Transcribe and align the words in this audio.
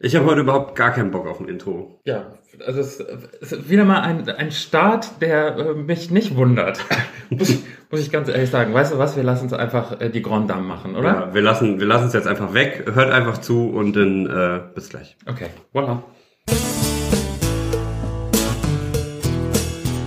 Ich 0.00 0.14
habe 0.14 0.26
heute 0.26 0.42
überhaupt 0.42 0.76
gar 0.76 0.92
keinen 0.92 1.10
Bock 1.10 1.26
auf 1.26 1.40
ein 1.40 1.48
Intro. 1.48 2.00
Ja, 2.04 2.34
also 2.64 2.78
es 2.78 3.00
ist 3.00 3.68
wieder 3.68 3.84
mal 3.84 4.00
ein, 4.00 4.28
ein 4.28 4.52
Start, 4.52 5.20
der 5.20 5.56
äh, 5.56 5.74
mich 5.74 6.12
nicht 6.12 6.36
wundert. 6.36 6.78
muss, 7.30 7.48
ich, 7.48 7.64
muss 7.90 8.00
ich 8.00 8.12
ganz 8.12 8.28
ehrlich 8.28 8.48
sagen. 8.48 8.72
Weißt 8.72 8.92
du 8.92 8.98
was, 8.98 9.16
wir 9.16 9.24
lassen 9.24 9.46
es 9.46 9.52
einfach 9.52 10.00
äh, 10.00 10.08
die 10.08 10.22
Grand 10.22 10.48
Dame 10.48 10.62
machen, 10.62 10.94
oder? 10.94 11.08
Ja, 11.08 11.34
wir 11.34 11.42
lassen 11.42 11.80
wir 11.80 11.86
lassen 11.86 12.06
es 12.06 12.12
jetzt 12.12 12.28
einfach 12.28 12.54
weg. 12.54 12.84
Hört 12.94 13.10
einfach 13.10 13.38
zu 13.38 13.70
und 13.70 13.96
dann 13.96 14.26
äh, 14.26 14.60
bis 14.72 14.88
gleich. 14.88 15.16
Okay, 15.26 15.48
voilà. 15.74 15.98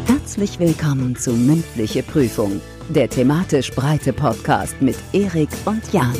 Herzlich 0.07 0.57
willkommen 0.57 1.17
zu 1.17 1.33
Mündliche 1.33 2.01
Prüfung, 2.03 2.61
der 2.87 3.09
thematisch 3.09 3.71
breite 3.71 4.13
Podcast 4.13 4.81
mit 4.81 4.95
Erik 5.11 5.49
und 5.65 5.91
Jan. 5.91 6.15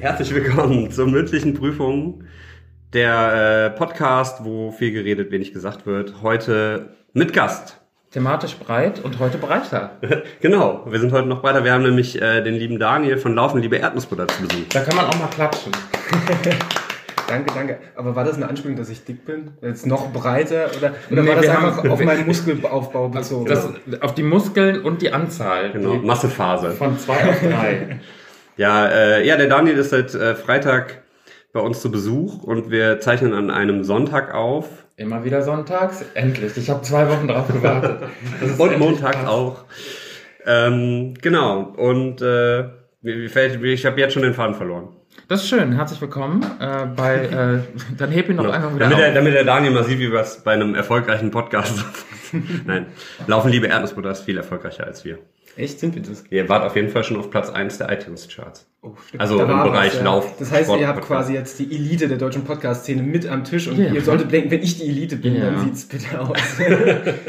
Herzlich 0.00 0.34
willkommen 0.34 0.90
zur 0.92 1.06
mündlichen 1.06 1.54
Prüfung. 1.54 2.24
Der 2.92 3.72
äh, 3.74 3.78
Podcast, 3.78 4.44
wo 4.44 4.72
viel 4.72 4.92
geredet, 4.92 5.30
wenig 5.30 5.52
gesagt 5.52 5.84
wird. 5.86 6.22
Heute 6.22 6.94
mit 7.12 7.32
Gast. 7.34 7.76
Thematisch 8.10 8.56
breit 8.56 8.98
und 9.04 9.18
heute 9.18 9.36
breiter. 9.38 9.98
genau, 10.40 10.84
wir 10.90 10.98
sind 10.98 11.12
heute 11.12 11.28
noch 11.28 11.42
breiter. 11.42 11.64
Wir 11.64 11.72
haben 11.72 11.82
nämlich 11.84 12.20
äh, 12.20 12.42
den 12.42 12.54
lieben 12.54 12.78
Daniel 12.78 13.18
von 13.18 13.34
Laufen, 13.34 13.60
liebe 13.60 13.76
Erdnussbutter 13.76 14.26
zu 14.26 14.42
Besuch. 14.42 14.68
Da 14.72 14.80
kann 14.80 14.96
man 14.96 15.04
auch 15.06 15.18
mal 15.18 15.28
klatschen. 15.28 15.70
Danke, 17.28 17.54
danke. 17.54 17.78
Aber 17.94 18.16
war 18.16 18.24
das 18.24 18.34
eine 18.34 18.48
Anspielung, 18.48 18.76
dass 18.76 18.88
ich 18.88 19.04
dick 19.04 19.24
bin? 19.24 19.52
Jetzt 19.62 19.86
noch 19.86 20.12
breiter? 20.12 20.66
Oder, 20.76 20.94
oder 21.12 21.22
Nee, 21.22 21.28
war 21.28 21.36
das 21.36 21.46
einfach 21.48 21.76
haben- 21.76 21.90
auf 21.92 22.02
meinen 22.02 22.26
Muskelaufbau 22.26 23.08
bezogen? 23.08 23.46
Das, 23.46 23.68
auf 24.00 24.14
die 24.14 24.24
Muskeln 24.24 24.82
und 24.82 25.00
die 25.00 25.12
Anzahl. 25.12 25.70
Genau, 25.70 25.92
Die 25.92 26.04
Massephase. 26.04 26.72
Von 26.72 26.98
zwei 26.98 27.28
auf 27.28 27.38
drei. 27.40 28.00
Ja, 28.60 28.88
äh, 28.88 29.26
ja, 29.26 29.38
der 29.38 29.46
Daniel 29.46 29.78
ist 29.78 29.88
seit 29.88 30.14
äh, 30.14 30.34
Freitag 30.34 31.00
bei 31.54 31.60
uns 31.60 31.80
zu 31.80 31.90
Besuch 31.90 32.42
und 32.42 32.70
wir 32.70 33.00
zeichnen 33.00 33.32
an 33.32 33.50
einem 33.50 33.84
Sonntag 33.84 34.34
auf 34.34 34.66
Immer 34.96 35.24
wieder 35.24 35.40
sonntags. 35.40 36.04
Endlich. 36.12 36.58
Ich 36.58 36.68
habe 36.68 36.82
zwei 36.82 37.08
Wochen 37.08 37.26
drauf 37.26 37.48
gewartet. 37.48 38.02
Und 38.58 38.78
montags 38.78 39.16
passt. 39.16 39.28
auch. 39.28 39.64
Ähm, 40.44 41.14
genau, 41.22 41.72
und 41.74 42.20
äh, 42.20 42.64
ich 43.00 43.86
habe 43.86 43.98
jetzt 43.98 44.12
schon 44.12 44.24
den 44.24 44.34
Faden 44.34 44.54
verloren. 44.54 44.88
Das 45.26 45.40
ist 45.42 45.48
schön. 45.48 45.72
Herzlich 45.72 46.02
willkommen 46.02 46.44
äh, 46.60 46.84
bei. 46.94 47.14
Äh, 47.14 47.60
dann 47.96 48.10
heb 48.10 48.28
ihn 48.28 48.36
noch 48.36 48.52
einfach 48.52 48.74
wieder 48.74 48.84
Damit 48.84 48.98
der, 48.98 49.08
auf. 49.08 49.14
damit 49.14 49.32
der 49.32 49.44
Daniel 49.44 49.72
mal 49.72 49.84
sieht, 49.84 50.00
wie 50.00 50.12
was 50.12 50.44
bei 50.44 50.52
einem 50.52 50.74
erfolgreichen 50.74 51.30
Podcast 51.30 51.82
Nein, 52.66 52.86
Laufen 53.26 53.50
liebe 53.50 53.68
Erdnussbutter 53.68 54.10
ist 54.10 54.20
viel 54.20 54.36
erfolgreicher 54.36 54.86
als 54.86 55.02
wir. 55.06 55.18
Echt, 55.56 55.80
sind 55.80 55.94
wir 55.94 56.02
das? 56.02 56.24
Ihr 56.30 56.48
wart 56.48 56.64
auf 56.64 56.76
jeden 56.76 56.88
Fall 56.90 57.04
schon 57.04 57.16
auf 57.18 57.30
Platz 57.30 57.50
1 57.50 57.78
der 57.78 57.90
iTunes-Charts. 57.92 58.66
Oh, 58.82 58.92
stimmt. 59.06 59.20
Also 59.20 59.36
Da 59.38 59.44
im 59.64 59.70
Bereich 59.70 59.94
ja. 59.96 60.02
Lauf- 60.04 60.36
Das 60.38 60.50
heißt, 60.50 60.70
ihr 60.70 60.86
habt 60.88 61.04
Sport- 61.04 61.18
quasi 61.18 61.34
jetzt 61.34 61.58
die 61.58 61.70
Elite 61.74 62.08
der 62.08 62.16
deutschen 62.18 62.44
Podcast-Szene 62.44 63.02
mit 63.02 63.26
am 63.28 63.44
Tisch 63.44 63.66
und 63.68 63.76
Ja. 63.78 63.92
ihr 63.92 64.00
solltet 64.00 64.30
denken, 64.32 64.50
wenn 64.50 64.62
ich 64.62 64.78
die 64.78 64.88
Elite 64.88 65.16
bin, 65.16 65.36
Ja. 65.36 65.50
dann 65.50 65.64
sieht's 65.64 65.86
bitte 65.86 66.20
aus. 66.20 66.36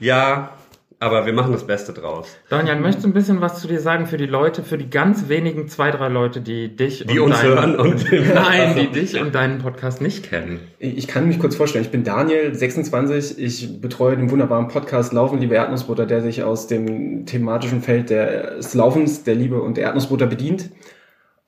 Ja, 0.00 0.56
aber 1.02 1.24
wir 1.24 1.32
machen 1.32 1.52
das 1.52 1.66
Beste 1.66 1.92
draus. 1.94 2.28
Daniel, 2.50 2.76
möchtest 2.76 3.04
du 3.04 3.08
ein 3.08 3.14
bisschen 3.14 3.40
was 3.40 3.60
zu 3.60 3.66
dir 3.66 3.80
sagen 3.80 4.06
für 4.06 4.18
die 4.18 4.26
Leute, 4.26 4.62
für 4.62 4.76
die 4.76 4.90
ganz 4.90 5.28
wenigen 5.30 5.66
zwei, 5.66 5.90
drei 5.90 6.08
Leute, 6.08 6.42
die 6.42 6.76
dich 6.76 7.04
Die 7.06 7.18
und 7.18 7.30
uns 7.32 7.40
deinen, 7.40 7.48
hören 7.56 7.76
und 7.76 8.12
Nein, 8.34 8.76
die 8.78 8.86
dich 8.88 9.18
und 9.18 9.34
deinen 9.34 9.58
Podcast 9.58 10.02
nicht 10.02 10.28
kennen. 10.28 10.60
Ich 10.78 11.08
kann 11.08 11.26
mich 11.26 11.38
kurz 11.38 11.56
vorstellen, 11.56 11.84
ich 11.86 11.90
bin 11.90 12.04
Daniel, 12.04 12.54
26. 12.54 13.38
Ich 13.38 13.80
betreue 13.80 14.16
den 14.16 14.30
wunderbaren 14.30 14.68
Podcast 14.68 15.12
Laufen, 15.14 15.38
liebe 15.40 15.54
Erdnussbutter, 15.54 16.04
der 16.04 16.20
sich 16.20 16.42
aus 16.44 16.66
dem 16.66 17.24
thematischen 17.24 17.80
Feld 17.82 18.10
des 18.10 18.74
Laufens, 18.74 19.24
der 19.24 19.34
Liebe 19.36 19.60
und 19.62 19.78
der 19.78 19.84
Erdnussbutter 19.84 20.26
bedient. 20.26 20.68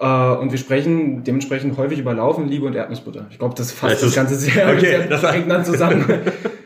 Äh, 0.01 0.07
Und 0.07 0.51
wir 0.51 0.59
sprechen 0.59 1.25
dementsprechend 1.25 1.77
häufig 1.77 1.99
über 1.99 2.15
Laufen, 2.15 2.49
Liebe 2.49 2.65
und 2.67 2.75
Erdnussbutter. 2.75 3.27
Ich 3.31 3.39
glaube, 3.39 3.55
das 3.55 3.71
fasst 3.71 3.97
Das 3.97 4.01
das, 4.01 4.15
Ganze 4.15 4.35
sehr, 4.37 4.67
okay, 4.69 4.81
sehr 4.81 5.07
das- 5.09 5.67
zusammen. 5.67 6.05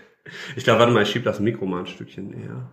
Ich 0.56 0.64
glaube, 0.64 0.80
warte 0.80 0.92
mal, 0.92 1.02
ich 1.02 1.10
schieb 1.10 1.24
das 1.24 1.40
Mikro 1.40 1.66
mal 1.66 1.80
ein 1.80 1.86
Stückchen 1.86 2.28
näher. 2.30 2.70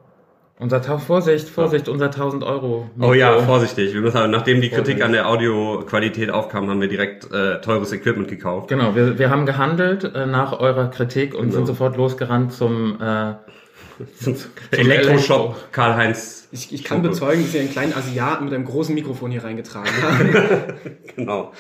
Unser 0.60 0.82
Ta 0.82 1.00
Vorsicht, 1.00 1.50
Vorsicht, 1.50 1.90
unser 1.90 2.06
1000 2.06 2.44
Euro. 2.44 2.90
Oh 3.00 3.14
ja, 3.14 3.32
Mikro. 3.32 3.46
vorsichtig. 3.46 3.94
Wir 3.94 4.02
müssen, 4.02 4.30
nachdem 4.32 4.62
die 4.62 4.70
Kritik 4.70 5.04
an 5.04 5.12
der 5.12 5.28
Audioqualität 5.28 6.30
aufkam, 6.30 6.70
haben 6.70 6.80
wir 6.80 6.88
direkt 6.88 7.32
äh, 7.32 7.60
teures 7.62 7.92
Equipment 7.92 8.28
gekauft. 8.28 8.68
Genau, 8.68 8.96
wir, 8.96 9.18
wir 9.18 9.30
haben 9.32 9.46
gehandelt 9.46 10.04
äh, 10.04 10.26
nach 10.28 10.60
eurer 10.60 10.90
Kritik 10.90 11.34
und 11.34 11.46
Genau. 11.46 11.56
sind 11.56 11.66
sofort 11.66 11.98
losgerannt 11.98 12.54
zum 12.54 13.02
äh, 13.02 13.34
Elektroshop 14.72 15.72
Karl-Heinz. 15.72 16.48
Ich, 16.52 16.72
ich 16.74 16.84
kann 16.84 17.02
bezeugen, 17.02 17.42
dass 17.42 17.52
Sie 17.52 17.60
einen 17.60 17.72
kleinen 17.72 17.94
Asiaten 17.94 18.46
mit 18.46 18.54
einem 18.54 18.66
großen 18.66 18.94
Mikrofon 18.94 19.32
hier 19.32 19.44
reingetragen 19.44 19.92
haben. 20.02 20.34
Genau. 21.16 21.52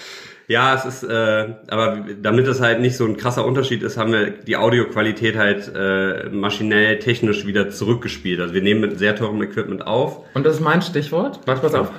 Ja, 0.47 0.75
es 0.75 0.85
ist, 0.85 1.03
äh, 1.03 1.53
aber 1.67 2.05
damit 2.21 2.47
es 2.47 2.59
halt 2.59 2.81
nicht 2.81 2.97
so 2.97 3.05
ein 3.05 3.15
krasser 3.17 3.45
Unterschied 3.45 3.81
ist, 3.81 3.97
haben 3.97 4.11
wir 4.11 4.29
die 4.31 4.57
Audioqualität 4.57 5.37
halt 5.37 5.71
äh, 5.73 6.29
maschinell, 6.29 6.99
technisch 6.99 7.45
wieder 7.45 7.69
zurückgespielt. 7.69 8.39
Also 8.41 8.53
wir 8.53 8.61
nehmen 8.61 8.81
mit 8.81 8.99
sehr 8.99 9.15
teurem 9.15 9.41
Equipment 9.41 9.87
auf. 9.87 10.19
Und 10.33 10.45
das 10.45 10.55
ist 10.55 10.61
mein 10.61 10.81
Stichwort. 10.81 11.39
Warte, 11.45 11.61
pass 11.61 11.73
auf. 11.73 11.91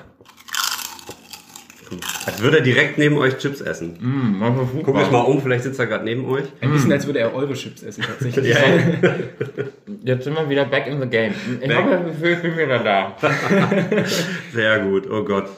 Als 2.27 2.43
würde 2.43 2.59
er 2.59 2.63
direkt 2.63 2.99
neben 2.99 3.19
euch 3.19 3.39
Chips 3.39 3.61
essen. 3.61 3.99
Mm, 4.01 4.83
Guckt 4.83 4.99
euch 4.99 5.11
mal 5.11 5.21
um, 5.21 5.41
vielleicht 5.43 5.65
sitzt 5.65 5.79
er 5.79 5.87
gerade 5.87 6.05
neben 6.05 6.25
euch. 6.25 6.45
Ein 6.61 6.73
bisschen, 6.73 6.91
als 6.93 7.07
würde 7.07 7.21
er 7.21 7.35
eure 7.35 7.53
Chips 7.53 7.83
essen, 7.83 8.03
tatsächlich. 8.03 8.49
Ja, 8.49 8.59
Jetzt 10.05 10.25
sind 10.25 10.35
wir 10.35 10.49
wieder 10.49 10.65
back 10.65 10.87
in 10.87 11.01
the 11.01 11.07
game. 11.07 11.35
Ich 11.61 11.69
Back. 11.69 11.77
habe 11.79 11.91
das 11.91 12.07
Gefühl, 12.07 12.33
ich 12.33 12.43
bin 12.43 12.57
wieder 12.57 12.79
da. 12.79 13.17
Sehr 14.53 14.79
gut, 14.81 15.09
oh 15.11 15.23
Gott. 15.25 15.49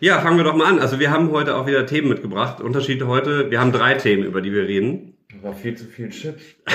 Ja, 0.00 0.20
fangen 0.20 0.36
wir 0.36 0.44
doch 0.44 0.54
mal 0.56 0.66
an. 0.66 0.78
Also 0.78 0.98
wir 1.00 1.10
haben 1.10 1.30
heute 1.30 1.54
auch 1.56 1.66
wieder 1.66 1.86
Themen 1.86 2.08
mitgebracht. 2.08 2.60
Unterschiede 2.60 3.06
heute. 3.06 3.50
Wir 3.50 3.60
haben 3.60 3.72
drei 3.72 3.94
Themen, 3.94 4.24
über 4.24 4.40
die 4.40 4.52
wir 4.52 4.66
reden. 4.66 5.14
Das 5.32 5.42
war 5.42 5.54
viel 5.54 5.74
zu 5.76 5.84
viel 5.86 6.10
Chips. 6.10 6.42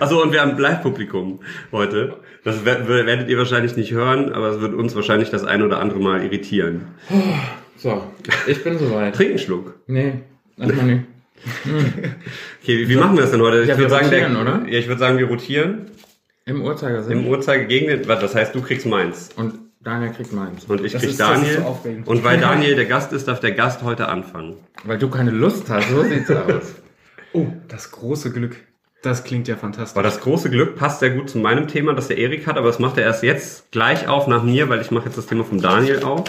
Also 0.00 0.20
und 0.20 0.32
wir 0.32 0.40
haben 0.40 0.58
Live-Publikum 0.58 1.38
heute. 1.70 2.16
Das 2.42 2.64
wer- 2.64 2.88
werdet 2.88 3.28
ihr 3.28 3.38
wahrscheinlich 3.38 3.76
nicht 3.76 3.92
hören, 3.92 4.32
aber 4.32 4.48
es 4.48 4.60
wird 4.60 4.74
uns 4.74 4.96
wahrscheinlich 4.96 5.30
das 5.30 5.44
ein 5.44 5.62
oder 5.62 5.78
andere 5.78 6.00
Mal 6.00 6.24
irritieren. 6.24 6.86
So, 7.76 8.02
ich 8.48 8.64
bin 8.64 8.76
soweit. 8.78 9.14
Trink 9.14 9.30
einen 9.30 9.38
Schluck. 9.38 9.78
Nee, 9.86 10.14
erstmal 10.58 10.84
nicht. 10.86 11.04
Okay, 11.64 12.78
wie, 12.78 12.88
wie 12.88 12.96
machen 12.96 13.14
wir 13.16 13.22
das 13.22 13.30
denn 13.30 13.40
heute? 13.40 13.62
Ich 13.62 13.68
Ja, 13.68 13.78
würde 13.78 13.90
sagen, 13.90 14.06
rotieren, 14.06 14.36
oder? 14.36 14.62
Ja, 14.68 14.78
ich 14.80 14.88
würde 14.88 14.98
sagen, 14.98 15.18
wir 15.18 15.26
rotieren 15.28 15.86
Im 16.44 16.62
Uhrzeigersinn. 16.62 17.12
im 17.20 17.26
Uhrzeiger 17.28 17.64
gegen 17.66 17.86
den. 17.86 18.08
was, 18.08 18.18
Das 18.18 18.34
heißt, 18.34 18.54
du 18.56 18.62
kriegst 18.62 18.84
meins 18.86 19.30
und 19.36 19.54
Daniel 19.84 20.12
kriegt 20.12 20.32
meins. 20.32 20.64
und 20.66 20.84
ich 20.84 20.92
Das 20.92 21.02
krieg 21.02 21.10
ist- 21.10 21.20
das 21.20 21.38
ist 21.42 21.56
Daniel. 21.58 22.02
so 22.04 22.10
und 22.10 22.24
weil 22.24 22.38
Daniel 22.40 22.76
der 22.76 22.84
Gast 22.86 23.12
ist, 23.12 23.26
darf 23.28 23.40
der 23.40 23.52
Gast 23.52 23.82
heute 23.82 24.08
anfangen. 24.08 24.56
Weil 24.84 24.98
du 24.98 25.08
keine 25.10 25.30
Lust 25.30 25.68
hast, 25.70 25.88
so 25.90 26.02
sieht's 26.04 26.30
aus. 26.30 26.74
Oh, 27.34 27.46
das 27.66 27.90
große 27.92 28.30
Glück. 28.30 28.56
Das 29.02 29.24
klingt 29.24 29.48
ja 29.48 29.56
fantastisch. 29.56 29.96
Aber 29.96 30.02
das 30.02 30.20
große 30.20 30.50
Glück 30.50 30.76
passt 30.76 31.00
sehr 31.00 31.08
gut 31.10 31.30
zu 31.30 31.38
meinem 31.38 31.66
Thema, 31.66 31.94
das 31.94 32.08
der 32.08 32.18
Erik 32.18 32.46
hat, 32.46 32.58
aber 32.58 32.66
das 32.66 32.78
macht 32.78 32.98
er 32.98 33.04
erst 33.04 33.22
jetzt 33.22 33.72
gleich 33.72 34.06
auf 34.06 34.26
nach 34.26 34.42
mir, 34.42 34.68
weil 34.68 34.82
ich 34.82 34.90
mache 34.90 35.06
jetzt 35.06 35.16
das 35.16 35.26
Thema 35.26 35.42
vom 35.42 35.58
Daniel 35.60 36.02
auf. 36.04 36.24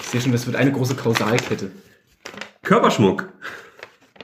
Ich 0.00 0.06
sehe 0.08 0.20
schon, 0.22 0.32
das 0.32 0.46
wird 0.46 0.56
eine 0.56 0.72
große 0.72 0.94
Kausalkette. 0.94 1.70
Körperschmuck. 2.62 3.28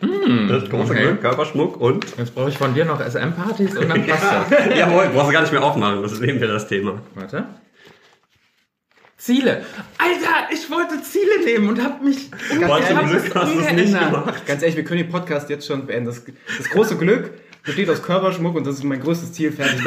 das 0.01 0.69
große 0.71 0.93
okay. 0.93 1.03
Glück, 1.03 1.21
Körperschmuck 1.21 1.77
und 1.81 2.07
Jetzt 2.17 2.35
brauche 2.35 2.49
ich 2.49 2.57
von 2.59 2.73
dir 2.75 2.87
noch 2.87 3.01
SM-Partys 3.01 3.77
und 3.77 3.89
dann 3.91 4.07
passt 4.07 4.25
das. 4.51 4.77
Jawohl, 4.79 5.11
brauchst 5.13 5.29
du 5.29 5.33
gar 5.33 5.43
nicht 5.43 5.53
mehr 5.53 5.63
aufmachen, 5.63 6.03
das 6.03 6.19
nehmen 6.21 6.41
wir 6.41 6.49
das 6.49 6.67
Thema. 6.69 7.03
Warte. 7.15 7.45
Ziele. 9.23 9.65
Alter, 9.99 10.53
ich 10.53 10.69
wollte 10.69 11.01
Ziele 11.01 11.45
nehmen 11.45 11.69
und 11.69 11.81
hab 11.81 12.03
mich 12.03 12.29
Boah, 12.31 12.81
ich 12.81 12.87
zum 12.87 12.97
hab 12.97 13.07
Glück 13.07 13.25
es 13.25 13.35
hast 13.37 13.55
es 13.55 13.73
nicht 13.73 13.93
gemacht. 13.93 14.47
Ganz 14.47 14.63
ehrlich, 14.63 14.77
wir 14.77 14.83
können 14.83 15.05
den 15.05 15.11
Podcast 15.11 15.49
jetzt 15.49 15.65
schon 15.65 15.87
beenden. 15.87 16.07
Das, 16.07 16.25
das 16.59 16.69
große 16.69 16.97
Glück 16.97 17.31
besteht 17.63 17.89
aus 17.89 18.03
Körperschmuck 18.03 18.57
und 18.57 18.67
das 18.67 18.75
ist 18.75 18.83
mein 18.83 19.01
größtes 19.01 19.33
Ziel. 19.33 19.53
Fertig. 19.53 19.85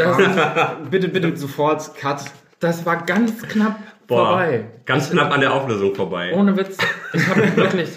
bitte, 0.89 1.09
bitte 1.09 1.35
sofort 1.35 1.95
Cut. 1.97 2.21
Das 2.61 2.85
war 2.85 3.03
ganz 3.03 3.41
knapp 3.41 3.77
Boah, 4.07 4.25
vorbei. 4.27 4.65
ganz 4.85 5.09
knapp 5.09 5.33
an 5.33 5.41
der 5.41 5.53
Auflösung 5.53 5.93
vorbei. 5.93 6.31
Ohne 6.33 6.55
Witz. 6.55 6.77
Ich 7.11 7.27
habe 7.27 7.57
wirklich 7.57 7.89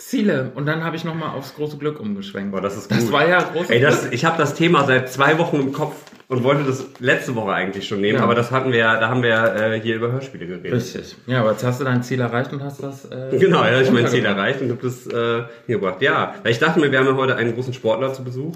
Ziele 0.00 0.52
und 0.54 0.66
dann 0.66 0.84
habe 0.84 0.96
ich 0.96 1.04
nochmal 1.04 1.30
aufs 1.36 1.54
große 1.54 1.76
Glück 1.78 2.00
umgeschwenkt. 2.00 2.52
Boah, 2.52 2.60
das 2.60 2.76
ist 2.76 2.90
Das 2.90 3.04
gut. 3.04 3.12
war 3.12 3.28
ja 3.28 3.42
großes 3.42 3.70
Ey, 3.70 3.80
das, 3.80 4.00
Glück. 4.02 4.12
ich 4.14 4.24
habe 4.24 4.38
das 4.38 4.54
Thema 4.54 4.84
seit 4.84 5.10
zwei 5.10 5.38
Wochen 5.38 5.56
im 5.60 5.72
Kopf 5.72 5.94
und 6.28 6.42
wollte 6.44 6.64
das 6.64 6.86
letzte 7.00 7.34
Woche 7.34 7.52
eigentlich 7.52 7.86
schon 7.88 8.00
nehmen, 8.00 8.18
Ja. 8.18 8.24
aber 8.24 8.34
das 8.34 8.50
hatten 8.50 8.70
wir, 8.72 8.78
ja- 8.78 9.00
da 9.00 9.08
haben 9.08 9.22
wir 9.22 9.54
äh, 9.54 9.80
hier 9.80 9.96
über 9.96 10.12
Hörspiele 10.12 10.46
geredet. 10.46 10.72
Richtig. 10.72 11.16
Ja, 11.26 11.40
aber 11.40 11.52
jetzt 11.52 11.64
hast 11.64 11.80
du 11.80 11.84
dein 11.84 12.02
Ziel 12.02 12.20
erreicht 12.20 12.52
und 12.52 12.62
hast 12.62 12.82
das. 12.82 13.04
Äh, 13.06 13.36
Genau, 13.38 13.64
ja, 13.64 13.80
ich 13.80 13.90
mein 13.90 14.06
Ziel 14.06 14.24
erreicht 14.24 14.60
und 14.60 14.70
habe 14.70 14.80
das 14.82 15.06
äh, 15.06 15.42
hier 15.66 15.78
gebracht. 15.78 16.00
Ja, 16.02 16.34
weil 16.42 16.52
ich 16.52 16.58
dachte 16.58 16.78
mir, 16.80 16.90
wir 16.92 16.98
haben 17.00 17.06
ja 17.06 17.16
heute 17.16 17.36
einen 17.36 17.54
großen 17.54 17.72
Sportler 17.74 18.12
zu 18.12 18.22
Besuch 18.24 18.54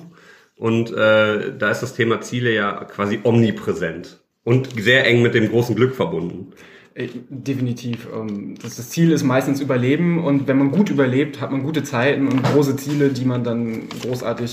und 0.56 0.92
äh, 0.92 1.52
da 1.58 1.70
ist 1.70 1.80
das 1.82 1.94
Thema 1.94 2.20
Ziele 2.20 2.52
ja 2.54 2.72
quasi 2.84 3.20
omnipräsent 3.24 4.18
und 4.44 4.68
sehr 4.80 5.06
eng 5.06 5.22
mit 5.22 5.34
dem 5.34 5.48
großen 5.50 5.74
Glück 5.74 5.94
verbunden. 5.96 6.52
Äh, 6.94 7.08
Definitiv. 7.28 8.06
ähm, 8.14 8.54
Das, 8.62 8.76
das 8.76 8.90
Ziel 8.90 9.10
ist 9.10 9.24
meistens 9.24 9.60
Überleben 9.60 10.22
und 10.24 10.46
wenn 10.46 10.58
man 10.58 10.70
gut 10.70 10.90
überlebt, 10.90 11.40
hat 11.40 11.50
man 11.50 11.62
gute 11.62 11.82
Zeiten 11.82 12.28
und 12.28 12.42
große 12.42 12.76
Ziele, 12.76 13.08
die 13.08 13.24
man 13.24 13.42
dann 13.42 13.88
großartig 14.02 14.52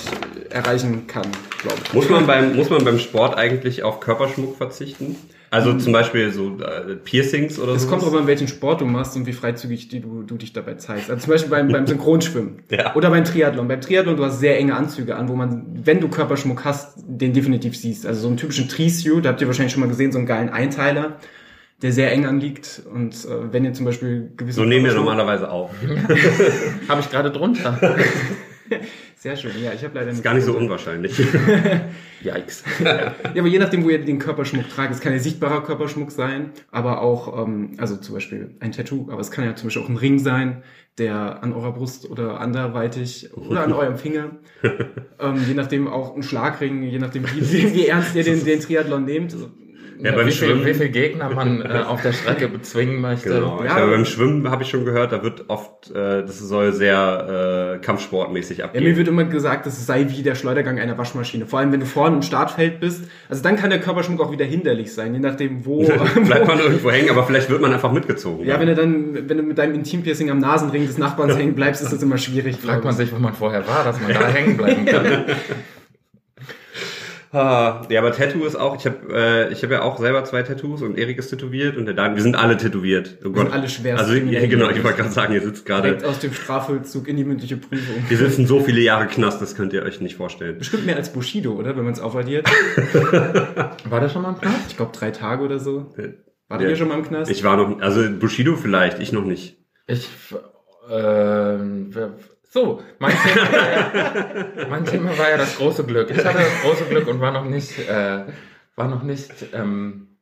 erreichen 0.50 1.06
kann, 1.08 1.28
glaube 1.62 1.78
ich. 1.86 1.94
Muss 1.94 2.10
man 2.10 2.26
beim 2.26 2.56
muss 2.56 2.70
man 2.70 2.84
beim 2.84 2.98
Sport 3.00 3.38
eigentlich 3.38 3.84
auf 3.84 4.00
Körperschmuck 4.00 4.58
verzichten? 4.58 5.16
Also 5.54 5.78
zum 5.78 5.92
Beispiel 5.92 6.32
so 6.32 6.58
äh, 6.62 6.96
Piercings 6.96 7.60
oder 7.60 7.74
Es 7.74 7.84
so. 7.84 7.90
kommt 7.90 8.02
drauf 8.04 8.16
an, 8.16 8.26
welchen 8.26 8.48
Sport 8.48 8.80
du 8.82 8.86
machst 8.86 9.18
und 9.18 9.26
wie 9.26 9.34
freizügig 9.34 9.90
die, 9.90 10.00
du, 10.00 10.24
du 10.24 10.38
dich 10.38 10.54
dabei 10.54 10.76
zeigst. 10.76 11.10
Also 11.12 11.26
zum 11.26 11.34
Beispiel 11.34 11.50
beim, 11.52 11.68
beim 11.68 11.86
Synchronschwimmen 11.88 12.64
Ja. 12.72 12.96
oder 12.96 13.10
beim 13.10 13.26
Triathlon. 13.26 13.68
Beim 13.68 13.82
Triathlon, 13.82 14.16
du 14.16 14.24
hast 14.24 14.40
sehr 14.40 14.58
enge 14.58 14.76
Anzüge 14.76 15.16
an, 15.18 15.28
wo 15.28 15.36
man, 15.36 15.66
wenn 15.84 16.00
du 16.00 16.08
Körperschmuck 16.08 16.64
hast, 16.64 16.96
den 17.06 17.34
definitiv 17.34 17.76
siehst. 17.78 18.06
Also 18.08 18.22
so 18.22 18.28
einen 18.30 18.38
typischen 18.38 18.70
Tree-Suit, 18.70 19.26
da 19.26 19.30
habt 19.30 19.42
ihr 19.42 19.48
wahrscheinlich 19.48 19.74
schon 19.74 19.82
mal 19.82 19.90
gesehen, 19.90 20.14
so 20.14 20.20
einen 20.20 20.26
geilen 20.28 20.48
Einteiler, 20.50 21.18
der 21.82 21.92
sehr 21.92 22.12
eng 22.12 22.26
anliegt. 22.26 22.82
Und 22.92 23.14
äh, 23.26 23.52
wenn 23.52 23.66
ihr 23.66 23.74
zum 23.74 23.86
Beispiel 23.86 24.32
gewisse... 24.38 24.58
So 24.58 24.66
nehmen 24.66 24.86
wir 24.86 24.94
normalerweise 24.94 25.50
auf. 25.50 25.72
Habe 26.88 27.02
ich 27.02 27.10
gerade 27.10 27.32
drunter. 27.32 27.80
Sehr 29.22 29.36
schön, 29.36 29.52
ja, 29.64 29.72
ich 29.72 29.84
habe 29.84 30.00
leider 30.00 30.10
Ist 30.10 30.24
gar 30.24 30.34
nicht 30.34 30.46
so 30.46 30.58
unwahrscheinlich. 30.58 31.16
Yikes. 32.24 32.64
Ja, 32.84 33.14
aber 33.38 33.48
je 33.48 33.60
nachdem, 33.60 33.84
wo 33.84 33.90
ihr 33.90 34.04
den 34.04 34.18
Körperschmuck 34.18 34.68
tragt, 34.70 34.92
es 34.96 35.00
kann 35.00 35.14
ja 35.14 35.20
sichtbarer 35.20 35.62
Körperschmuck 35.62 36.10
sein, 36.12 36.54
aber 36.72 37.02
auch, 37.02 37.46
ähm, 37.46 37.76
also 37.78 37.98
zum 37.98 38.16
Beispiel 38.16 38.56
ein 38.62 38.72
Tattoo, 38.72 39.10
aber 39.12 39.22
es 39.22 39.30
kann 39.30 39.46
ja 39.46 39.56
zum 39.56 39.68
Beispiel 39.68 39.84
auch 39.84 39.90
ein 39.90 39.98
Ring 39.98 40.18
sein, 40.18 40.64
der 40.98 41.44
an 41.44 41.54
eurer 41.54 41.72
Brust 41.72 42.10
oder 42.10 42.40
anderweitig 42.40 43.30
oder 43.36 43.64
an 43.64 43.74
eurem 43.74 43.98
Finger, 43.98 44.38
ähm, 45.20 45.36
je 45.48 45.54
nachdem 45.54 45.88
auch 45.88 46.16
ein 46.16 46.24
Schlagring, 46.24 46.82
je 46.82 46.98
nachdem, 46.98 47.24
wie, 47.26 47.76
wie 47.76 47.86
ernst 47.86 48.16
ihr 48.16 48.24
den, 48.24 48.44
den 48.44 48.60
Triathlon 48.60 49.06
nehmt. 49.06 49.36
Ja, 50.00 50.12
beim 50.14 50.26
wie, 50.28 50.32
viel, 50.32 50.48
Schwimmen. 50.48 50.66
wie 50.66 50.74
viel 50.74 50.90
Gegner 50.90 51.30
man 51.30 51.62
äh, 51.62 51.84
auf 51.88 52.02
der 52.02 52.12
Strecke 52.14 52.48
bezwingen 52.48 53.02
möchte. 53.02 53.30
Genau. 53.30 53.60
Ja. 53.60 53.66
Ich 53.70 53.76
glaube, 53.76 53.92
beim 53.92 54.06
Schwimmen 54.06 54.50
habe 54.50 54.64
ich 54.64 54.70
schon 54.70 54.84
gehört, 54.86 55.12
da 55.12 55.22
wird 55.24 55.46
oft, 55.48 55.92
äh, 55.92 56.22
das 56.24 56.40
soll 56.40 56.74
sehr 56.74 57.76
äh, 57.78 57.86
kampfsportmäßig 57.86 58.60
Ja, 58.60 58.66
abgehen. 58.66 58.84
mir 58.84 58.98
wird 58.98 59.08
immer 59.08 59.26
gesagt, 59.26 59.66
das 59.66 59.86
sei 59.86 60.08
wie 60.10 60.24
der 60.24 60.36
Schleudergang 60.36 60.80
einer 60.80 60.98
Waschmaschine. 60.98 61.46
Vor 61.46 61.60
allem, 61.60 61.72
wenn 61.72 61.80
du 61.80 61.86
vorne 61.86 62.16
im 62.16 62.22
Startfeld 62.22 62.80
bist. 62.80 63.04
Also 63.30 63.44
dann 63.44 63.56
kann 63.58 63.70
der 63.70 63.80
Körperschmuck 63.80 64.22
auch 64.22 64.32
wieder 64.32 64.46
hinderlich 64.46 64.94
sein, 64.94 65.14
je 65.14 65.20
nachdem, 65.20 65.66
wo. 65.66 65.84
Bleibt 66.26 66.48
man 66.48 66.60
irgendwo 66.60 66.90
hängen, 66.92 67.10
aber 67.10 67.24
vielleicht 67.24 67.50
wird 67.50 67.62
man 67.62 67.72
einfach 67.74 67.92
mitgezogen. 67.92 68.46
ja, 68.46 68.60
wenn 68.60 68.68
du 68.68 68.76
dann, 68.76 69.30
wenn 69.30 69.38
du 69.38 69.44
mit 69.44 69.58
deinem 69.58 69.76
Intimpiercing 69.76 70.32
am 70.32 70.40
Nasenring 70.40 70.88
des 70.88 70.98
Nachbarns 70.98 71.36
hängen 71.38 71.54
bleibst, 71.56 71.82
ist 71.84 71.94
das 71.94 72.02
immer 72.02 72.18
schwierig. 72.18 72.58
Fragt 72.58 72.84
man 72.84 72.94
ich. 72.94 72.98
sich, 72.98 73.12
wo 73.14 73.20
man 73.20 73.34
vorher 73.34 73.68
war, 73.68 73.84
dass 73.84 74.00
man 74.02 74.12
da 74.14 74.28
hängen 74.30 74.58
bleiben 74.58 74.86
kann. 74.86 75.26
Ah, 77.34 77.84
ja, 77.90 78.02
aber 78.02 78.12
Tattoo 78.12 78.44
ist 78.44 78.56
auch, 78.58 78.76
ich 78.78 78.86
habe 78.86 78.98
äh, 79.14 79.54
ich 79.54 79.64
hab 79.64 79.72
ja 79.72 79.84
auch 79.84 79.98
selber 80.00 80.26
zwei 80.26 80.44
Tattoos 80.44 80.82
und 80.82 80.98
Erik 80.98 81.18
ist 81.18 81.30
tätowiert 81.30 81.78
und 81.78 81.86
der 81.86 81.94
Dan, 81.94 82.16
wir 82.16 82.22
sind 82.22 82.36
alle 82.36 82.58
tätowiert. 82.58 83.20
Oh 83.24 83.30
Gott. 83.30 83.44
sind 83.46 83.54
alle 83.54 83.70
schwerst 83.70 84.02
Also 84.04 84.14
ja, 84.16 84.46
genau, 84.48 84.70
ich 84.70 84.84
wollte 84.84 84.98
gerade 84.98 85.14
sagen, 85.14 85.34
ihr 85.34 85.42
sitzt 85.42 85.66
gerade, 85.66 85.98
aus 86.06 86.20
dem 86.20 86.34
Strafvollzug 86.34 87.08
in 87.08 87.16
die 87.16 87.24
mündliche 87.24 87.56
Prüfung. 87.56 88.04
wir 88.10 88.18
sitzen 88.18 88.46
so 88.48 88.60
viele 88.60 88.82
Jahre 88.82 89.08
Knast, 89.08 89.42
das 89.42 89.56
könnt 89.56 89.72
ihr 89.72 89.84
euch 89.84 90.02
nicht 90.02 90.18
vorstellen. 90.18 90.58
Bestimmt 90.58 90.86
mehr 90.86 90.98
als 90.98 91.14
Bushido, 91.14 91.54
oder? 91.54 91.78
Wenn 91.78 91.86
man 91.86 91.94
es 91.94 92.02
aufaddiert. 92.02 92.46
War 93.90 94.00
der 94.02 94.10
schon 94.10 94.24
mal 94.24 94.30
im 94.34 94.40
Knast? 94.42 94.66
Ich 94.70 94.76
glaube 94.76 94.92
drei 94.94 95.12
Tage 95.12 95.44
oder 95.46 95.60
so. 95.60 95.94
Wart 96.50 96.62
Ja. 96.62 96.68
ihr 96.68 96.76
schon 96.76 96.90
mal 96.90 96.98
im 97.00 97.06
Knast? 97.08 97.32
Ich 97.32 97.46
war 97.46 97.56
noch, 97.56 97.80
also 97.80 98.02
Bushido 98.20 98.58
vielleicht, 98.58 99.00
ich 99.00 99.14
noch 99.14 99.24
nicht. 99.24 99.58
Ich, 99.88 100.10
ähm, 100.92 101.88
wer- 101.92 102.12
so, 102.54 102.84
mein 103.00 103.14
Thema, 103.14 103.52
war 103.54 103.72
ja, 103.72 104.68
mein 104.70 104.86
Thema 104.86 105.18
war 105.18 105.30
ja 105.30 105.38
das 105.38 105.56
große 105.56 105.86
Glück. 105.86 106.10
Ich 106.10 106.18
hatte 106.18 106.40
das 106.40 106.62
große 106.62 106.84
Glück 106.84 107.08
und 107.08 107.22
war 107.22 107.32
noch 107.32 107.46
nicht, 107.46 107.80
äh, 107.88 108.26
war 108.76 108.90
noch 108.90 109.04
nicht, 109.04 109.32
ähm, 109.54 110.18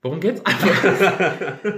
worum 0.00 0.20
geht's? 0.20 0.40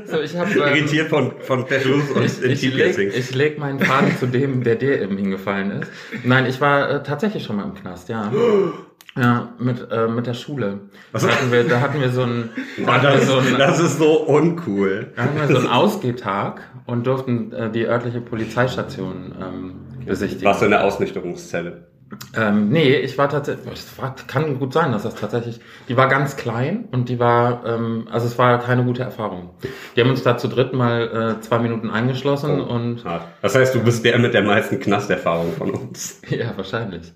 So, 0.05 0.21
ich 0.21 0.37
habe, 0.37 0.50
ähm, 0.53 0.77
Irritiert 0.77 1.09
von, 1.09 1.41
von 1.41 1.67
Tattoos 1.67 2.11
und 2.11 2.25
ich, 2.27 2.43
ich, 2.43 2.75
leg, 2.75 2.99
ich 2.99 3.35
leg 3.35 3.59
meinen 3.59 3.81
Faden 3.81 4.15
zu 4.19 4.27
dem, 4.27 4.65
der 4.65 4.77
dir 4.77 5.00
eben 5.00 5.17
hingefallen 5.17 5.71
ist. 5.81 5.91
Nein, 6.25 6.44
ich 6.44 6.61
war 6.61 6.91
äh, 6.91 7.03
tatsächlich 7.03 7.44
schon 7.44 7.56
mal 7.56 7.65
im 7.65 7.75
Knast, 7.75 8.11
ja. 8.11 8.31
Ja, 9.18 9.52
mit, 9.58 9.90
äh, 9.90 10.06
mit 10.06 10.26
der 10.26 10.34
Schule. 10.34 10.80
Da 11.12 11.20
hatten 11.20 11.50
wir, 11.50 11.64
da 11.64 11.80
hatten 11.80 12.00
wir 12.00 12.10
so 12.10 12.22
ein, 12.22 12.50
da 12.84 12.94
hatten 12.94 13.02
wir 13.04 13.10
das, 13.16 13.26
so 13.26 13.38
ein, 13.38 13.58
das 13.58 13.80
ist 13.80 13.98
so 13.98 14.20
uncool. 14.26 15.12
da 15.16 15.22
hatten 15.24 15.36
wir 15.36 15.48
so 15.48 15.56
einen 15.58 15.66
Ausgehtag 15.66 16.60
und 16.86 17.06
durften 17.06 17.52
äh, 17.52 17.70
die 17.70 17.86
örtliche 17.86 18.20
Polizeistation 18.20 19.34
ähm, 19.40 19.74
besichtigen. 20.06 20.44
Warst 20.46 20.60
du 20.60 20.66
in 20.66 20.70
der 20.70 20.84
Ausnüchterungszelle? 20.84 21.88
Ähm, 22.36 22.70
nee, 22.70 22.96
ich 22.96 23.18
war 23.18 23.28
tatsächlich, 23.28 23.66
das 23.68 23.98
war, 23.98 24.14
kann 24.26 24.58
gut 24.58 24.72
sein, 24.72 24.90
dass 24.92 25.04
das 25.04 25.14
tatsächlich, 25.14 25.60
die 25.88 25.96
war 25.96 26.08
ganz 26.08 26.36
klein 26.36 26.88
und 26.90 27.08
die 27.08 27.18
war, 27.20 27.64
ähm, 27.66 28.08
also 28.10 28.26
es 28.26 28.36
war 28.38 28.58
keine 28.60 28.84
gute 28.84 29.02
Erfahrung. 29.02 29.50
Die 29.94 30.00
haben 30.00 30.10
uns 30.10 30.22
da 30.22 30.36
zu 30.36 30.48
dritt 30.48 30.72
mal 30.72 31.36
äh, 31.38 31.40
zwei 31.40 31.58
Minuten 31.60 31.90
eingeschlossen 31.90 32.60
Oh. 32.60 32.64
und, 32.74 33.04
Hart. 33.04 33.26
Das 33.42 33.54
heißt, 33.54 33.74
du 33.74 33.80
bist 33.80 34.04
der 34.04 34.18
mit 34.18 34.34
der 34.34 34.42
meisten 34.42 34.80
Knasterfahrung 34.80 35.52
von 35.52 35.70
uns. 35.70 36.20
ja, 36.28 36.52
wahrscheinlich. 36.56 37.12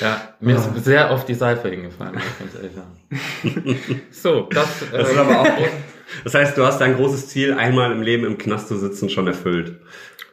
Ja, 0.00 0.34
mir 0.40 0.56
ist 0.56 0.84
sehr 0.84 1.10
oft 1.10 1.28
die 1.28 1.34
Seife 1.34 1.68
hingefallen, 1.68 2.14
ganz 2.38 2.54
ehrlich 2.54 2.72
sagen. 2.74 4.00
So, 4.10 4.48
das, 4.50 4.82
äh, 4.82 4.98
Das 4.98 5.10
ist 5.10 5.18
aber 5.18 5.40
auch. 5.40 5.46
Das 6.24 6.34
heißt, 6.34 6.58
du 6.58 6.64
hast 6.64 6.80
dein 6.80 6.96
großes 6.96 7.28
Ziel, 7.28 7.54
einmal 7.54 7.92
im 7.92 8.02
Leben 8.02 8.24
im 8.24 8.36
Knast 8.36 8.66
zu 8.66 8.76
sitzen, 8.76 9.08
schon 9.10 9.28
erfüllt. 9.28 9.78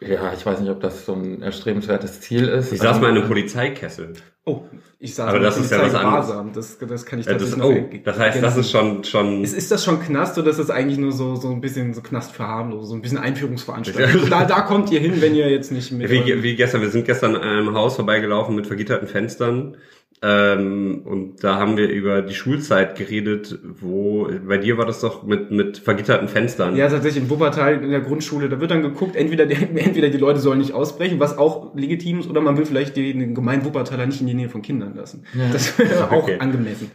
Ja, 0.02 0.34
ich 0.34 0.46
weiß 0.46 0.60
nicht, 0.60 0.70
ob 0.70 0.80
das 0.82 1.06
so 1.06 1.14
ein 1.14 1.42
erstrebenswertes 1.42 2.22
Ziel 2.22 2.48
ist. 2.48 2.72
Ich 2.72 2.80
saß 2.80 2.98
Ähm, 2.98 3.02
mal 3.02 3.10
in 3.10 3.18
einem 3.18 3.28
Polizeikessel. 3.28 4.14
oh, 4.46 4.62
ich 5.00 5.14
saß 5.16 5.30
Aber 5.30 5.40
das 5.40 5.58
ist 5.58 5.72
ja 5.72 5.82
was 5.82 5.94
anderes. 5.94 6.54
Das, 6.54 6.78
das 6.88 7.06
kann 7.06 7.20
ich 7.20 7.26
Ja, 7.26 7.34
das, 7.34 7.52
tatsächlich 7.52 7.94
oh, 7.94 8.04
das 8.04 8.20
heißt, 8.20 8.42
das 8.44 8.58
ist 8.58 8.72
schon, 8.72 9.04
schon. 9.04 9.44
Ist, 9.44 9.54
ist 9.54 9.72
das 9.72 9.84
schon 9.84 10.00
Knast 10.02 10.38
oder 10.38 10.50
ist 10.50 10.60
das 10.60 10.70
eigentlich 10.70 10.98
nur 10.98 11.12
so, 11.12 11.36
so 11.36 11.50
ein 11.50 11.62
bisschen 11.62 11.94
so 11.94 12.02
Knast 12.02 12.32
verharmlos, 12.32 12.90
so 12.90 12.96
ein 12.96 13.02
bisschen 13.02 13.18
Einführungsveranstaltung? 13.18 14.28
da, 14.30 14.46
da 14.46 14.62
kommt 14.62 14.92
ihr 14.92 15.00
hin, 15.00 15.22
wenn 15.22 15.36
ihr 15.36 15.50
jetzt 15.50 15.72
nicht 15.72 15.92
mit. 15.92 16.10
Wie, 16.10 16.44
wie 16.44 16.56
gestern, 16.56 16.82
wir 16.82 16.90
sind 16.90 17.06
gestern 17.06 17.36
an 17.36 17.44
einem 17.44 17.74
Haus 17.74 17.96
vorbeigelaufen 17.96 18.56
mit 18.56 18.68
vergitterten 18.68 19.08
Fenstern. 19.08 19.78
Ähm, 20.24 21.04
und 21.06 21.44
da 21.44 21.58
haben 21.58 21.78
wir 21.78 21.90
über 21.90 22.24
die 22.24 22.34
Schulzeit 22.34 22.96
geredet, 22.98 23.60
wo, 23.80 24.28
bei 24.48 24.58
dir 24.58 24.76
war 24.80 24.88
das 24.88 25.00
doch 25.02 25.22
mit, 25.22 25.52
mit 25.52 25.78
vergitterten 25.78 26.28
Fenstern. 26.28 26.76
ja, 26.76 26.90
tatsächlich 26.90 27.24
in 27.24 27.30
Wuppertal 27.30 27.84
in 27.84 27.92
der 27.92 28.02
Grundschule, 28.02 28.50
da 28.50 28.60
wird 28.60 28.72
dann 28.72 28.82
geguckt, 28.82 29.16
entweder, 29.16 29.46
die, 29.46 29.54
entweder 29.78 30.10
die 30.10 30.18
Leute 30.18 30.40
sollen 30.40 30.58
nicht 30.58 30.74
ausbrechen, 30.74 31.20
was 31.20 31.38
auch 31.38 31.76
legitim 31.76 32.20
ist, 32.22 32.30
oder 32.32 32.42
man 32.42 32.58
will 32.58 32.66
vielleicht 32.66 32.96
den, 32.96 33.36
gemeinen 33.36 33.64
Wuppertaler 33.64 34.08
nicht 34.08 34.20
in 34.20 34.26
die 34.26 34.34
Nähe 34.34 34.50
von 34.50 34.64
Kindern 34.64 34.96
lassen. 34.96 35.24
Das 35.54 35.78
wäre 35.78 36.06
auch 36.12 36.24
Okay. 36.24 36.38
angemessen. 36.40 36.90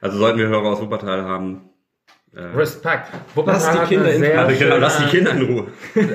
Also 0.00 0.18
sollten 0.18 0.38
wir 0.38 0.46
Hörer 0.46 0.66
aus 0.68 0.80
Wuppertal 0.80 1.22
haben. 1.22 1.62
Äh, 2.32 2.40
Respekt. 2.56 3.08
Lass 3.12 3.36
Wuppertal 3.36 3.72
die 3.74 3.78
hat 3.80 3.88
Kinder 3.88 4.12
in- 4.14 4.38
also 4.38 4.56
genau, 4.64 4.76
lass 4.76 4.98
die 4.98 5.04
Kinder 5.16 5.32
in 5.32 5.42
Ruhe. 5.42 5.66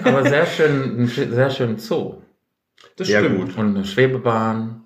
aber 0.05 0.23
sehr 0.25 0.45
schön, 0.45 1.05
sehr 1.07 1.49
schönen 1.49 1.77
Zoo 1.79 2.21
Das 2.95 3.09
Ja, 3.09 3.19
stimmt. 3.19 3.39
gut. 3.49 3.57
und 3.57 3.75
eine 3.75 3.83
Schwebebahn. 3.83 4.83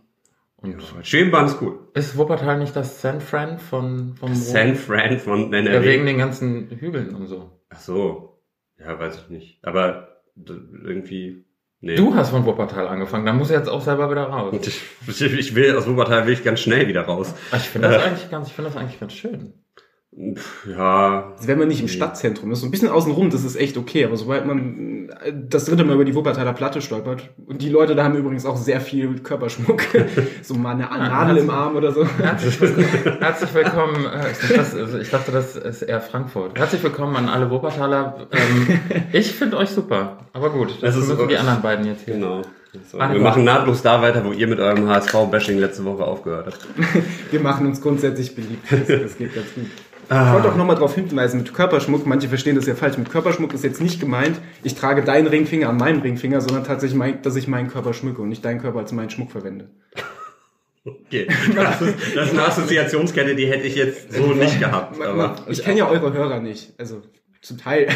Und 0.62 0.84
Schwebebahn 1.04 1.46
ist 1.46 1.62
cool. 1.62 1.80
ist 1.94 2.18
Wuppertal 2.18 2.60
nicht 2.60 2.76
das 2.76 3.02
San 3.02 3.22
Fran 3.22 3.60
von 3.60 4.16
vom 4.16 4.34
San 4.36 4.76
Fran 4.76 5.18
von 5.20 5.52
Ja, 5.54 5.60
NRW. 5.60 5.86
wegen 5.86 6.06
den 6.06 6.18
ganzen 6.18 6.70
Hügeln 6.80 7.16
und 7.16 7.28
so. 7.28 7.52
Ach 7.70 7.80
so. 7.80 8.42
Ja, 8.78 9.00
weiß 9.00 9.18
ich 9.24 9.30
nicht. 9.30 9.60
Aber 9.64 10.22
irgendwie. 10.36 11.46
Nee. 11.82 11.96
Du 11.96 12.14
hast 12.14 12.32
von 12.32 12.46
Wuppertal 12.46 12.88
angefangen, 12.90 13.26
da 13.26 13.32
muss 13.32 13.50
jetzt 13.50 13.70
auch 13.70 13.80
selber 13.82 14.12
wieder 14.12 14.24
raus. 14.24 14.54
Ich, 15.08 15.22
ich, 15.22 15.34
ich 15.34 15.56
will 15.56 15.78
aus 15.78 15.88
Wuppertal 15.88 16.26
will 16.28 16.34
ich 16.34 16.44
ganz 16.44 16.60
schnell 16.60 16.88
wieder 16.90 17.04
raus. 17.04 17.34
Ich 17.56 17.70
finde 17.70 17.88
das 17.88 18.04
Äh. 18.04 18.08
eigentlich 18.08 18.30
ganz, 18.30 18.48
ich 18.50 18.54
finde 18.54 18.70
das 18.72 18.78
eigentlich 18.78 19.00
ganz 19.00 19.14
schön. 19.14 19.54
Ja. 20.68 21.32
Also 21.36 21.48
wenn 21.48 21.58
man 21.58 21.70
nicht 21.70 21.80
im 21.82 21.88
Stadtzentrum 21.88 22.52
ist, 22.52 22.60
so 22.60 22.68
ein 22.68 22.72
bisschen 22.72 22.90
außenrum, 22.90 23.30
das 23.30 23.46
ist 23.46 23.56
echt 23.56 23.78
okay, 23.78 24.04
aber 24.04 24.18
sobald 24.18 24.46
man 24.46 25.10
äh, 25.24 25.32
das 25.34 25.66
dritte 25.66 25.86
Mal 25.86 25.96
über 25.96 26.04
die 26.04 26.14
Wuppertaler 26.14 26.52
Platte 26.52 26.82
stolpert, 26.82 27.30
und 27.48 27.62
die 27.62 27.70
Leute 27.70 27.96
da 27.96 28.04
haben 28.04 28.16
übrigens 28.16 28.46
auch 28.46 28.58
sehr 28.58 28.82
viel 28.82 29.20
Körperschmuck, 29.20 29.82
so 30.42 30.56
mal 30.56 30.72
eine 30.72 30.84
Nadel 30.84 31.38
im 31.38 31.50
Arm 31.50 31.78
oder 31.78 31.94
so. 31.94 32.06
Herzlich, 32.06 32.60
herzlich 33.20 33.54
willkommen, 33.54 34.06
äh, 34.06 34.32
ich, 34.32 34.56
dachte, 34.56 34.78
das, 34.78 34.94
ich 34.94 35.10
dachte, 35.10 35.32
das 35.32 35.56
ist 35.56 35.82
eher 35.84 36.02
Frankfurt. 36.02 36.60
Herzlich 36.60 36.84
willkommen 36.84 37.16
an 37.16 37.30
alle 37.30 37.50
Wuppertaler. 37.50 38.28
Ähm, 38.32 38.80
ich 39.14 39.32
finde 39.32 39.56
euch 39.56 39.70
super, 39.70 40.18
aber 40.34 40.50
gut, 40.50 40.72
das, 40.72 40.96
Das 40.96 40.96
ist 40.98 41.08
müssen 41.08 41.30
die 41.30 41.38
anderen 41.38 41.62
beiden 41.62 41.86
jetzt 41.86 42.04
hier. 42.04 42.16
Genau. 42.16 42.42
So, 42.92 43.00
wir 43.00 43.20
machen 43.20 43.46
nahtlos 43.46 43.82
da 43.82 44.00
weiter, 44.00 44.24
wo 44.24 44.32
ihr 44.32 44.46
mit 44.46 44.60
eurem 44.60 44.88
HSV-Bashing 44.88 45.58
letzte 45.58 45.86
Woche 45.86 46.04
aufgehört 46.04 46.48
habt. 46.48 46.68
Wir 47.32 47.40
machen 47.40 47.66
uns 47.66 47.82
grundsätzlich 47.82 48.36
beliebt. 48.36 48.64
Das, 48.70 48.86
das 48.86 49.18
geht 49.18 49.34
ganz 49.34 49.48
gut. 49.56 49.66
Ah. 50.10 50.28
Ich 50.28 50.34
wollte 50.34 50.50
auch 50.50 50.56
nochmal 50.56 50.76
darauf 50.76 50.96
hinweisen, 50.96 51.38
mit 51.38 51.54
Körperschmuck, 51.54 52.08
manche 52.08 52.28
verstehen 52.28 52.56
das 52.56 52.66
ja 52.66 52.74
falsch, 52.74 52.98
mit 52.98 53.12
Körperschmuck 53.12 53.54
ist 53.54 53.64
jetzt 53.64 53.80
nicht 53.80 54.00
gemeint, 54.00 54.42
ich 54.64 54.74
trage 54.74 55.04
deinen 55.04 55.28
Ringfinger 55.28 55.70
an 55.70 55.78
meinem 55.78 56.02
Ringfinger, 56.02 56.42
sondern 56.42 56.64
tatsächlich, 56.64 56.98
mein, 56.98 57.22
dass 57.22 57.36
ich 57.36 57.48
meinen 57.48 57.70
Körper 57.70 57.94
schmücke 57.94 58.22
und 58.22 58.30
nicht 58.30 58.44
deinen 58.44 58.60
Körper 58.60 58.80
als 58.80 58.92
meinen 58.92 59.12
Schmuck 59.12 59.32
verwende. 59.32 59.70
Okay. 60.84 61.28
Das 61.56 61.82
ist, 61.82 62.16
das 62.16 62.28
ist 62.28 62.34
eine 62.34 62.48
Assoziationskette, 62.48 63.36
die 63.36 63.46
hätte 63.48 63.68
ich 63.68 63.76
jetzt 63.76 64.14
so 64.14 64.34
nicht 64.34 64.60
gehabt. 64.60 65.00
Aber 65.02 65.36
ich 65.48 65.64
kenne 65.64 65.80
ja 65.80 65.90
eure 65.90 66.12
Hörer 66.14 66.40
nicht, 66.40 66.74
also 66.80 67.02
zum 67.42 67.58
Teil. 67.58 67.88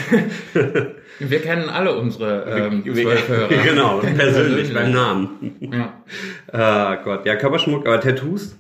Wir 1.20 1.42
kennen 1.42 1.70
alle 1.70 1.96
unsere 1.98 2.46
ähm, 2.46 2.84
zwölf 2.84 3.28
Hörer. 3.28 3.48
genau, 3.64 3.98
persönlich, 4.00 4.74
beim 4.74 4.92
Namen. 4.92 5.56
Ja. 5.60 6.04
Ah 6.52 6.96
Gott, 7.04 7.26
ja, 7.26 7.36
Körperschmuck, 7.36 7.88
aber 7.88 8.00
Tattoos, 8.00 8.56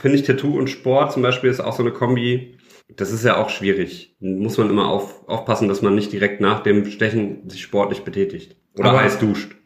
finde 0.00 0.18
ich 0.18 0.24
Tattoo 0.24 0.58
und 0.58 0.68
Sport 0.68 1.12
zum 1.12 1.22
Beispiel 1.22 1.50
ist 1.50 1.60
auch 1.60 1.74
so 1.74 1.82
eine 1.82 1.92
Kombi. 1.92 2.56
Das 2.96 3.12
ist 3.12 3.24
ja 3.24 3.36
auch 3.36 3.48
schwierig. 3.48 4.16
Muss 4.20 4.58
man 4.58 4.70
immer 4.70 4.88
auf, 4.88 5.26
aufpassen, 5.28 5.68
dass 5.68 5.82
man 5.82 5.94
nicht 5.94 6.12
direkt 6.12 6.40
nach 6.40 6.62
dem 6.62 6.86
Stechen 6.86 7.48
sich 7.48 7.62
sportlich 7.62 8.02
betätigt. 8.02 8.56
Oder 8.78 8.90
Aber- 8.90 9.00
heiß 9.00 9.18
duscht. 9.18 9.56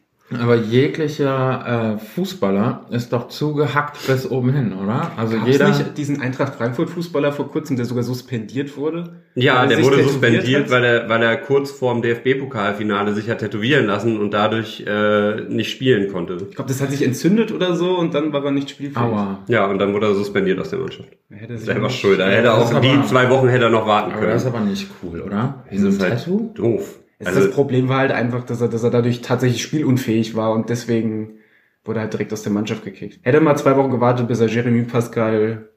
Aber 0.41 0.55
jeglicher 0.55 1.95
äh, 1.95 1.99
Fußballer 1.99 2.85
ist 2.89 3.13
doch 3.13 3.29
zugehackt 3.29 4.05
bis 4.07 4.29
oben 4.29 4.51
hin, 4.53 4.73
oder? 4.73 5.11
Also 5.15 5.37
Gab's 5.37 5.49
jeder. 5.49 5.69
nicht 5.69 5.97
diesen 5.97 6.19
Eintracht 6.21 6.55
Frankfurt 6.55 6.89
Fußballer 6.89 7.31
vor 7.31 7.49
kurzem, 7.49 7.77
der 7.77 7.85
sogar 7.85 8.03
suspendiert 8.03 8.75
wurde? 8.75 9.21
Ja, 9.35 9.61
er 9.63 9.67
der 9.67 9.83
wurde 9.83 10.03
suspendiert, 10.03 10.65
hat? 10.65 10.71
weil 10.71 10.83
er, 10.83 11.07
weil 11.09 11.21
er 11.23 11.37
kurz 11.37 11.71
vorm 11.71 12.01
DFB-Pokalfinale 12.01 13.13
sich 13.13 13.29
hat 13.29 13.39
tätowieren 13.39 13.85
lassen 13.85 14.19
und 14.19 14.31
dadurch 14.33 14.83
äh, 14.85 15.43
nicht 15.47 15.71
spielen 15.71 16.11
konnte. 16.11 16.37
Ich 16.49 16.55
glaube, 16.55 16.67
das 16.69 16.81
hat 16.81 16.91
sich 16.91 17.03
entzündet 17.03 17.53
oder 17.53 17.75
so 17.75 17.97
und 17.97 18.13
dann 18.13 18.33
war 18.33 18.43
er 18.43 18.51
nicht 18.51 18.69
spielfähig. 18.69 18.97
Aua. 18.97 19.39
Ja, 19.47 19.67
und 19.67 19.79
dann 19.79 19.93
wurde 19.93 20.07
er 20.07 20.13
suspendiert 20.13 20.59
aus 20.59 20.71
der 20.71 20.79
Mannschaft. 20.79 21.09
Er 21.29 21.37
hätte 21.37 21.57
sich 21.57 21.65
Selber 21.67 21.89
schuld. 21.89 22.19
Er 22.19 22.31
hätte 22.31 22.43
das 22.43 22.73
auch 22.73 22.81
die 22.81 23.01
zwei 23.07 23.29
Wochen 23.29 23.47
hätte 23.47 23.65
er 23.65 23.69
noch 23.69 23.87
warten 23.87 24.11
Aber 24.11 24.25
das 24.27 24.43
ist 24.43 24.51
können. 24.51 24.63
aber 24.63 24.69
nicht 24.69 24.87
cool, 25.03 25.21
oder? 25.21 25.63
Wie 25.69 25.75
Das 25.75 25.81
so 25.81 25.87
ein 25.87 25.93
ist 25.93 26.01
halt 26.01 26.13
Tattoo? 26.19 26.51
doof. 26.53 26.99
Das, 27.19 27.29
Also, 27.29 27.41
das 27.41 27.51
Problem 27.51 27.89
war 27.89 27.99
halt 27.99 28.11
einfach, 28.11 28.43
dass 28.43 28.61
er, 28.61 28.67
dass 28.67 28.83
er 28.83 28.91
dadurch 28.91 29.21
tatsächlich 29.21 29.61
spielunfähig 29.63 30.35
war 30.35 30.51
und 30.51 30.69
deswegen 30.69 31.39
wurde 31.83 31.99
er 31.99 32.03
halt 32.03 32.13
direkt 32.13 32.33
aus 32.33 32.43
der 32.43 32.51
Mannschaft 32.51 32.83
gekickt. 32.83 33.19
Hätte 33.23 33.39
mal 33.39 33.55
zwei 33.55 33.75
Wochen 33.75 33.91
gewartet, 33.91 34.27
bis 34.27 34.39
er 34.39 34.47
Jeremy 34.47 34.83
Pascal 34.83 35.69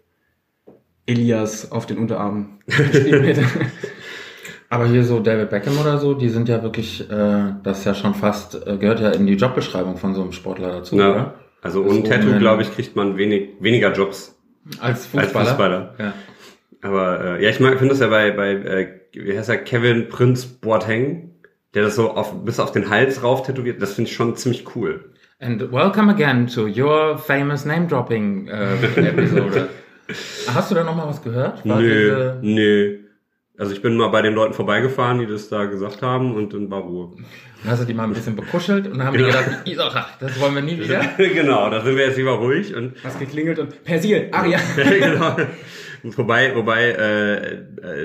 Elias 1.06 1.72
auf 1.72 1.86
den 1.86 1.98
Unterarm 1.98 2.58
geschrieben 2.66 3.24
hätte. 3.24 3.44
Aber 4.68 4.86
hier 4.86 5.02
so 5.02 5.18
David 5.18 5.50
Beckham 5.50 5.78
oder 5.78 5.98
so, 5.98 6.14
die 6.14 6.28
sind 6.28 6.48
ja 6.48 6.62
wirklich, 6.62 7.10
äh, 7.10 7.54
das 7.64 7.80
ist 7.80 7.84
ja 7.86 7.94
schon 7.94 8.14
fast, 8.14 8.54
äh, 8.66 8.76
gehört 8.76 9.00
ja 9.00 9.10
in 9.10 9.26
die 9.26 9.34
Jobbeschreibung 9.34 9.96
von 9.96 10.14
so 10.14 10.22
einem 10.22 10.30
Sportler 10.30 10.70
dazu, 10.70 10.96
ja, 10.96 11.10
oder? 11.10 11.34
also 11.60 11.82
ohne 11.84 12.04
Tattoo, 12.04 12.38
glaube 12.38 12.62
ich, 12.62 12.72
kriegt 12.72 12.94
man 12.94 13.16
wenig, 13.16 13.50
weniger 13.58 13.92
Jobs 13.92 14.38
Als 14.78 15.06
Fußballer. 15.06 15.38
als 15.38 15.48
Fußballer. 15.48 15.94
Ja. 15.98 16.14
Aber 16.82 17.24
äh, 17.38 17.42
ja, 17.42 17.50
ich 17.50 17.58
mag, 17.58 17.78
finde 17.78 17.88
das 17.94 18.00
ja 18.00 18.06
bei, 18.06 18.30
bei 18.30 18.52
äh, 18.52 18.88
wie 19.12 19.36
heißt 19.36 19.48
er, 19.48 19.58
Kevin 19.58 20.08
Prinz 20.08 20.46
Boateng, 20.46 21.29
der 21.74 21.82
das 21.84 21.96
so 21.96 22.10
auf, 22.10 22.44
bis 22.44 22.58
auf 22.60 22.72
den 22.72 22.90
Hals 22.90 23.22
rauf 23.22 23.42
tätowiert, 23.44 23.80
das 23.80 23.94
finde 23.94 24.10
ich 24.10 24.16
schon 24.16 24.36
ziemlich 24.36 24.64
cool. 24.74 25.04
And 25.40 25.72
welcome 25.72 26.10
again 26.10 26.46
to 26.48 26.66
your 26.66 27.16
famous 27.18 27.64
name-dropping 27.64 28.48
äh, 28.48 28.74
Episode. 28.96 29.68
Hast 30.54 30.70
du 30.70 30.74
da 30.74 30.84
noch 30.84 30.96
mal 30.96 31.06
was 31.06 31.22
gehört? 31.22 31.66
War 31.66 31.78
nö, 31.80 31.88
diese- 31.88 32.38
nö. 32.42 32.96
Also 33.56 33.72
ich 33.74 33.82
bin 33.82 33.94
mal 33.98 34.08
bei 34.08 34.22
den 34.22 34.32
Leuten 34.34 34.54
vorbeigefahren, 34.54 35.18
die 35.18 35.26
das 35.26 35.50
da 35.50 35.66
gesagt 35.66 36.00
haben 36.00 36.34
und 36.34 36.54
dann 36.54 36.70
war 36.70 36.80
Ruhe. 36.80 37.10
Dann 37.62 37.70
hast 37.72 37.82
du 37.82 37.86
die 37.86 37.92
mal 37.92 38.04
ein 38.04 38.14
bisschen 38.14 38.34
bekuschelt 38.34 38.86
und 38.86 38.96
dann 38.96 39.06
haben 39.06 39.16
Genau. 39.18 39.28
die 39.66 39.72
gedacht, 39.72 39.92
"Ach, 39.96 40.18
das 40.18 40.40
wollen 40.40 40.54
wir 40.54 40.62
nie 40.62 40.78
wieder. 40.82 41.02
genau, 41.18 41.68
da 41.68 41.82
sind 41.82 41.94
wir 41.94 42.06
jetzt 42.06 42.16
lieber 42.16 42.32
ruhig 42.38 42.74
und 42.74 42.94
Was 43.04 43.18
geklingelt 43.18 43.58
und 43.58 43.84
Persil, 43.84 44.28
Aria. 44.32 44.58
genau. 44.76 45.36
Wobei, 46.02 46.54
wobei 46.56 46.84
äh, 46.90 47.34
äh, 47.54 47.58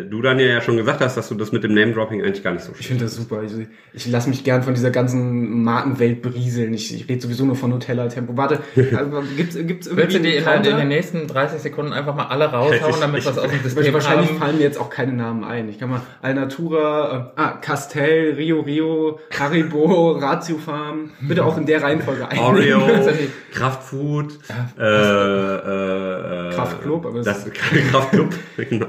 du 0.10 0.22
dann 0.22 0.40
ja 0.40 0.62
schon 0.62 0.78
gesagt 0.78 1.02
hast, 1.02 1.16
dass 1.18 1.30
du 1.30 1.36
das 1.36 1.52
mit 1.52 1.64
dem 1.64 1.74
Name-Dropping 1.74 2.22
eigentlich 2.22 2.44
gar 2.44 2.52
nicht 2.54 2.64
so 2.64 2.74
Ich 2.80 2.88
finde 2.88 3.06
das 3.06 3.16
super. 3.16 3.42
Ich, 3.44 3.52
ich 3.94 4.08
lasse 4.08 4.30
mich 4.30 4.44
gern 4.44 4.64
von 4.64 4.74
dieser 4.74 4.92
ganzen 4.92 5.64
Markenwelt 5.64 6.22
berieseln. 6.22 6.74
Ich, 6.74 6.94
ich 6.94 7.08
rede 7.08 7.22
sowieso 7.22 7.46
nur 7.46 7.56
von 7.56 7.70
Nutella 7.70 8.08
Tempo. 8.08 8.36
Warte, 8.36 8.60
also, 8.76 9.24
gibt's, 9.38 9.56
gibt's 9.56 9.88
irgendwie 9.88 10.04
Willst 10.04 10.16
du 10.18 10.22
die 10.22 10.36
Inhalte 10.36 10.58
in 10.70 10.76
Counter? 10.76 10.78
den 10.80 10.88
nächsten 10.90 11.28
30 11.28 11.62
Sekunden 11.62 11.94
einfach 11.94 12.16
mal 12.16 12.26
alle 12.26 12.46
raushauen, 12.46 12.96
damit 13.00 13.24
wir 13.24 13.32
es 13.32 13.38
aus 13.38 13.50
dem 13.50 13.62
System 13.64 13.94
Wahrscheinlich 13.94 14.30
haben? 14.30 14.38
fallen 14.40 14.58
mir 14.58 14.64
jetzt 14.64 14.78
auch 14.80 14.90
keine 14.90 15.14
Namen 15.14 15.44
ein. 15.44 15.70
Ich 15.70 15.80
kann 15.80 15.90
mal 15.90 16.02
Alnatura, 16.22 17.34
äh, 17.38 17.40
ah, 17.42 17.52
Castell, 17.62 18.34
Rio 18.36 18.62
Rio, 18.62 19.20
Haribo, 19.40 20.12
Ratio 20.12 20.58
Farm. 20.58 21.12
Bitte 21.22 21.46
auch 21.46 21.58
in 21.58 21.66
der 21.66 21.82
Reihenfolge 21.82 22.28
ein. 22.28 22.38
Oreo, 22.40 22.80
Tatsächlich. 22.88 23.30
Kraftfood, 23.54 24.38
äh, 24.78 24.84
äh, 24.84 26.50
äh, 26.50 26.54
Kraftklub, 26.54 27.06
aber 27.06 27.22
das 27.22 27.46
das- 27.46 27.52
Kraftklub, 27.92 28.34
genau. 28.70 28.88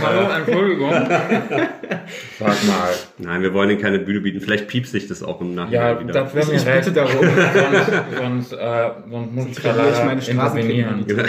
Hallo, 0.00 0.28
Entschuldigung. 0.30 0.90
Sag 2.38 2.64
mal. 2.66 2.92
Nein, 3.18 3.42
wir 3.42 3.54
wollen 3.54 3.70
ihnen 3.70 3.80
keine 3.80 4.00
Bühne 4.00 4.20
bieten. 4.20 4.40
Vielleicht 4.40 4.66
piepst 4.66 4.92
sich 4.92 5.06
das 5.06 5.22
auch 5.22 5.40
im 5.40 5.54
Ja, 5.56 5.64
Nachhinein 5.64 6.00
wieder. 6.08 6.12
das 6.24 6.34
wäre 6.34 6.44
Ich, 6.44 6.50
mir 6.50 6.56
ich 6.56 6.66
recht. 6.66 6.84
bitte 6.86 6.92
darum. 6.92 7.24
sonst, 8.16 8.50
sonst, 8.50 8.52
äh, 8.52 8.90
sonst 9.10 9.32
muss 9.32 9.46
ich 9.46 9.54
da 9.56 9.60
verliere 9.74 9.88
ich 9.90 9.94
leider 9.96 10.04
meine 10.04 10.20
intervenieren. 10.26 11.06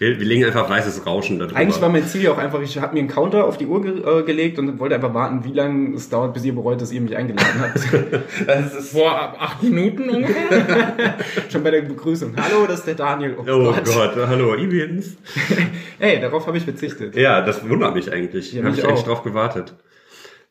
Wir, 0.00 0.18
wir 0.18 0.26
legen 0.26 0.46
einfach 0.46 0.70
weißes 0.70 1.04
Rauschen 1.04 1.38
da 1.38 1.44
drüber. 1.44 1.60
Eigentlich 1.60 1.82
war 1.82 1.90
mein 1.90 2.06
Ziel 2.06 2.22
ja 2.22 2.32
auch 2.32 2.38
einfach, 2.38 2.62
ich 2.62 2.78
habe 2.80 2.94
mir 2.94 3.00
einen 3.00 3.08
Counter 3.08 3.44
auf 3.44 3.58
die 3.58 3.66
Uhr 3.66 3.82
ge 3.82 4.00
äh, 4.00 4.22
gelegt 4.22 4.58
und 4.58 4.78
wollte 4.78 4.94
einfach 4.94 5.12
warten, 5.12 5.44
wie 5.44 5.52
lange 5.52 5.94
es 5.94 6.08
dauert, 6.08 6.32
bis 6.32 6.42
ihr 6.46 6.54
bereut, 6.54 6.80
dass 6.80 6.90
ihr 6.90 7.02
mich 7.02 7.14
eingeladen 7.14 7.60
habt. 7.60 7.74
das 8.46 8.74
ist, 8.74 8.92
Vor 8.92 9.12
acht 9.14 9.62
Minuten 9.62 10.08
ungefähr? 10.08 11.18
Schon 11.52 11.62
bei 11.62 11.70
der 11.70 11.82
Begrüßung. 11.82 12.34
Hallo, 12.34 12.66
das 12.66 12.78
ist 12.78 12.86
der 12.86 12.94
Daniel. 12.94 13.34
Oh, 13.36 13.42
oh 13.46 13.72
Gott. 13.74 13.84
Gott, 13.84 14.16
hallo, 14.26 14.54
übrigens. 14.54 15.18
Ey, 15.98 16.18
darauf 16.18 16.46
habe 16.46 16.56
ich 16.56 16.64
verzichtet. 16.64 17.14
Ja, 17.14 17.42
das 17.42 17.68
wundert 17.68 17.94
mich 17.94 18.10
eigentlich. 18.10 18.54
Ja, 18.54 18.60
Habe 18.62 18.70
mich 18.70 18.78
ich 18.78 18.84
eigentlich 18.86 19.00
auch. 19.00 19.06
drauf 19.06 19.22
gewartet. 19.22 19.74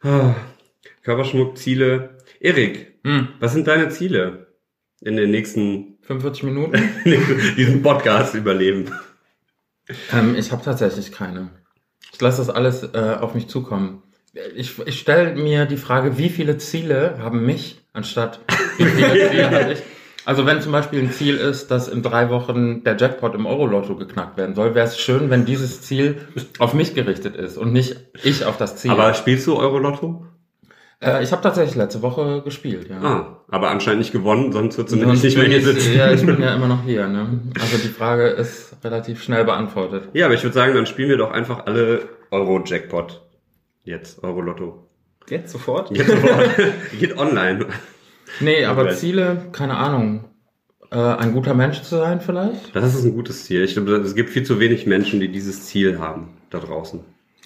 Ah, 0.03 0.35
Körperschmuck, 1.01 1.57
Ziele. 1.57 2.17
Erik, 2.39 2.99
Hm, 3.03 3.29
was 3.39 3.53
sind 3.53 3.65
deine 3.65 3.89
Ziele 3.89 4.45
in 5.01 5.15
den 5.15 5.31
nächsten 5.31 5.97
45 6.01 6.43
Minuten? 6.43 6.79
diesen 7.57 7.81
Podcast 7.81 8.35
überleben? 8.35 8.91
Ähm, 10.13 10.35
ich 10.35 10.51
habe 10.51 10.63
tatsächlich 10.63 11.11
keine. 11.11 11.49
Ich 12.13 12.21
lasse 12.21 12.37
das 12.37 12.49
alles 12.49 12.83
äh, 12.83 13.17
auf 13.19 13.33
mich 13.33 13.47
zukommen. 13.47 14.03
Ich, 14.55 14.77
ich 14.85 14.99
stelle 14.99 15.35
mir 15.35 15.65
die 15.65 15.77
Frage, 15.77 16.17
wie 16.17 16.29
viele 16.29 16.57
Ziele 16.57 17.17
haben 17.19 17.45
mich, 17.45 17.81
anstatt 17.93 18.39
wie 18.77 18.85
viele 18.85 19.29
Ziele 19.29 19.51
habe 19.51 19.73
ich. 19.73 19.79
Also 20.25 20.45
wenn 20.45 20.61
zum 20.61 20.71
Beispiel 20.71 20.99
ein 20.99 21.11
Ziel 21.11 21.37
ist, 21.37 21.71
dass 21.71 21.87
in 21.87 22.03
drei 22.03 22.29
Wochen 22.29 22.83
der 22.83 22.95
Jackpot 22.97 23.33
im 23.33 23.47
Euro-Lotto 23.47 23.95
geknackt 23.95 24.37
werden 24.37 24.53
soll, 24.53 24.75
wäre 24.75 24.85
es 24.85 24.99
schön, 24.99 25.29
wenn 25.31 25.45
dieses 25.45 25.81
Ziel 25.81 26.27
auf 26.59 26.73
mich 26.73 26.93
gerichtet 26.93 27.35
ist 27.35 27.57
und 27.57 27.73
nicht 27.73 27.95
ich 28.23 28.45
auf 28.45 28.57
das 28.57 28.75
Ziel. 28.75 28.91
Aber 28.91 29.13
spielst 29.15 29.47
du 29.47 29.57
Euro-Lotto? 29.57 30.25
Äh, 31.01 31.23
ich 31.23 31.31
habe 31.31 31.41
tatsächlich 31.41 31.75
letzte 31.75 32.01
Woche 32.01 32.41
gespielt, 32.43 32.89
ja. 32.89 33.01
Ah, 33.01 33.43
aber 33.49 33.69
anscheinend 33.69 33.99
nicht 33.99 34.11
gewonnen, 34.11 34.51
sonst 34.51 34.77
würdest 34.77 34.95
du 34.95 34.99
Sonst 35.01 35.23
nicht 35.23 35.37
mehr 35.37 35.47
hier 35.47 35.57
ich, 35.59 35.65
sitzen. 35.65 35.93
ja, 35.95 36.11
ich 36.11 36.25
bin 36.25 36.41
ja 36.41 36.55
immer 36.55 36.67
noch 36.67 36.83
hier. 36.83 37.07
Ne? 37.07 37.39
Also 37.59 37.77
die 37.77 37.87
Frage 37.89 38.27
ist 38.27 38.75
relativ 38.83 39.21
schnell 39.23 39.45
beantwortet. 39.45 40.09
Ja, 40.13 40.25
aber 40.25 40.35
ich 40.35 40.43
würde 40.43 40.53
sagen, 40.53 40.73
dann 40.75 40.85
spielen 40.85 41.09
wir 41.09 41.17
doch 41.17 41.31
einfach 41.31 41.65
alle 41.65 42.07
Euro-Jackpot. 42.31 43.21
Jetzt, 43.83 44.23
Euro-Lotto. 44.23 44.87
Jetzt 45.29 45.51
sofort? 45.51 45.89
Jetzt 45.95 46.09
sofort. 46.09 46.49
Geht 46.99 47.17
online. 47.17 47.65
Nee, 48.39 48.65
aber 48.65 48.83
Okay. 48.83 48.95
Ziele, 48.95 49.47
keine 49.51 49.77
Ahnung. 49.77 50.25
Äh, 50.91 50.97
ein 50.97 51.33
guter 51.33 51.53
Mensch 51.53 51.81
zu 51.83 51.97
sein 51.97 52.19
vielleicht? 52.19 52.75
Das 52.75 52.95
ist 52.95 53.03
ein 53.05 53.13
gutes 53.13 53.45
Ziel. 53.45 53.63
Ich 53.63 53.73
glaube, 53.73 53.91
es 53.97 54.15
gibt 54.15 54.31
viel 54.31 54.43
zu 54.43 54.59
wenig 54.59 54.85
Menschen, 54.87 55.19
die 55.19 55.31
dieses 55.31 55.65
Ziel 55.65 55.99
haben 55.99 56.37
da 56.49 56.59
draußen. 56.59 57.01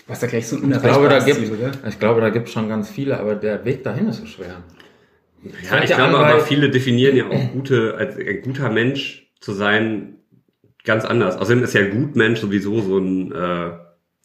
Was 0.07 0.19
da 0.19 0.27
gleich 0.27 0.47
so 0.47 0.57
ein 0.57 0.71
Ich 0.71 0.81
glaube, 0.81 1.09
da 1.09 1.19
gibt, 1.19 1.37
Ziel, 1.37 1.51
oder? 1.51 1.71
ich 1.87 1.99
glaube, 1.99 2.21
da 2.21 2.29
gibt 2.29 2.49
schon 2.49 2.67
ganz 2.69 2.89
viele, 2.89 3.19
aber 3.19 3.35
der 3.35 3.63
Weg 3.65 3.83
dahin 3.83 4.07
ist 4.09 4.17
so 4.19 4.25
schwer. 4.25 4.63
Ja, 5.69 5.83
ich 5.83 5.93
glaube 5.93 6.17
aber 6.17 6.39
viele 6.39 6.69
definieren 6.69 7.15
ja 7.17 7.27
auch 7.29 7.51
gute, 7.51 7.95
als 7.97 8.15
ein 8.17 8.41
guter 8.43 8.69
Mensch 8.69 9.27
zu 9.41 9.51
sein, 9.53 10.19
ganz 10.85 11.05
anders. 11.05 11.37
Außerdem 11.37 11.63
ist 11.63 11.73
ja 11.73 11.87
gut 11.89 12.15
Mensch 12.15 12.39
sowieso 12.39 12.81
so 12.81 12.97
ein, 12.97 13.31
äh, 13.31 13.71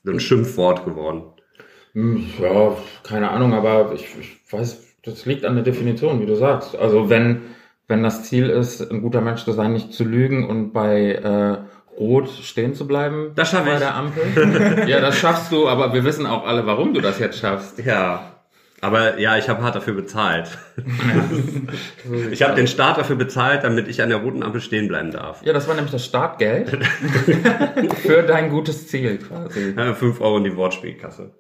so 0.05 0.13
ein 0.13 0.21
Schimpfwort 0.21 0.85
geworden. 0.85 1.23
Hm, 1.95 2.27
Ja, 2.41 2.77
keine 3.03 3.31
Ahnung, 3.31 3.53
aber 3.55 3.93
ich, 3.95 4.07
ich 4.21 4.41
weiß, 4.53 4.97
das 5.03 5.27
liegt 5.27 5.45
an 5.45 5.55
der 5.55 5.65
Definition, 5.65 6.21
wie 6.21 6.27
du 6.27 6.37
sagst. 6.37 6.77
Also 6.77 7.09
wenn, 7.11 7.43
wenn 7.87 8.03
das 8.03 8.25
Ziel 8.25 8.51
ist, 8.51 8.81
ein 8.91 9.03
guter 9.03 9.21
Mensch 9.21 9.45
zu 9.45 9.53
sein, 9.53 9.73
nicht 9.73 9.93
zu 9.93 10.05
lügen 10.05 10.49
und 10.49 10.73
bei 10.73 11.13
äh, 11.15 11.59
Rot 11.99 12.29
stehen 12.29 12.75
zu 12.75 12.87
bleiben 12.87 13.33
Das 13.35 13.53
bei 13.53 13.73
ich. 13.73 13.79
der 13.79 13.95
Ampel. 13.95 14.85
ja, 14.89 15.01
das 15.01 15.19
schaffst 15.19 15.51
du, 15.51 15.69
aber 15.69 15.93
wir 15.93 16.05
wissen 16.05 16.27
auch 16.27 16.47
alle, 16.47 16.67
warum 16.67 16.95
du 16.95 17.01
das 17.01 17.19
jetzt 17.19 17.39
schaffst. 17.39 17.79
Ja. 17.85 18.35
Aber 18.81 19.19
ja, 19.19 19.37
ich 19.37 19.49
habe 19.49 19.63
hart 19.63 19.75
dafür 19.75 19.95
bezahlt. 19.95 20.57
Ich 22.31 22.43
habe 22.43 22.55
den 22.55 22.67
Staat 22.67 22.97
dafür 22.97 23.17
bezahlt, 23.17 23.65
damit 23.65 23.89
ich 23.89 24.01
an 24.01 24.09
der 24.09 24.19
roten 24.19 24.43
Ampel 24.43 24.61
stehen 24.61 24.89
bleiben 24.89 25.11
darf. 25.11 25.43
Ja, 25.45 25.53
das 25.53 25.69
war 25.69 25.75
nämlich 25.75 25.93
das 25.93 26.05
Startgeld 26.05 26.71
für 28.03 28.23
dein 28.23 28.49
gutes 28.49 28.89
Ziel 28.89 29.19
quasi. 29.19 29.75
Ja, 29.77 29.93
5 29.93 30.21
Euro 30.21 30.39
in 30.39 30.45
die 30.45 30.57
Wortspielkasse. 30.57 31.33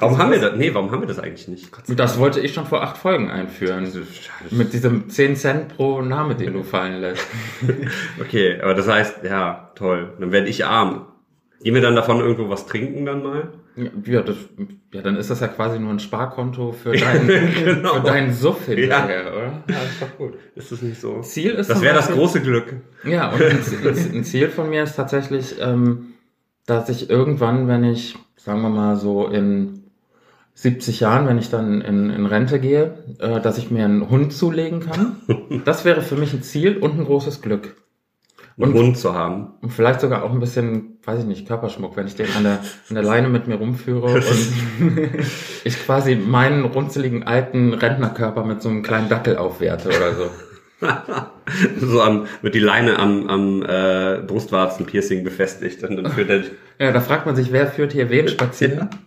Warum 0.00 0.18
haben 0.18 0.30
wir 0.32 0.40
das? 0.40 0.56
Nee, 0.56 0.72
warum 0.74 0.90
haben 0.90 1.00
wir 1.02 1.08
das 1.08 1.18
eigentlich 1.18 1.48
nicht? 1.48 1.70
Das 1.98 2.18
wollte 2.18 2.40
ich 2.40 2.52
schon 2.54 2.66
vor 2.66 2.82
acht 2.82 2.98
Folgen 2.98 3.30
einführen. 3.30 3.90
Mit 4.50 4.72
diesem 4.72 5.08
10 5.08 5.36
Cent 5.36 5.68
pro 5.76 6.02
Name, 6.02 6.34
den 6.34 6.52
du 6.52 6.62
fallen 6.62 7.00
lässt. 7.00 7.26
Okay, 8.20 8.60
aber 8.60 8.74
das 8.74 8.88
heißt, 8.88 9.24
ja, 9.24 9.70
toll. 9.74 10.12
Dann 10.20 10.32
werde 10.32 10.48
ich 10.48 10.64
arm. 10.66 11.06
Gehen 11.62 11.74
wir 11.74 11.80
dann 11.82 11.96
davon 11.96 12.20
irgendwo 12.20 12.48
was 12.48 12.66
trinken 12.66 13.04
dann 13.06 13.22
mal? 13.22 13.48
Ja, 14.04 14.22
das, 14.22 14.36
ja, 14.92 15.02
dann 15.02 15.16
ist 15.16 15.30
das 15.30 15.40
ja 15.40 15.48
quasi 15.48 15.78
nur 15.78 15.90
ein 15.92 16.00
Sparkonto 16.00 16.72
für 16.72 16.92
deinen, 16.96 17.54
Genau. 17.64 17.94
für 17.94 18.00
deinen 18.00 18.32
Suff 18.32 18.66
hinterher, 18.66 19.32
oder? 19.32 19.62
Ja, 19.68 19.82
ist 19.82 20.02
doch 20.02 20.16
gut. 20.18 20.34
Ist 20.56 20.70
das 20.72 20.82
nicht 20.82 21.00
so? 21.00 21.20
Ziel 21.20 21.52
ist 21.52 21.70
Das 21.70 21.80
wäre 21.80 21.94
das 21.94 22.10
große 22.10 22.40
Glück. 22.42 22.74
Ja, 23.04 23.30
und 23.30 23.40
ein, 23.42 23.58
ein, 23.84 24.14
ein 24.16 24.24
Ziel 24.24 24.48
von 24.48 24.68
mir 24.68 24.82
ist 24.82 24.96
tatsächlich, 24.96 25.56
ähm, 25.60 26.14
dass 26.66 26.88
ich 26.88 27.08
irgendwann, 27.08 27.68
wenn 27.68 27.84
ich, 27.84 28.16
sagen 28.36 28.62
wir 28.62 28.68
mal 28.68 28.96
so 28.96 29.28
in 29.28 29.77
70 30.60 30.98
Jahren, 30.98 31.28
wenn 31.28 31.38
ich 31.38 31.50
dann 31.50 31.80
in, 31.82 32.10
in 32.10 32.26
Rente 32.26 32.58
gehe, 32.58 32.98
äh, 33.20 33.40
dass 33.40 33.58
ich 33.58 33.70
mir 33.70 33.84
einen 33.84 34.10
Hund 34.10 34.32
zulegen 34.32 34.80
kann. 34.80 35.16
Das 35.64 35.84
wäre 35.84 36.02
für 36.02 36.16
mich 36.16 36.32
ein 36.32 36.42
Ziel 36.42 36.78
und 36.78 36.98
ein 36.98 37.04
großes 37.04 37.42
Glück. 37.42 37.76
einen 38.60 38.72
Und- 38.72 38.78
Hund 38.78 38.98
zu 38.98 39.14
haben. 39.14 39.52
Und 39.62 39.72
vielleicht 39.72 40.00
sogar 40.00 40.24
auch 40.24 40.32
ein 40.32 40.40
bisschen, 40.40 40.98
weiß 41.04 41.20
ich 41.20 41.26
nicht, 41.26 41.46
Körperschmuck, 41.46 41.96
wenn 41.96 42.08
ich 42.08 42.16
den 42.16 42.26
an 42.36 42.42
der, 42.42 42.58
an 42.88 42.94
der 42.96 43.04
Leine 43.04 43.28
mit 43.28 43.46
mir 43.46 43.54
rumführe 43.54 44.14
und 44.14 44.24
ich 45.64 45.84
quasi 45.86 46.16
meinen 46.16 46.64
runzeligen 46.64 47.22
alten 47.22 47.72
Rentnerkörper 47.72 48.44
mit 48.44 48.60
so 48.60 48.68
einem 48.68 48.82
kleinen 48.82 49.08
Dackel 49.08 49.36
aufwerte 49.36 49.88
oder 49.90 50.14
so. 50.14 50.30
so 51.80 52.00
am, 52.02 52.26
wird 52.42 52.54
die 52.54 52.60
Leine 52.60 52.98
am, 52.98 53.28
am 53.28 53.62
äh, 53.62 54.20
Brustwarzen-Piercing 54.26 55.24
befestigt 55.24 55.82
und 55.82 55.96
dann 55.96 56.12
führt 56.12 56.30
er, 56.30 56.42
Ja, 56.78 56.92
da 56.92 57.00
fragt 57.00 57.26
man 57.26 57.34
sich, 57.34 57.52
wer 57.52 57.66
führt 57.66 57.92
hier 57.92 58.10
wen 58.10 58.28
spazieren? 58.28 58.88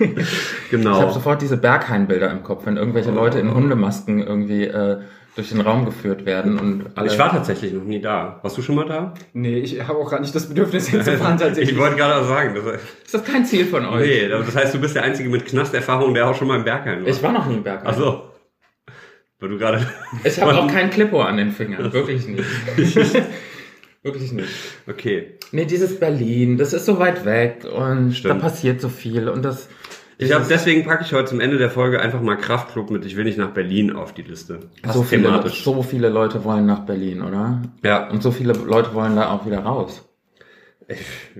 Ich 0.00 0.06
habe 0.06 0.84
genau. 0.84 1.10
sofort 1.10 1.42
diese 1.42 1.56
Berghain-Bilder 1.56 2.30
im 2.30 2.44
Kopf, 2.44 2.66
wenn 2.66 2.76
irgendwelche 2.76 3.10
Leute 3.10 3.40
in 3.40 3.52
Hundemasken 3.52 4.24
irgendwie 4.24 4.62
äh, 4.62 4.98
durch 5.34 5.48
den 5.48 5.60
Raum 5.60 5.84
geführt 5.86 6.24
werden 6.24 6.58
und 6.58 6.86
alle. 6.94 7.08
Ich 7.08 7.18
war 7.18 7.30
tatsächlich 7.30 7.72
noch 7.72 7.82
nie 7.82 8.00
da. 8.00 8.38
Warst 8.42 8.56
du 8.58 8.62
schon 8.62 8.76
mal 8.76 8.86
da? 8.86 9.14
Nee, 9.32 9.58
ich 9.58 9.80
habe 9.86 9.98
auch 9.98 10.08
gerade 10.08 10.22
nicht 10.22 10.34
das 10.34 10.48
Bedürfnis 10.48 10.88
hinzufahren 10.88 11.36
tatsächlich. 11.38 11.74
Ich 11.74 11.78
wollte 11.80 11.96
gerade 11.96 12.22
auch 12.22 12.28
sagen, 12.28 12.54
das, 12.54 12.64
ist 13.04 13.14
das 13.14 13.24
kein 13.24 13.44
Ziel 13.44 13.66
von 13.66 13.86
euch? 13.86 14.06
nee, 14.06 14.28
das 14.28 14.54
heißt, 14.54 14.74
du 14.74 14.80
bist 14.80 14.94
der 14.94 15.02
Einzige 15.02 15.28
mit 15.28 15.46
Knasterfahrung, 15.46 16.14
der 16.14 16.28
auch 16.28 16.34
schon 16.36 16.46
mal 16.46 16.58
im 16.58 16.64
Bergheim 16.64 17.02
war. 17.02 17.08
Ich 17.08 17.22
war 17.22 17.32
noch 17.32 17.46
nie 17.46 17.54
im 17.54 17.62
Berghain. 17.64 17.86
Ach 17.86 17.96
so. 17.96 18.22
Weil 19.40 19.50
du 19.50 19.58
gerade. 19.58 19.86
Ich 20.24 20.40
habe 20.40 20.56
auch 20.56 20.66
kein 20.72 20.90
Clippo 20.90 21.20
an 21.22 21.36
den 21.36 21.52
Fingern, 21.52 21.92
wirklich 21.92 22.26
nicht. 22.26 22.44
wirklich 24.02 24.32
nicht. 24.32 24.48
Okay. 24.88 25.38
Nee, 25.52 25.64
dieses 25.64 25.98
Berlin, 25.98 26.58
das 26.58 26.72
ist 26.72 26.86
so 26.86 26.98
weit 26.98 27.24
weg 27.24 27.64
und 27.64 28.12
Stimmt. 28.12 28.34
da 28.34 28.38
passiert 28.38 28.80
so 28.80 28.88
viel 28.88 29.28
und 29.28 29.44
das. 29.44 29.68
Ich 30.20 30.32
habe 30.32 30.44
deswegen 30.48 30.84
packe 30.84 31.04
ich 31.04 31.12
heute 31.12 31.26
zum 31.26 31.38
Ende 31.38 31.58
der 31.58 31.70
Folge 31.70 32.00
einfach 32.00 32.20
mal 32.20 32.34
Kraftclub 32.34 32.90
mit 32.90 33.04
Ich 33.04 33.14
will 33.14 33.22
nicht 33.22 33.38
nach 33.38 33.50
Berlin 33.50 33.94
auf 33.94 34.12
die 34.12 34.22
Liste. 34.22 34.58
So 34.92 35.04
viele, 35.04 35.22
thematisch. 35.22 35.62
so 35.62 35.80
viele 35.84 36.08
Leute 36.08 36.42
wollen 36.42 36.66
nach 36.66 36.80
Berlin, 36.80 37.22
oder? 37.22 37.62
Ja. 37.84 38.10
Und 38.10 38.20
so 38.20 38.32
viele 38.32 38.52
Leute 38.52 38.94
wollen 38.94 39.14
da 39.14 39.30
auch 39.30 39.46
wieder 39.46 39.60
raus. 39.60 40.04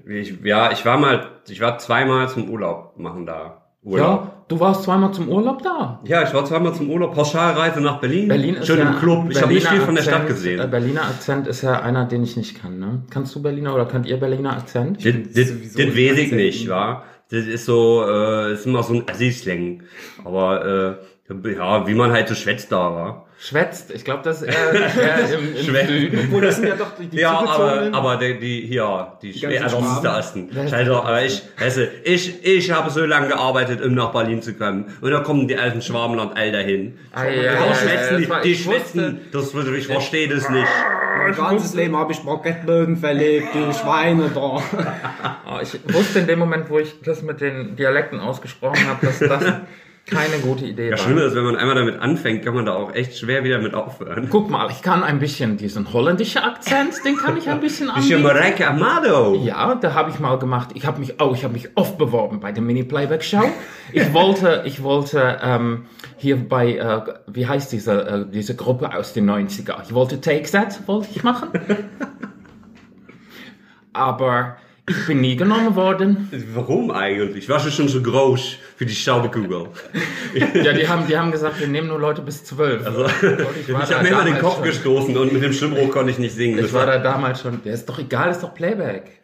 Ich, 0.06 0.34
ja, 0.44 0.70
ich 0.70 0.84
war 0.84 0.98
mal, 0.98 1.26
ich 1.48 1.60
war 1.60 1.78
zweimal 1.78 2.28
zum 2.28 2.48
Urlaub 2.50 2.96
machen 2.98 3.26
da. 3.26 3.67
Urlaub. 3.84 4.20
Ja, 4.24 4.32
du 4.48 4.60
warst 4.60 4.82
zweimal 4.82 5.12
zum 5.12 5.28
Urlaub 5.28 5.62
da. 5.62 6.00
Ja, 6.04 6.22
ich 6.22 6.34
war 6.34 6.44
zweimal 6.44 6.74
zum 6.74 6.90
Urlaub, 6.90 7.14
Pauschalreise 7.14 7.80
nach 7.80 8.00
Berlin. 8.00 8.28
Berlin 8.28 8.56
ist 8.56 8.66
Schön 8.66 8.78
ja, 8.78 8.90
im 8.90 8.98
Club. 8.98 9.26
Ich 9.30 9.40
habe 9.40 9.52
nicht 9.52 9.66
viel 9.66 9.78
Berliner 9.78 9.86
von 9.86 9.94
der 9.94 10.02
Stadt 10.02 10.14
Akzent- 10.22 10.28
gesehen. 10.28 10.60
äh, 10.60 10.66
Berliner 10.66 11.02
Akzent 11.02 11.46
ist 11.46 11.62
ja 11.62 11.80
einer, 11.80 12.04
den 12.06 12.22
ich 12.24 12.36
nicht 12.36 12.60
kann, 12.60 12.78
ne? 12.78 13.02
Kannst 13.10 13.34
du 13.34 13.42
Berliner 13.42 13.74
oder 13.74 13.86
könnt 13.86 14.06
ihr 14.06 14.16
Berliner 14.18 14.56
Akzent? 14.56 15.04
Das, 15.04 15.14
das, 15.34 15.52
das 15.74 15.76
weiß 15.76 16.18
ich 16.18 16.32
nicht, 16.32 16.68
wa? 16.68 17.04
Das 17.30 17.44
ist 17.46 17.66
so, 17.66 18.04
äh, 18.08 18.52
ist 18.54 18.66
immer 18.66 18.82
so 18.82 18.94
ein 18.94 19.04
Assi-Slang. 19.08 19.82
Aber, 20.24 20.98
äh, 21.30 21.52
ja, 21.54 21.86
wie 21.86 21.94
man 21.94 22.10
halt 22.10 22.26
so 22.28 22.34
schwätzt 22.34 22.72
da, 22.72 22.78
war. 22.78 23.26
Schwätzt. 23.40 23.92
Ich 23.92 24.04
glaube, 24.04 24.22
das 24.24 24.42
ist 24.42 24.48
eher, 24.48 24.72
eher 24.72 25.38
im, 25.38 25.56
im 25.56 25.62
Schwätzt. 25.64 25.88
Süden. 25.88 26.18
Obwohl, 26.26 26.42
das 26.42 26.56
sind 26.56 26.66
ja 26.68 26.74
doch 26.74 26.96
die, 26.98 27.06
die 27.06 27.18
Ja, 27.18 27.38
aber, 27.38 27.88
aber 27.92 28.16
die, 28.16 28.36
die 28.38 28.60
hier, 28.66 29.12
die, 29.22 29.28
ganzen 29.32 29.48
Schwer- 29.50 29.62
also 29.62 29.78
Schwaben. 29.78 30.02
der 30.02 30.16
Osten. 30.16 30.48
Also, 30.72 30.96
aber 31.02 31.24
ich, 31.24 31.42
weißt 31.58 31.76
du, 31.76 31.88
ich, 32.02 32.44
ich 32.44 32.70
habe 32.72 32.90
so 32.90 33.04
lange 33.04 33.28
gearbeitet, 33.28 33.80
um 33.80 33.94
nach 33.94 34.10
Berlin 34.10 34.42
zu 34.42 34.54
kommen. 34.54 34.86
Und 35.00 35.10
da 35.12 35.20
kommen 35.20 35.46
die 35.46 35.56
alten 35.56 35.80
Schwabenland 35.82 36.36
all 36.36 36.50
dahin. 36.50 36.98
Ah, 37.12 37.24
ja, 37.26 37.30
Die 37.30 37.36
ja, 37.38 37.52
ja, 37.52 37.74
schwätzen, 37.74 38.18
die, 38.18 38.28
war- 38.28 38.40
die 38.42 38.54
schwätzen, 38.56 39.20
das, 39.32 39.54
ich 39.54 39.86
verstehe 39.86 40.28
das 40.28 40.48
nicht. 40.50 40.66
mein 41.18 41.34
ganzes 41.36 41.74
Leben 41.74 41.96
habe 41.96 42.12
ich 42.12 42.18
Baguetteböden 42.18 42.96
verlegt, 42.96 43.48
die 43.54 43.72
Schweine 43.72 44.30
da. 44.34 44.40
Oh, 44.40 44.60
ich 45.62 45.78
wusste 45.94 46.18
in 46.18 46.26
dem 46.26 46.40
Moment, 46.40 46.68
wo 46.70 46.80
ich 46.80 47.00
das 47.04 47.22
mit 47.22 47.40
den 47.40 47.76
Dialekten 47.76 48.18
ausgesprochen 48.18 48.84
habe, 48.88 49.06
dass 49.06 49.20
das 49.20 49.42
keine 50.10 50.38
gute 50.38 50.66
Idee 50.66 50.90
Das 50.90 51.00
war. 51.00 51.06
Schlimme 51.06 51.22
ist, 51.22 51.34
wenn 51.34 51.44
man 51.44 51.56
einmal 51.56 51.74
damit 51.74 52.00
anfängt, 52.00 52.44
kann 52.44 52.54
man 52.54 52.66
da 52.66 52.74
auch 52.74 52.94
echt 52.94 53.18
schwer 53.18 53.44
wieder 53.44 53.58
mit 53.58 53.74
aufhören. 53.74 54.28
Guck 54.30 54.50
mal, 54.50 54.70
ich 54.70 54.82
kann 54.82 55.02
ein 55.02 55.18
bisschen 55.18 55.56
diesen 55.56 55.92
holländischen 55.92 56.42
Akzent, 56.42 57.04
den 57.04 57.16
kann 57.16 57.36
ich 57.36 57.48
ein 57.48 57.60
bisschen 57.60 57.86
ja 57.88 57.94
anbieten. 57.94 58.22
Mareike 58.22 58.66
Amado. 58.66 59.34
Ja, 59.34 59.74
da 59.74 59.94
habe 59.94 60.10
ich 60.10 60.18
mal 60.18 60.38
gemacht. 60.38 60.70
Ich 60.74 60.86
habe 60.86 61.00
mich, 61.00 61.20
oh, 61.20 61.32
ich 61.34 61.44
habe 61.44 61.52
mich 61.52 61.70
oft 61.76 61.98
beworben 61.98 62.40
bei 62.40 62.52
der 62.52 62.62
Mini 62.62 62.84
Playback 62.84 63.22
Show. 63.22 63.44
Ich 63.92 64.12
wollte, 64.12 64.62
ich 64.66 64.82
wollte 64.82 65.38
ähm, 65.42 65.86
hier 66.16 66.36
bei, 66.36 66.76
äh, 66.76 67.00
wie 67.26 67.46
heißt 67.46 67.72
diese 67.72 68.00
äh, 68.06 68.24
diese 68.30 68.56
Gruppe 68.56 68.94
aus 68.94 69.12
den 69.12 69.30
90er? 69.30 69.76
Ich 69.84 69.94
wollte 69.94 70.20
Take 70.20 70.50
That, 70.50 70.86
wollte 70.86 71.08
ich 71.14 71.22
machen. 71.22 71.48
Aber 73.92 74.56
ich 74.88 75.06
bin 75.06 75.20
nie 75.20 75.36
genommen 75.36 75.74
worden. 75.74 76.28
Warum 76.54 76.90
eigentlich? 76.90 77.48
Was 77.48 77.66
ist 77.66 77.74
schon 77.74 77.88
so 77.88 78.00
groß 78.00 78.56
für 78.78 78.86
die 78.86 78.94
Staubekugel? 78.94 79.66
Ja, 80.54 80.72
die 80.72 80.86
haben, 80.86 81.06
die 81.08 81.16
haben 81.16 81.32
gesagt, 81.32 81.58
wir 81.58 81.66
nehmen 81.66 81.88
nur 81.88 81.98
Leute 81.98 82.22
bis 82.22 82.44
zwölf. 82.44 82.86
Also, 82.86 83.06
Ich 83.06 83.74
habe 83.74 84.02
mir 84.02 84.08
immer 84.10 84.24
den 84.24 84.38
Kopf 84.38 84.62
gestoßen 84.62 85.16
und 85.16 85.32
mit 85.32 85.42
dem 85.42 85.52
Stimmrohr 85.52 85.90
konnte 85.90 86.12
ich 86.12 86.18
nicht 86.18 86.34
singen. 86.34 86.58
Ich 86.58 86.66
Das 86.66 86.72
war 86.74 86.86
da 86.86 86.98
damals 86.98 87.40
schon. 87.40 87.60
Der 87.64 87.74
ist 87.74 87.88
doch 87.88 87.98
egal, 87.98 88.30
ist 88.30 88.42
doch 88.42 88.54
Playback. 88.54 89.20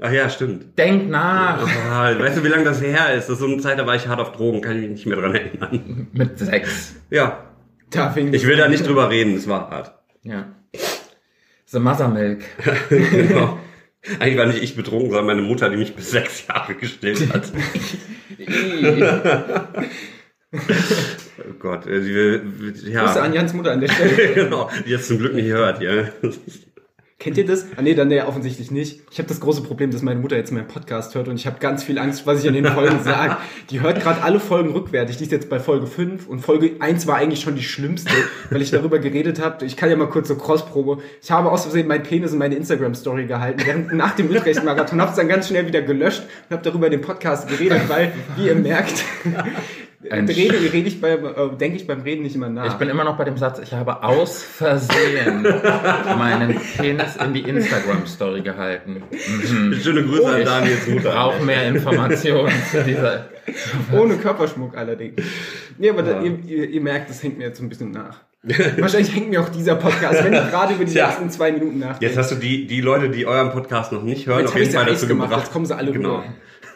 ach 0.00 0.12
ja, 0.12 0.28
stimmt. 0.28 0.76
Denk 0.78 1.08
nach. 1.08 1.66
Ah, 1.90 2.18
weißt 2.18 2.36
du, 2.38 2.44
wie 2.44 2.48
lange 2.48 2.64
das 2.64 2.82
her 2.82 3.14
ist? 3.14 3.28
Das 3.28 3.34
ist 3.34 3.38
so 3.40 3.46
eine 3.46 3.58
Zeit, 3.58 3.78
da 3.78 3.86
war 3.86 3.94
ich 3.94 4.08
hart 4.08 4.20
auf 4.20 4.32
Drogen, 4.32 4.60
kann 4.60 4.76
ich 4.76 4.82
mich 4.82 4.90
nicht 4.90 5.06
mehr 5.06 5.16
dran 5.18 5.34
erinnern. 5.34 6.08
Mit 6.12 6.38
sechs. 6.38 6.96
Ja, 7.08 7.46
Da 7.90 8.10
fing 8.10 8.34
ich 8.34 8.46
will 8.46 8.56
da 8.56 8.68
nicht 8.68 8.86
drüber 8.86 9.08
reden, 9.08 9.34
es 9.36 9.48
war 9.48 9.70
hart. 9.70 9.94
Ja. 10.22 10.48
The 11.66 11.78
Mothermilk. 11.78 12.42
Genau. 12.90 13.58
Eigentlich 14.20 14.38
war 14.38 14.46
nicht 14.46 14.62
ich 14.62 14.76
betrunken, 14.76 15.10
sondern 15.10 15.26
meine 15.26 15.42
Mutter, 15.42 15.68
die 15.70 15.76
mich 15.76 15.94
bis 15.94 16.10
sechs 16.12 16.46
Jahre 16.46 16.74
gestillt 16.74 17.32
hat. 17.32 17.52
Oh 20.50 21.52
Gott, 21.58 21.86
äh, 21.86 22.04
will, 22.04 22.74
ja. 22.86 23.04
Grüße 23.04 23.22
an 23.22 23.34
Jans 23.34 23.52
Mutter 23.52 23.72
an 23.72 23.80
der 23.80 23.88
Stelle. 23.88 24.34
genau, 24.34 24.70
die 24.84 24.90
jetzt 24.90 25.08
zum 25.08 25.18
Glück 25.18 25.34
nicht 25.34 25.48
hört, 25.48 25.80
ja. 25.82 26.08
Kennt 27.20 27.36
ihr 27.36 27.44
das? 27.44 27.66
Ah 27.74 27.82
nee, 27.82 27.94
dann 27.94 28.06
nee, 28.06 28.22
offensichtlich 28.22 28.70
nicht. 28.70 29.00
Ich 29.10 29.18
habe 29.18 29.28
das 29.28 29.40
große 29.40 29.62
Problem, 29.62 29.90
dass 29.90 30.02
meine 30.02 30.20
Mutter 30.20 30.36
jetzt 30.36 30.52
meinen 30.52 30.68
Podcast 30.68 31.16
hört 31.16 31.26
und 31.26 31.34
ich 31.34 31.48
habe 31.48 31.58
ganz 31.58 31.82
viel 31.82 31.98
Angst, 31.98 32.28
was 32.28 32.38
ich 32.38 32.46
in 32.46 32.54
den 32.54 32.66
Folgen 32.66 33.02
sage. 33.02 33.38
Die 33.70 33.80
hört 33.80 34.00
gerade 34.00 34.22
alle 34.22 34.38
Folgen 34.38 34.70
rückwärtig. 34.70 35.16
Die 35.16 35.24
ist 35.24 35.32
jetzt 35.32 35.50
bei 35.50 35.58
Folge 35.58 35.88
5 35.88 36.28
und 36.28 36.38
Folge 36.38 36.76
1 36.78 37.08
war 37.08 37.16
eigentlich 37.16 37.40
schon 37.40 37.56
die 37.56 37.64
schlimmste, 37.64 38.12
weil 38.50 38.62
ich 38.62 38.70
darüber 38.70 39.00
geredet 39.00 39.40
habe. 39.42 39.64
Ich 39.64 39.76
kann 39.76 39.90
ja 39.90 39.96
mal 39.96 40.08
kurz 40.08 40.28
so 40.28 40.36
Crossprobe. 40.36 41.02
Ich 41.20 41.32
habe 41.32 41.50
aus 41.50 41.62
Versehen 41.62 41.88
meinen 41.88 42.04
Penis 42.04 42.32
in 42.32 42.38
meine 42.38 42.54
Instagram-Story 42.54 43.26
gehalten. 43.26 43.62
Während 43.66 43.92
nach 43.94 44.14
dem 44.14 44.30
Utrecht-Marathon 44.30 45.00
habe 45.00 45.10
es 45.10 45.16
dann 45.16 45.26
ganz 45.26 45.48
schnell 45.48 45.66
wieder 45.66 45.82
gelöscht 45.82 46.22
und 46.48 46.54
habe 46.56 46.62
darüber 46.62 46.88
den 46.88 47.00
Podcast 47.00 47.48
geredet, 47.48 47.88
weil, 47.88 48.12
wie 48.36 48.46
ihr 48.46 48.54
merkt, 48.54 49.02
Ein 50.10 50.26
rede, 50.28 50.54
rede 50.72 50.86
ich 50.86 51.00
beim, 51.00 51.24
äh, 51.24 51.56
denke 51.58 51.76
ich 51.76 51.86
beim 51.88 52.02
Reden 52.02 52.22
nicht 52.22 52.36
immer 52.36 52.48
nach. 52.48 52.66
Ich 52.66 52.74
bin 52.74 52.88
immer 52.88 53.02
noch 53.02 53.16
bei 53.18 53.24
dem 53.24 53.36
Satz, 53.36 53.58
ich 53.58 53.72
habe 53.72 54.04
aus 54.04 54.44
Versehen 54.44 55.42
meinen 56.18 56.56
Penis 56.76 57.16
in 57.16 57.34
die 57.34 57.40
Instagram-Story 57.40 58.42
gehalten. 58.42 59.02
Mhm. 59.10 59.74
Schöne 59.74 60.04
Grüße 60.04 60.28
an 60.28 60.44
Daniels 60.44 60.86
Ich 60.86 61.02
brauche 61.02 61.42
mehr 61.42 61.66
Informationen 61.66 62.52
zu 62.70 62.84
dieser. 62.84 63.26
Ohne 63.92 64.16
Körperschmuck 64.18 64.76
allerdings. 64.76 65.20
Nee, 65.78 65.90
aber 65.90 66.02
da, 66.04 66.22
ihr, 66.22 66.38
ihr, 66.46 66.68
ihr 66.70 66.80
merkt, 66.80 67.10
das 67.10 67.20
hängt 67.22 67.36
mir 67.38 67.44
jetzt 67.46 67.58
so 67.58 67.64
ein 67.64 67.68
bisschen 67.68 67.90
nach. 67.90 68.18
Wahrscheinlich 68.78 69.12
hängt 69.12 69.30
mir 69.30 69.40
auch 69.40 69.48
dieser 69.48 69.74
Podcast, 69.74 70.22
wenn 70.22 70.32
ich 70.32 70.48
gerade 70.50 70.74
über 70.74 70.84
die 70.84 70.92
Tja. 70.92 71.08
letzten 71.08 71.28
zwei 71.30 71.50
Minuten 71.50 71.80
nachdenke. 71.80 72.04
Jetzt 72.06 72.16
hast 72.16 72.30
du 72.30 72.36
die, 72.36 72.68
die 72.68 72.80
Leute, 72.80 73.08
die 73.10 73.26
euren 73.26 73.50
Podcast 73.50 73.90
noch 73.90 74.04
nicht 74.04 74.28
hören, 74.28 74.40
Jetzt 74.42 74.50
auf 74.50 74.58
jeden 74.58 74.72
ja 74.72 74.80
Fall 74.80 74.92
dazu 74.92 75.08
gemacht, 75.08 75.28
gebracht. 75.30 75.44
jetzt 75.46 75.52
kommen 75.52 75.66
sie 75.66 75.76
alle 75.76 75.90
Genau. 75.90 76.16
rüber. 76.18 76.24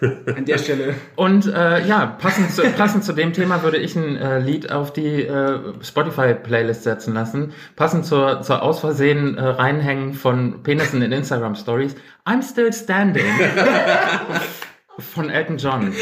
An 0.02 0.44
der 0.44 0.58
Stelle. 0.58 0.94
Und 1.14 1.46
äh, 1.46 1.86
ja, 1.86 2.06
passend 2.06 2.50
zu, 2.50 2.62
passend 2.76 3.04
zu 3.04 3.12
dem 3.12 3.32
Thema 3.32 3.62
würde 3.62 3.76
ich 3.76 3.94
ein 3.94 4.16
äh, 4.16 4.40
Lied 4.40 4.72
auf 4.72 4.92
die 4.92 5.22
äh, 5.22 5.60
Spotify-Playlist 5.80 6.82
setzen 6.82 7.14
lassen. 7.14 7.52
Passend 7.76 8.04
zur, 8.04 8.42
zur 8.42 8.62
aus 8.62 8.80
Versehen 8.80 9.38
äh, 9.38 9.42
Reinhängen 9.42 10.14
von 10.14 10.64
Penissen 10.64 11.02
in 11.02 11.12
Instagram-Stories. 11.12 11.94
I'm 12.26 12.42
Still 12.42 12.72
Standing 12.72 13.24
von 14.98 15.30
Elton 15.30 15.58
John. 15.58 15.92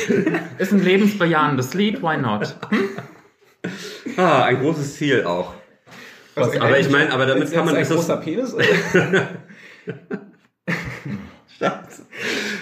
Ist 0.57 0.73
ein 0.73 0.83
lebensbejahendes 0.83 1.75
Lied, 1.75 2.03
why 2.03 2.17
not? 2.17 2.57
Ah, 4.17 4.45
ein 4.45 4.61
großes 4.61 4.97
Ziel 4.97 5.25
auch. 5.25 5.53
Also, 6.37 6.59
aber 6.59 6.79
ich 6.79 6.89
meine, 6.89 7.13
aber 7.13 7.27
damit 7.27 7.45
ist 7.45 7.53
kann 7.53 7.67
man 7.67 7.77
ein 7.77 7.87
großer 7.87 8.17
Penis? 8.17 8.57
Ah, 11.61 11.83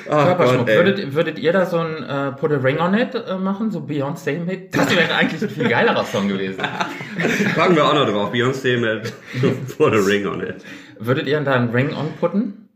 Körperschmuck. 0.08 0.58
Gott, 0.60 0.68
ey. 0.68 0.76
würdet, 0.76 1.14
würdet 1.14 1.38
ihr 1.38 1.52
da 1.52 1.66
so 1.66 1.78
ein 1.78 2.02
äh, 2.02 2.32
Put 2.32 2.52
a 2.52 2.56
Ring 2.56 2.78
on 2.78 2.94
It 2.94 3.14
äh, 3.14 3.36
machen, 3.36 3.70
so 3.70 3.80
Beyoncé 3.80 4.38
mit? 4.38 4.74
Das 4.74 4.94
wäre 4.94 5.14
eigentlich 5.14 5.42
ein 5.42 5.50
viel 5.50 5.68
geilerer 5.68 6.04
Song 6.04 6.28
gewesen. 6.28 6.62
Packen 7.54 7.76
wir 7.76 7.84
auch 7.84 7.94
noch 7.94 8.08
drauf. 8.08 8.32
Beyoncé 8.32 8.78
mit 8.78 9.12
Put 9.76 9.92
a 9.92 9.98
Ring 9.98 10.26
on 10.26 10.42
it. 10.42 10.64
Würdet 10.98 11.26
ihr 11.26 11.40
da 11.40 11.54
einen 11.54 11.70
Ring 11.70 11.94
on 11.94 12.12
putten? 12.18 12.68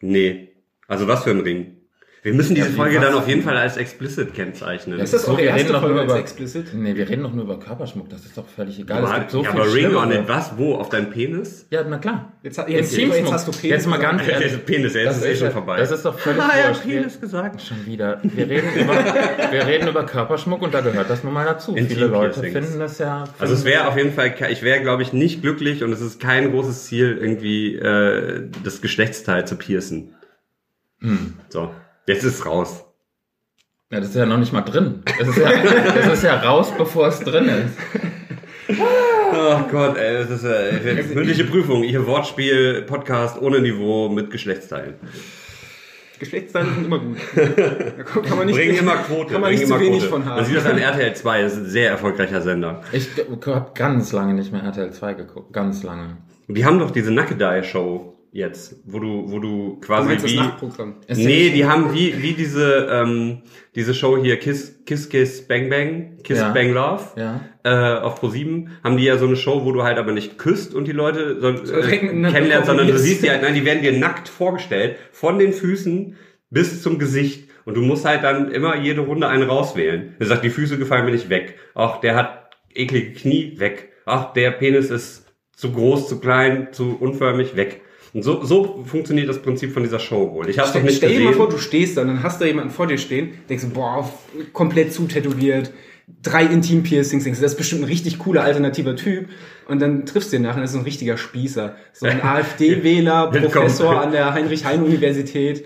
Nee. 0.00 0.48
Also 0.88 1.06
was 1.06 1.24
für 1.24 1.30
ein 1.30 1.40
Ring? 1.40 1.79
Wir 2.22 2.34
müssen 2.34 2.54
diese 2.54 2.68
Folge 2.68 3.00
dann 3.00 3.14
auf 3.14 3.26
jeden 3.28 3.42
Fall 3.42 3.56
als 3.56 3.78
explicit 3.78 4.34
kennzeichnen. 4.34 4.98
Ist 5.00 5.14
das 5.14 5.22
So, 5.24 5.32
auch 5.32 5.36
die 5.38 5.44
wir 5.44 5.48
erste 5.50 5.62
reden 5.64 5.72
doch 5.72 5.80
Folge 5.80 5.94
nur 5.94 6.02
als 6.02 6.12
über- 6.12 6.20
explicit? 6.20 6.74
Nee, 6.74 6.94
wir 6.94 7.08
reden 7.08 7.22
doch 7.22 7.32
nur 7.32 7.44
über 7.44 7.58
Körperschmuck, 7.58 8.10
das 8.10 8.26
ist 8.26 8.36
doch 8.36 8.46
völlig 8.46 8.78
egal. 8.78 8.98
Aber, 8.98 9.12
es 9.14 9.18
gibt 9.20 9.30
so 9.30 9.42
ja, 9.42 9.50
viel 9.52 9.60
aber 9.62 9.74
Ring 9.74 9.94
on 9.96 10.12
it, 10.12 10.28
was? 10.28 10.52
Wo? 10.58 10.74
Auf 10.74 10.90
deinem 10.90 11.08
Penis? 11.08 11.66
Ja, 11.70 11.82
na 11.82 11.96
klar. 11.96 12.34
Jetzt, 12.42 12.58
ha- 12.58 12.68
Jetzt, 12.68 12.94
jetzt, 12.94 13.14
jetzt 13.16 13.32
hast 13.32 13.48
du 13.48 13.52
Penis 13.52 13.70
Jetzt 13.70 13.86
mal 13.86 13.96
ganz 13.98 14.22
ehrlich. 14.28 14.66
Penis, 14.66 14.92
jetzt 14.92 15.16
ist 15.16 15.24
eh 15.24 15.34
schon 15.34 15.46
ja- 15.46 15.50
vorbei. 15.52 15.78
Das 15.78 15.90
ist 15.90 16.04
doch 16.04 16.18
völlig 16.18 16.42
Ah, 16.42 16.58
ja, 16.58 16.72
Penis 16.74 17.18
gesagt. 17.18 17.62
Schon 17.62 17.86
wieder. 17.86 18.20
Wir 18.22 18.48
reden, 18.50 18.68
über, 18.78 18.94
wir 19.52 19.66
reden 19.66 19.88
über 19.88 20.04
Körperschmuck 20.04 20.60
und 20.60 20.74
da 20.74 20.82
gehört 20.82 21.08
das 21.08 21.24
nun 21.24 21.32
mal 21.32 21.46
dazu. 21.46 21.74
Intim 21.74 21.96
Viele 21.96 22.06
Leute 22.08 22.40
Piercings. 22.40 22.66
finden 22.66 22.80
das 22.80 22.98
ja. 22.98 23.24
Also 23.38 23.54
es 23.54 23.64
wäre 23.64 23.88
auf 23.88 23.96
jeden 23.96 24.12
Fall, 24.12 24.34
ich 24.50 24.60
wäre 24.62 24.82
glaube 24.82 25.02
ich 25.02 25.14
nicht 25.14 25.40
glücklich 25.40 25.82
und 25.82 25.90
es 25.92 26.02
ist 26.02 26.20
kein 26.20 26.50
großes 26.50 26.84
Ziel, 26.84 27.16
irgendwie 27.18 27.76
äh, 27.76 28.46
das 28.62 28.82
Geschlechtsteil 28.82 29.46
zu 29.46 29.56
piercen. 29.56 30.14
Hm. 31.00 31.34
So, 31.48 31.70
jetzt 32.12 32.24
ist 32.24 32.40
es 32.40 32.46
raus. 32.46 32.84
Ja, 33.90 33.98
das 34.00 34.10
ist 34.10 34.14
ja 34.16 34.26
noch 34.26 34.38
nicht 34.38 34.52
mal 34.52 34.60
drin. 34.62 35.02
Das 35.18 35.28
ist 35.28 35.38
ja, 35.38 35.50
das 35.94 36.12
ist 36.14 36.22
ja 36.22 36.36
raus, 36.40 36.72
bevor 36.76 37.08
es 37.08 37.20
drin 37.20 37.46
ist. 37.48 37.76
Oh 39.32 39.58
Gott, 39.70 39.96
ey, 39.96 40.14
das 40.14 40.30
ist 40.30 40.44
äh, 40.44 41.02
mündliche 41.14 41.44
Prüfung. 41.44 41.82
Ihr 41.82 42.06
Wortspiel, 42.06 42.82
Podcast 42.82 43.40
ohne 43.40 43.60
Niveau 43.60 44.08
mit 44.08 44.30
Geschlechtsteilen. 44.30 44.94
Geschlechtsteile 46.20 46.68
sind 46.74 46.84
immer 46.84 46.98
gut. 46.98 47.16
Da 47.34 48.02
kann 48.04 48.36
man 48.38 48.46
nicht, 48.46 48.56
Bringen 48.56 48.76
immer 48.76 48.96
Quote. 48.98 49.32
Kann 49.32 49.40
man 49.40 49.50
nicht 49.50 49.66
zu 49.66 49.74
immer 49.74 49.80
wenig 49.80 50.00
Quote. 50.00 50.10
von 50.10 50.20
Man 50.24 50.28
haben. 50.36 50.44
sieht 50.44 50.56
das 50.56 50.66
an 50.66 50.78
RTL 50.78 51.14
2, 51.14 51.42
das 51.42 51.52
ist 51.54 51.58
ein 51.58 51.66
sehr 51.66 51.90
erfolgreicher 51.90 52.40
Sender. 52.42 52.82
Ich 52.92 53.08
habe 53.46 53.70
ganz 53.74 54.12
lange 54.12 54.34
nicht 54.34 54.52
mehr 54.52 54.62
RTL 54.62 54.92
2 54.92 55.14
geguckt. 55.14 55.52
Ganz 55.52 55.82
lange. 55.82 56.18
Die 56.48 56.64
haben 56.64 56.78
doch 56.78 56.90
diese 56.90 57.10
Nackedei-Show 57.12 58.19
jetzt, 58.32 58.76
wo 58.84 58.98
du, 58.98 59.24
wo 59.30 59.38
du 59.38 59.50
Du 59.50 59.80
quasi 59.80 60.14
das 60.14 60.24
wie... 60.24 60.36
Nachtprogramm. 60.36 60.96
Ist 61.06 61.18
Nee, 61.18 61.50
die 61.50 61.64
haben 61.64 61.92
wie, 61.94 62.22
wie 62.22 62.32
diese, 62.32 62.88
ähm, 62.90 63.42
diese 63.74 63.94
Show 63.94 64.16
hier, 64.22 64.38
Kiss, 64.38 64.84
Kiss, 64.86 65.08
Kiss, 65.08 65.46
Bang, 65.46 65.68
Bang, 65.68 66.18
Kiss, 66.22 66.38
Ja. 66.38 66.50
Bang, 66.52 66.72
Love, 66.72 67.02
Ja. 67.16 67.40
äh, 67.64 68.00
auf 68.00 68.22
Pro7, 68.22 68.68
haben 68.84 68.96
die 68.96 69.04
ja 69.04 69.18
so 69.18 69.26
eine 69.26 69.36
Show, 69.36 69.64
wo 69.64 69.72
du 69.72 69.82
halt 69.82 69.98
aber 69.98 70.12
nicht 70.12 70.38
küsst 70.38 70.74
und 70.74 70.86
die 70.86 70.92
Leute 70.92 71.40
so, 71.40 71.48
äh, 71.48 71.82
kennenlernst, 71.98 72.66
sondern 72.66 72.86
du 72.86 72.98
siehst 72.98 73.22
die 73.24 73.30
halt, 73.30 73.42
nein, 73.42 73.54
die 73.54 73.64
werden 73.64 73.82
dir 73.82 73.92
nackt 73.92 74.28
vorgestellt, 74.28 74.96
von 75.12 75.38
den 75.38 75.52
Füßen 75.52 76.16
bis 76.50 76.82
zum 76.82 76.98
Gesicht. 76.98 77.48
Und 77.64 77.76
du 77.76 77.82
musst 77.82 78.04
halt 78.04 78.24
dann 78.24 78.50
immer 78.50 78.76
jede 78.76 79.02
Runde 79.02 79.28
einen 79.28 79.48
rauswählen. 79.48 80.14
Er 80.18 80.26
sagt, 80.26 80.44
die 80.44 80.50
Füße 80.50 80.78
gefallen 80.78 81.04
mir 81.04 81.12
nicht 81.12 81.28
weg. 81.28 81.56
Ach, 81.74 82.00
der 82.00 82.16
hat 82.16 82.50
eklige 82.74 83.12
Knie 83.12 83.54
weg. 83.58 83.90
Ach, 84.06 84.32
der 84.32 84.50
Penis 84.52 84.90
ist 84.90 85.26
zu 85.54 85.70
groß, 85.72 86.08
zu 86.08 86.20
klein, 86.20 86.68
zu 86.72 86.96
unförmig 86.98 87.54
weg. 87.56 87.82
Und 88.12 88.22
so, 88.22 88.44
so 88.44 88.82
funktioniert 88.84 89.28
das 89.28 89.40
Prinzip 89.40 89.72
von 89.72 89.82
dieser 89.82 89.98
Show 90.00 90.32
wohl. 90.34 90.48
Ich 90.48 90.58
habe 90.58 90.66
noch 90.66 90.72
Stell, 90.74 90.82
nicht 90.82 90.96
stell 90.96 91.10
dir 91.10 91.14
gesehen. 91.16 91.30
mal 91.30 91.36
vor, 91.36 91.48
du 91.48 91.58
stehst 91.58 91.96
da, 91.96 92.04
dann 92.04 92.22
hast 92.22 92.40
da 92.40 92.44
jemanden 92.44 92.70
vor 92.70 92.86
dir 92.86 92.98
stehen, 92.98 93.34
denkst 93.48 93.64
du, 93.64 93.70
boah, 93.70 94.10
komplett 94.52 94.92
zutätowiert, 94.92 95.70
drei 96.22 96.44
Intim-Piercings, 96.44 97.24
denkst 97.24 97.38
du, 97.38 97.42
das 97.42 97.52
ist 97.52 97.58
bestimmt 97.58 97.82
ein 97.82 97.88
richtig 97.88 98.18
cooler 98.18 98.42
alternativer 98.42 98.96
Typ. 98.96 99.28
Und 99.68 99.80
dann 99.80 100.06
triffst 100.06 100.32
du 100.32 100.36
den 100.36 100.42
nachher, 100.42 100.60
das 100.60 100.72
ist 100.72 100.76
ein 100.76 100.82
richtiger 100.82 101.16
Spießer. 101.16 101.76
So 101.92 102.06
ein 102.06 102.20
AfD-Wähler. 102.24 103.28
Professor 103.30 104.00
an 104.00 104.10
der 104.10 104.34
Heinrich-Heine-Universität. 104.34 105.64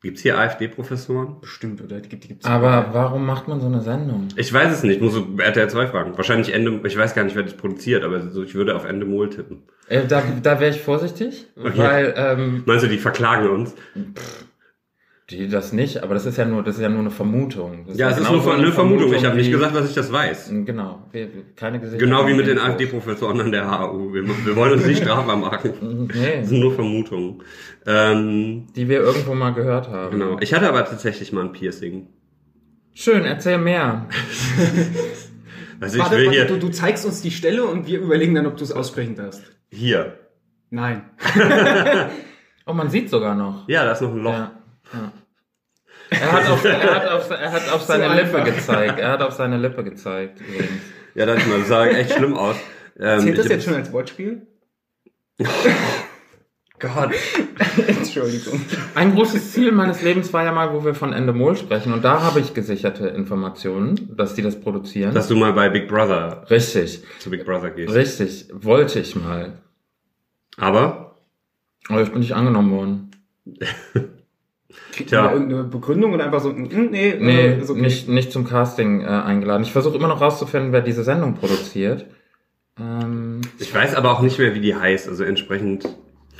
Gibt's 0.00 0.22
hier 0.22 0.38
AfD-Professoren? 0.38 1.40
Bestimmt, 1.40 1.82
oder? 1.82 2.00
Die 2.00 2.08
gibt, 2.08 2.22
die 2.22 2.28
gibt's 2.28 2.46
Aber 2.46 2.90
warum 2.92 3.26
macht 3.26 3.48
man 3.48 3.60
so 3.60 3.66
eine 3.66 3.80
Sendung? 3.80 4.28
Ich 4.36 4.52
weiß 4.52 4.72
es 4.72 4.82
nicht, 4.84 5.00
muss 5.00 5.14
so 5.14 5.26
RTL 5.38 5.68
2 5.68 5.88
fragen. 5.88 6.16
Wahrscheinlich 6.16 6.54
Ende, 6.54 6.80
ich 6.86 6.96
weiß 6.96 7.16
gar 7.16 7.24
nicht, 7.24 7.34
wer 7.34 7.42
das 7.42 7.54
produziert, 7.54 8.04
aber 8.04 8.20
so, 8.30 8.44
ich 8.44 8.54
würde 8.54 8.76
auf 8.76 8.84
Ende 8.84 9.06
Mol 9.06 9.28
tippen. 9.28 9.64
Äh, 9.88 10.06
da 10.06 10.22
da 10.42 10.60
wäre 10.60 10.70
ich 10.70 10.80
vorsichtig, 10.82 11.48
Okay. 11.56 11.78
weil 11.78 12.14
ähm, 12.16 12.62
Meinst 12.64 12.84
du, 12.84 12.88
die 12.88 12.98
verklagen 12.98 13.48
uns? 13.48 13.74
Die 15.30 15.46
das 15.48 15.74
nicht, 15.74 16.02
aber 16.02 16.14
das 16.14 16.24
ist 16.24 16.38
ja 16.38 16.46
nur, 16.46 16.62
das 16.62 16.76
ist 16.76 16.80
ja 16.82 16.88
nur 16.88 17.00
eine 17.00 17.10
Vermutung. 17.10 17.84
Das 17.86 17.98
Ja, 17.98 18.08
es 18.08 18.16
ist 18.18 18.26
genauso 18.26 18.46
nur 18.46 18.54
eine 18.58 18.72
Vermutung. 18.72 19.12
Ich 19.12 19.24
habe 19.26 19.36
nicht 19.36 19.50
gesagt, 19.50 19.74
dass 19.76 19.88
ich 19.88 19.94
das 19.94 20.10
weiß. 20.10 20.50
Genau, 20.64 21.06
wir, 21.12 21.28
keine 21.54 21.80
Gesichter. 21.80 22.02
Genau 22.02 22.26
wie 22.26 22.32
mit 22.34 22.46
den. 22.46 22.58
AfD-Professoren 22.58 23.38
an 23.40 23.52
der 23.52 23.70
HAU. 23.70 24.14
Wir, 24.14 24.26
wir 24.26 24.56
wollen 24.56 24.72
uns 24.72 24.86
nicht 24.86 25.02
strafbar 25.02 25.36
machen. 25.36 26.08
Das 26.08 26.16
Nee, 26.16 26.44
sind 26.44 26.60
nur 26.60 26.72
Vermutungen. 26.74 27.42
Ähm, 27.86 28.68
die 28.74 28.88
wir 28.88 29.00
irgendwo 29.00 29.34
mal 29.34 29.50
gehört 29.50 29.88
haben. 29.88 30.18
genau. 30.18 30.38
Ich 30.40 30.54
hatte 30.54 30.68
aber 30.68 30.84
tatsächlich 30.86 31.32
mal 31.32 31.44
ein 31.44 31.52
Piercing. 31.52 32.06
Schön, 32.94 33.24
erzähl 33.24 33.58
mehr. 33.58 34.06
Also 35.80 35.96
ich 35.98 36.02
Warte, 36.02 36.16
will 36.16 36.26
warte, 36.26 36.36
hier, 36.36 36.44
du, 36.46 36.58
du 36.58 36.70
zeigst 36.70 37.06
uns 37.06 37.22
die 37.22 37.30
Stelle 37.30 37.64
und 37.64 37.86
wir 37.86 38.00
überlegen 38.00 38.34
dann, 38.34 38.46
ob 38.48 38.56
du 38.56 38.64
es 38.64 38.72
aussprechen 38.72 39.14
darfst. 39.14 39.42
hier. 39.70 40.18
Nein. 40.70 41.02
Oh, 42.66 42.74
man 42.74 42.90
sieht 42.90 43.08
sogar 43.08 43.34
noch. 43.34 43.66
Ja, 43.66 43.82
da 43.84 43.92
ist 43.92 44.02
noch 44.02 44.10
ein 44.12 44.18
Loch. 44.22 44.30
Ja. 44.32 44.57
Ja. 44.92 45.12
Er 46.10 46.32
hat 46.32 46.48
auf, 46.48 46.64
er 46.64 46.94
hat 46.94 47.08
auf, 47.08 47.30
er 47.30 47.52
hat 47.52 47.72
auf 47.72 47.82
seine 47.86 48.08
So 48.08 48.14
Lippe 48.14 48.50
gezeigt. 48.50 48.98
Er 48.98 49.10
hat 49.10 49.22
auf 49.22 49.32
seine 49.34 49.58
Lippe 49.58 49.84
gezeigt. 49.84 50.40
Übrigens. 50.40 50.82
Ja, 51.14 51.26
das, 51.26 51.42
sah 51.66 51.86
echt 51.86 52.12
schlimm 52.14 52.34
aus. 52.36 52.56
Ähm, 52.98 53.20
Zählt 53.20 53.38
das 53.38 53.48
jetzt 53.48 53.64
schon 53.64 53.74
als 53.74 53.92
Wortspiel? 53.92 54.46
Gott. 56.78 57.10
Entschuldigung. 57.88 58.60
Ein 58.94 59.14
großes 59.14 59.52
Ziel 59.52 59.72
meines 59.72 60.02
Lebens 60.02 60.32
war 60.32 60.44
ja 60.44 60.52
mal, 60.52 60.72
wo 60.72 60.84
wir 60.84 60.94
von 60.94 61.12
Endemol 61.12 61.56
sprechen. 61.56 61.92
Und 61.92 62.04
da 62.04 62.22
habe 62.22 62.40
ich 62.40 62.54
gesicherte 62.54 63.08
Informationen, 63.08 64.16
dass 64.16 64.34
die 64.34 64.42
das 64.42 64.60
produzieren. 64.60 65.14
Dass 65.14 65.28
du 65.28 65.36
mal 65.36 65.52
bei 65.52 65.68
Big 65.68 65.88
Brother 65.88 66.46
Richtig, 66.50 67.02
zu 67.18 67.30
Big 67.30 67.44
Brother 67.44 67.70
gehst. 67.70 67.92
richtig. 67.94 68.48
Wollte 68.52 69.00
ich 69.00 69.16
mal. 69.16 69.58
Aber 70.56 71.16
Aber 71.88 72.02
ich 72.02 72.10
bin 72.10 72.20
nicht 72.20 72.34
angenommen 72.34 72.70
worden. 72.70 73.10
Kriegt 74.92 75.08
Tja. 75.10 75.32
irgendeine 75.32 75.64
Begründung 75.64 76.12
oder 76.12 76.24
einfach 76.24 76.40
so, 76.40 76.50
mm, 76.52 76.68
nee, 76.90 77.14
Nee, 77.18 77.46
äh, 77.46 77.58
ist 77.58 77.70
okay. 77.70 77.80
nicht, 77.80 78.08
nicht 78.08 78.30
zum 78.32 78.46
Casting 78.46 79.00
äh, 79.00 79.06
eingeladen. 79.06 79.62
Ich 79.62 79.72
versuche 79.72 79.96
immer 79.96 80.08
noch 80.08 80.20
rauszufinden, 80.20 80.72
wer 80.72 80.82
diese 80.82 81.04
Sendung 81.04 81.34
produziert. 81.34 82.06
Ähm, 82.78 83.40
ich 83.58 83.74
weiß 83.74 83.94
aber 83.94 84.12
auch 84.12 84.20
nicht 84.20 84.38
mehr, 84.38 84.54
wie 84.54 84.60
die 84.60 84.74
heißt. 84.74 85.08
Also 85.08 85.24
entsprechend, 85.24 85.88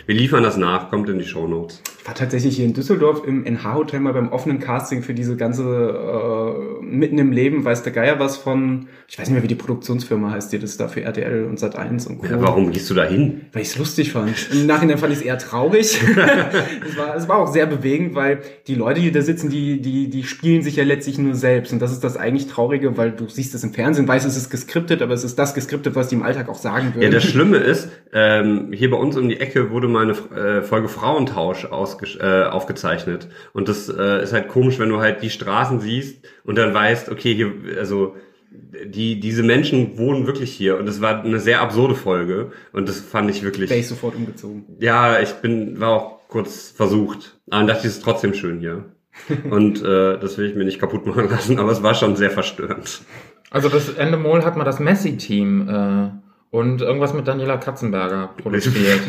wir 0.05 0.15
liefern 0.15 0.43
das 0.43 0.59
nach, 0.59 0.91
kommt 0.91 1.09
in 1.09 1.19
die 1.19 1.25
Shownotes. 1.25 1.83
Ich 1.98 1.98
war 2.09 2.15
tatsächlich 2.15 2.57
hier 2.57 2.65
in 2.65 2.73
Düsseldorf 2.73 3.23
im 3.27 3.45
NH-Hotel 3.45 4.01
mal 4.01 4.15
beim 4.15 4.33
offenen 4.33 4.61
Casting 4.61 5.03
für 5.03 5.13
diese 5.13 5.37
ganze 5.37 5.63
äh, 5.63 6.83
Mitten 6.83 7.19
im 7.19 7.33
Leben, 7.33 7.67
weiß 7.67 7.83
der 7.83 7.93
Geier 7.93 8.19
was 8.19 8.39
von, 8.39 8.89
ich 9.07 9.19
weiß 9.19 9.29
nicht 9.29 9.35
mehr, 9.35 9.43
wie 9.43 9.49
die 9.49 9.55
Produktionsfirma 9.55 10.31
heißt, 10.31 10.51
die 10.51 10.59
das 10.59 10.79
da 10.79 10.89
für 10.89 11.03
RTL 11.03 11.45
und 11.45 11.59
Sat1 11.61 12.09
und 12.09 12.21
Co. 12.21 12.27
Ja, 12.27 12.41
warum 12.41 12.73
gehst 12.73 12.89
du 12.89 12.95
da 12.95 13.05
hin? 13.05 13.43
Weil 13.53 13.61
ich 13.61 13.69
es 13.69 13.79
lustig 13.79 14.13
fand. 14.13 14.31
Im 14.51 14.65
Nachhinein 14.65 14.97
fand 14.97 15.13
ich 15.13 15.19
es 15.19 15.25
eher 15.25 15.37
traurig. 15.37 16.01
es, 16.89 16.97
war, 16.97 17.15
es 17.15 17.29
war 17.29 17.37
auch 17.41 17.53
sehr 17.53 17.67
bewegend, 17.67 18.15
weil 18.15 18.39
die 18.69 18.75
Leute, 18.75 19.03
die 19.03 19.13
da 19.13 19.21
sitzen, 19.21 19.51
die, 19.51 19.83
die, 19.83 20.09
die 20.09 20.25
spielen 20.25 20.63
sich 20.63 20.77
ja 20.77 20.85
letztlich 20.85 21.19
nur 21.19 21.35
selbst. 21.35 21.75
Und 21.75 21.83
das 21.83 21.93
ist 21.93 22.03
das 22.05 22.17
eigentlich 22.17 22.47
Traurige, 22.47 22.97
weil 22.97 23.13
du 23.13 23.29
siehst 23.29 23.55
es 23.55 23.63
im 23.65 23.75
Fernsehen, 23.75 24.09
weißt, 24.09 24.27
es 24.27 24.39
ist 24.39 24.49
geskriptet, 24.49 25.03
aber 25.03 25.13
es 25.13 25.25
ist 25.25 25.39
das 25.39 25.53
geskriptet, 25.53 25.95
was 25.95 26.09
die 26.09 26.15
im 26.15 26.23
Alltag 26.23 26.49
auch 26.49 26.59
sagen 26.59 26.95
würden. 26.95 27.03
Ja, 27.03 27.11
das 27.11 27.25
Schlimme 27.25 27.57
ist, 27.59 27.91
ähm, 28.15 28.73
hier 28.73 28.91
bei 28.91 28.97
uns 28.97 29.15
um 29.19 29.29
die 29.29 29.41
Ecke 29.41 29.71
wurde 29.71 29.89
mal 29.89 30.05
eine 30.05 30.59
äh, 30.59 30.63
Folge 30.63 30.89
Frauentausch 30.89 31.67
ausge 31.67 31.98
äh, 32.21 32.45
aufgezeichnet. 32.45 33.29
Und 33.53 33.69
das 33.69 33.89
äh, 33.89 34.23
ist 34.23 34.33
halt 34.33 34.49
komisch, 34.49 34.79
wenn 34.79 34.89
du 34.89 34.99
halt 34.99 35.23
die 35.23 35.31
Straßen 35.31 35.81
siehst 35.81 36.25
und 36.45 36.57
dann 36.57 36.75
weißt, 36.75 37.11
okay, 37.11 37.35
hier, 37.35 37.53
also 37.79 38.17
die, 38.51 39.21
diese 39.21 39.43
Menschen 39.43 39.99
wohnen 39.99 40.27
wirklich 40.27 40.53
hier. 40.53 40.79
Und 40.79 40.87
das 40.87 41.01
war 41.01 41.23
eine 41.23 41.39
sehr 41.39 41.61
absurde 41.61 41.95
Folge. 41.95 42.53
Und 42.73 42.89
das 42.89 43.01
fand 43.01 43.31
ich 43.31 43.43
wirklich. 43.43 43.71
Wäre 43.71 43.81
ich 43.81 43.89
sofort 43.89 44.15
umgezogen. 44.15 44.65
Ja, 44.79 45.21
ich 45.21 45.33
bin, 45.35 45.81
war 45.81 45.91
auch 45.91 46.29
kurz 46.29 46.71
versucht. 46.71 47.39
Aber 47.51 47.61
dann 47.61 47.67
dachte 47.67 47.81
ich, 47.81 47.87
es 47.87 47.99
ist 47.99 48.05
trotzdem 48.05 48.35
schön 48.35 48.61
hier. 48.61 48.85
Und 49.51 49.83
äh, 49.83 50.19
das 50.19 50.39
will 50.39 50.47
ich 50.49 50.55
mir 50.55 50.65
nicht 50.65 50.79
kaputt 50.79 51.07
machen 51.07 51.29
lassen, 51.29 51.59
aber 51.59 51.73
es 51.73 51.83
war 51.83 51.95
schon 51.95 52.17
sehr 52.17 52.31
verstörend. 52.31 53.03
also 53.51 53.69
das 53.69 53.89
Endemol 53.91 54.45
hat 54.45 54.57
mal 54.57 54.65
das 54.65 54.79
Messi-Team 54.79 55.69
äh, 55.69 56.11
und 56.51 56.81
irgendwas 56.81 57.13
mit 57.15 57.27
Daniela 57.27 57.57
Katzenberger 57.57 58.31
produziert. 58.37 59.01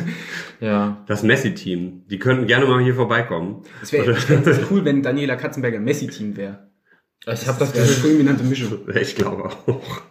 ja. 0.60 1.02
Das 1.06 1.22
Messi-Team, 1.22 2.04
die 2.08 2.18
könnten 2.18 2.46
gerne 2.46 2.66
mal 2.66 2.82
hier 2.82 2.94
vorbeikommen. 2.94 3.62
Es 3.82 3.92
wäre 3.92 4.14
wär 4.28 4.58
cool, 4.70 4.84
wenn 4.84 5.02
Daniela 5.02 5.36
Katzenberger 5.36 5.80
Messi-Team 5.80 6.36
wäre. 6.36 6.70
Ich 7.26 7.46
habe 7.46 7.58
das 7.58 7.72
Das 7.72 7.74
wäre 7.74 7.84
eine 7.86 7.94
fulminante 7.94 8.44
Mischung. 8.44 8.78
Ich 8.94 9.14
glaube 9.14 9.44
auch. 9.44 10.02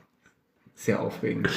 Sehr 0.76 1.02
aufregend. 1.02 1.50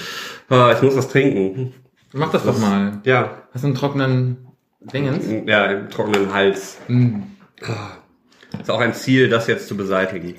Ah, 0.48 0.72
ich 0.76 0.82
muss 0.82 0.96
was 0.96 1.08
trinken. 1.08 1.72
mach 2.12 2.30
das 2.32 2.44
doch 2.44 2.58
mal. 2.58 3.00
Ja, 3.04 3.42
Hast 3.52 3.62
du 3.62 3.68
einen 3.68 3.76
trockenen 3.76 4.46
Dingens? 4.80 5.24
ja, 5.46 5.66
im 5.66 5.88
trockenen 5.90 6.32
Hals. 6.34 6.78
Mm. 6.88 7.20
Ist 8.60 8.70
auch 8.70 8.80
ein 8.80 8.94
Ziel, 8.94 9.28
das 9.28 9.46
jetzt 9.46 9.68
zu 9.68 9.76
beseitigen. 9.76 10.34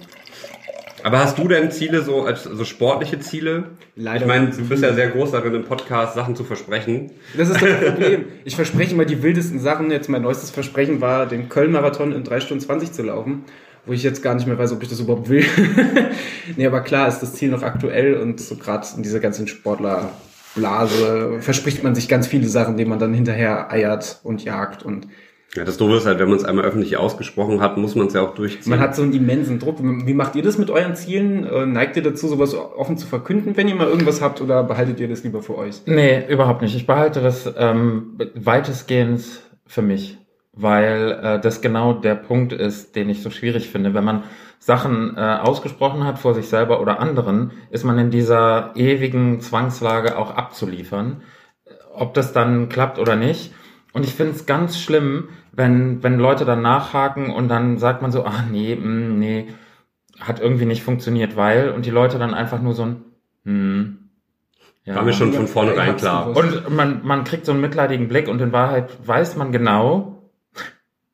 Aber 1.05 1.19
hast 1.19 1.37
du 1.37 1.47
denn 1.47 1.69
Ziele 1.69 2.01
so 2.01 2.23
als 2.23 2.45
so 2.45 2.65
sportliche 2.65 3.19
Ziele? 3.19 3.65
Leider. 3.95 4.21
Ich 4.21 4.27
meine, 4.27 4.49
du 4.49 4.67
bist 4.67 4.81
ja 4.81 4.91
sehr 4.91 5.09
groß 5.09 5.29
darin 5.29 5.53
im 5.53 5.63
Podcast 5.63 6.15
Sachen 6.15 6.35
zu 6.35 6.43
versprechen. 6.43 7.11
Das 7.37 7.47
ist 7.47 7.61
das 7.61 7.79
Problem. 7.85 8.25
Ich 8.43 8.55
verspreche 8.55 8.95
immer 8.95 9.05
die 9.05 9.21
wildesten 9.21 9.59
Sachen. 9.59 9.91
Jetzt 9.91 10.09
mein 10.09 10.23
neuestes 10.23 10.49
Versprechen 10.49 11.01
war, 11.01 11.27
den 11.27 11.47
Köln-Marathon 11.47 12.11
in 12.11 12.23
3 12.23 12.39
Stunden 12.39 12.63
20 12.63 12.91
zu 12.91 13.03
laufen, 13.03 13.43
wo 13.85 13.93
ich 13.93 14.01
jetzt 14.01 14.23
gar 14.23 14.33
nicht 14.33 14.47
mehr 14.47 14.57
weiß, 14.57 14.71
ob 14.71 14.81
ich 14.81 14.89
das 14.89 14.99
überhaupt 14.99 15.29
will. 15.29 15.45
nee, 16.57 16.65
aber 16.65 16.81
klar 16.81 17.07
ist 17.07 17.19
das 17.19 17.33
Ziel 17.33 17.51
noch 17.51 17.61
aktuell 17.61 18.15
und 18.15 18.41
so 18.41 18.55
gerade 18.55 18.87
in 18.97 19.03
dieser 19.03 19.19
ganzen 19.19 19.47
Sportlerblase 19.47 21.37
verspricht 21.39 21.83
man 21.83 21.93
sich 21.93 22.09
ganz 22.09 22.25
viele 22.25 22.47
Sachen, 22.47 22.77
denen 22.77 22.89
man 22.89 22.97
dann 22.97 23.13
hinterher 23.13 23.71
eiert 23.71 24.21
und 24.23 24.43
jagt 24.43 24.81
und 24.81 25.05
Ja, 25.55 25.63
das 25.63 25.77
Doofe 25.77 25.95
ist 25.95 26.05
halt, 26.05 26.19
wenn 26.19 26.27
man 26.27 26.37
es 26.37 26.43
einmal 26.43 26.65
öffentlich 26.65 26.97
ausgesprochen 26.97 27.61
hat, 27.61 27.77
muss 27.77 27.95
man 27.95 28.07
es 28.07 28.13
ja 28.13 28.21
auch 28.21 28.35
durchziehen. 28.35 28.69
Man 28.69 28.79
hat 28.79 28.93
so 28.93 29.03
einen 29.03 29.13
immensen 29.13 29.57
Druck. 29.57 29.77
Wie 29.79 30.13
macht 30.13 30.35
ihr 30.35 30.43
das 30.43 30.57
mit 30.57 30.69
euren 30.69 30.95
Zielen? 30.95 31.45
Äh, 31.45 31.65
Neigt 31.65 31.95
ihr 31.95 32.03
dazu, 32.03 32.27
sowas 32.27 32.53
offen 32.53 32.97
zu 32.97 33.07
verkünden, 33.07 33.55
wenn 33.55 33.69
ihr 33.69 33.75
mal 33.75 33.87
irgendwas 33.87 34.21
habt, 34.21 34.41
oder 34.41 34.63
behaltet 34.63 34.99
ihr 34.99 35.07
das 35.07 35.23
lieber 35.23 35.41
für 35.41 35.57
euch? 35.57 35.81
Nee, 35.85 36.25
überhaupt 36.27 36.61
nicht. 36.61 36.75
Ich 36.75 36.85
behalte 36.85 37.21
das 37.21 37.51
ähm, 37.57 38.17
weitestgehend 38.35 39.23
für 39.65 39.81
mich, 39.81 40.17
weil 40.51 41.19
äh, 41.23 41.39
das 41.39 41.61
genau 41.61 41.93
der 41.93 42.15
Punkt 42.15 42.51
ist, 42.51 42.97
den 42.97 43.09
ich 43.09 43.23
so 43.23 43.29
schwierig 43.29 43.69
finde. 43.69 43.93
Wenn 43.93 44.03
man 44.03 44.23
Sachen 44.59 45.15
äh, 45.15 45.21
ausgesprochen 45.21 46.03
hat 46.03 46.19
vor 46.19 46.33
sich 46.33 46.47
selber 46.47 46.81
oder 46.81 46.99
anderen, 46.99 47.51
ist 47.69 47.85
man 47.85 47.97
in 47.97 48.09
dieser 48.09 48.71
ewigen 48.75 49.39
Zwangslage 49.39 50.17
auch 50.17 50.31
abzuliefern. 50.31 51.21
Ob 51.93 52.13
das 52.13 52.33
dann 52.33 52.67
klappt 52.67 52.99
oder 52.99 53.15
nicht. 53.15 53.53
Und 53.95 54.03
ich 54.03 54.13
finde 54.13 54.34
es 54.34 54.45
ganz 54.45 54.77
schlimm, 54.77 55.29
wenn, 55.53 56.03
wenn 56.03 56.19
Leute 56.19 56.43
dann 56.43 56.62
nachhaken 56.62 57.29
und 57.29 57.47
dann 57.47 57.77
sagt 57.77 58.01
man 58.01 58.12
so, 58.12 58.25
ach 58.25 58.43
nee, 58.51 58.75
mh, 58.75 58.86
mm, 58.86 59.19
nee, 59.19 59.47
hat 60.19 60.41
irgendwie 60.41 60.65
nicht 60.65 60.84
funktioniert, 60.84 61.38
weil, 61.38 61.69
und 61.69 61.86
die 61.86 61.91
Leute 61.91 62.19
dann 62.19 62.34
einfach 62.34 62.62
nur 62.62 62.73
so 62.73 62.84
ein, 62.84 63.05
hm, 63.45 64.10
ja. 64.84 64.95
War 64.95 65.03
mir 65.03 65.13
schon 65.13 65.31
von 65.31 65.47
vornherein 65.47 65.95
klar. 65.95 66.36
Und 66.36 66.75
man, 66.75 67.05
man 67.05 67.23
kriegt 67.23 67.45
so 67.45 67.53
einen 67.53 67.62
mitleidigen 67.62 68.10
Blick 68.10 68.27
und 68.27 68.41
in 68.41 68.51
Wahrheit 68.51 68.89
weiß 69.08 69.38
man 69.38 69.53
genau, 69.53 70.29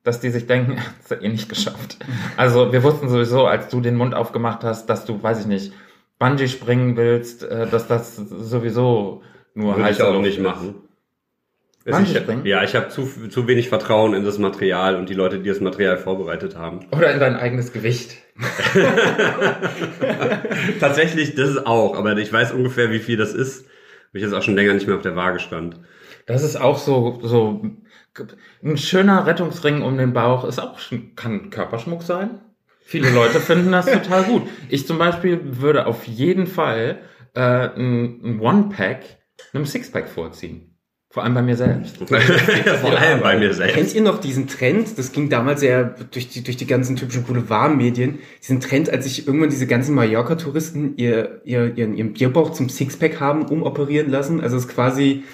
dass 0.04 0.20
die 0.20 0.32
sich 0.32 0.48
denken, 0.48 0.78
das 1.04 1.12
hat 1.12 1.24
eh 1.24 1.30
nicht 1.30 1.50
geschafft. 1.50 2.00
Also 2.36 2.74
wir 2.74 2.82
wussten 2.82 3.10
sowieso, 3.10 3.46
als 3.46 3.70
du 3.70 3.82
den 3.82 3.96
Mund 3.96 4.16
aufgemacht 4.16 4.64
hast, 4.64 4.88
dass 4.88 5.06
du, 5.06 5.22
weiß 5.22 5.42
ich 5.42 5.46
nicht, 5.46 5.72
Bungee 6.18 6.48
springen 6.48 6.98
willst, 6.98 7.44
äh, 7.44 7.68
dass 7.68 7.88
das 7.88 8.16
sowieso 8.16 9.22
nur 9.54 9.78
Würde 9.78 9.92
ich 9.92 10.02
auch 10.02 10.20
nicht 10.20 10.42
machen. 10.42 10.88
Ich, 11.84 12.44
ja, 12.44 12.64
ich 12.64 12.76
habe 12.76 12.90
zu, 12.90 13.08
zu 13.30 13.48
wenig 13.48 13.70
Vertrauen 13.70 14.14
in 14.14 14.24
das 14.24 14.38
Material 14.38 14.96
und 14.96 15.10
die 15.10 15.16
Leute, 15.16 15.40
die 15.40 15.50
das 15.50 15.62
Material 15.62 15.98
vorbereitet 15.98 16.56
haben. 16.56 16.86
Oder 16.92 17.12
in 17.12 17.20
dein 17.20 17.36
eigenes 17.36 17.74
Gewicht. 17.74 18.18
Tatsächlich, 20.80 21.34
das 21.34 21.50
ist 21.50 21.66
auch, 21.66 21.98
aber 21.98 22.16
ich 22.18 22.32
weiß 22.32 22.52
ungefähr, 22.52 22.92
wie 22.92 23.00
viel 23.00 23.18
das 23.18 23.34
ist, 23.34 23.66
weil 24.12 24.22
ich 24.22 24.22
jetzt 24.22 24.34
auch 24.34 24.44
schon 24.44 24.56
länger 24.56 24.74
nicht 24.74 24.86
mehr 24.86 24.96
auf 24.96 25.02
der 25.02 25.16
Waage 25.16 25.40
stand. 25.40 25.80
Das 26.28 26.44
ist 26.44 26.56
auch 26.56 26.78
so, 26.78 27.20
so 27.24 27.66
ein 28.64 28.78
schöner 28.78 29.26
Rettungsring 29.26 29.82
um 29.82 29.98
den 29.98 30.14
Bauch 30.14 30.44
ist 30.44 30.60
auch 30.60 30.80
kann 31.16 31.50
Körperschmuck 31.50 32.04
sein. 32.04 32.42
Viele 32.82 33.10
Leute 33.10 33.40
finden 33.40 33.72
das 33.72 33.88
total 33.88 34.24
gut. 34.24 34.44
Ich 34.70 34.86
zum 34.86 35.00
Beispiel 35.00 35.40
würde 35.44 35.88
auf 35.88 36.06
jeden 36.06 36.46
Fall 36.46 37.00
äh, 37.34 37.42
ein, 37.42 38.22
ein 38.24 38.40
One-Pack 38.40 39.00
einem 39.54 39.66
Sixpack 39.66 40.10
vorziehen. 40.10 40.71
Vor 41.12 41.24
allem 41.24 41.34
bei 41.34 41.42
mir 41.42 41.58
selbst. 41.58 41.98
Vor 42.08 42.98
allem 42.98 43.20
bei 43.20 43.38
mir 43.38 43.54
selbst. 43.54 43.76
Kennt 43.76 43.94
ihr 43.94 44.02
noch 44.02 44.22
diesen 44.22 44.48
Trend? 44.48 44.98
Das 44.98 45.12
ging 45.12 45.28
damals 45.28 45.62
ja 45.62 45.84
durch 45.84 46.30
die, 46.30 46.42
durch 46.42 46.56
die 46.56 46.66
ganzen 46.66 46.96
typischen 46.96 47.24
Boulevardmedien. 47.24 48.20
Diesen 48.42 48.62
Trend, 48.62 48.90
als 48.90 49.04
sich 49.04 49.28
irgendwann 49.28 49.50
diese 49.50 49.68
ganzen 49.68 49.94
Mallorca-Touristen 49.94 50.94
ihr, 50.96 51.42
ihr, 51.44 51.78
ihren, 51.78 51.98
ihren 51.98 52.14
Bierbauch 52.14 52.52
zum 52.52 52.70
Sixpack 52.70 53.20
haben 53.20 53.46
umoperieren 53.46 54.10
lassen. 54.10 54.40
Also 54.40 54.56
es 54.56 54.64
ist 54.64 54.70
quasi, 54.74 55.26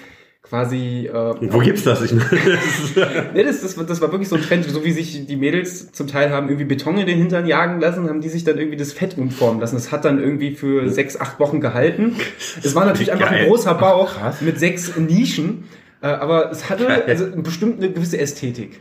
quasi. 0.48 1.06
Äh, 1.06 1.52
Wo 1.52 1.58
gibt's 1.58 1.84
das? 1.84 2.02
Ich 2.02 2.12
meine, 2.12 2.28
nee, 3.34 3.44
das, 3.44 3.60
das, 3.60 3.74
das 3.74 4.00
war 4.00 4.10
wirklich 4.10 4.28
so 4.28 4.36
ein 4.36 4.42
Trend, 4.42 4.64
so 4.64 4.84
wie 4.84 4.92
sich 4.92 5.26
die 5.26 5.36
Mädels 5.36 5.92
zum 5.92 6.06
Teil 6.06 6.30
haben 6.30 6.48
irgendwie 6.48 6.64
Beton 6.64 6.98
in 6.98 7.06
den 7.06 7.18
Hintern 7.18 7.46
jagen 7.46 7.80
lassen, 7.80 8.08
haben 8.08 8.20
die 8.20 8.28
sich 8.28 8.44
dann 8.44 8.58
irgendwie 8.58 8.76
das 8.76 8.92
Fett 8.92 9.18
umformen 9.18 9.60
lassen. 9.60 9.76
Das 9.76 9.92
hat 9.92 10.04
dann 10.04 10.18
irgendwie 10.20 10.54
für 10.54 10.88
sechs, 10.90 11.18
acht 11.18 11.38
Wochen 11.38 11.60
gehalten. 11.60 12.16
Es 12.62 12.74
war 12.74 12.84
natürlich 12.84 13.12
einfach 13.12 13.30
ein 13.30 13.46
großer 13.46 13.74
Bauch 13.74 14.12
Ach, 14.22 14.40
mit 14.40 14.58
sechs 14.58 14.96
Nischen, 14.96 15.64
äh, 16.02 16.06
aber 16.06 16.50
es 16.50 16.70
hatte 16.70 17.04
also 17.06 17.26
bestimmt 17.36 17.82
eine 17.82 17.92
gewisse 17.92 18.18
Ästhetik. 18.18 18.80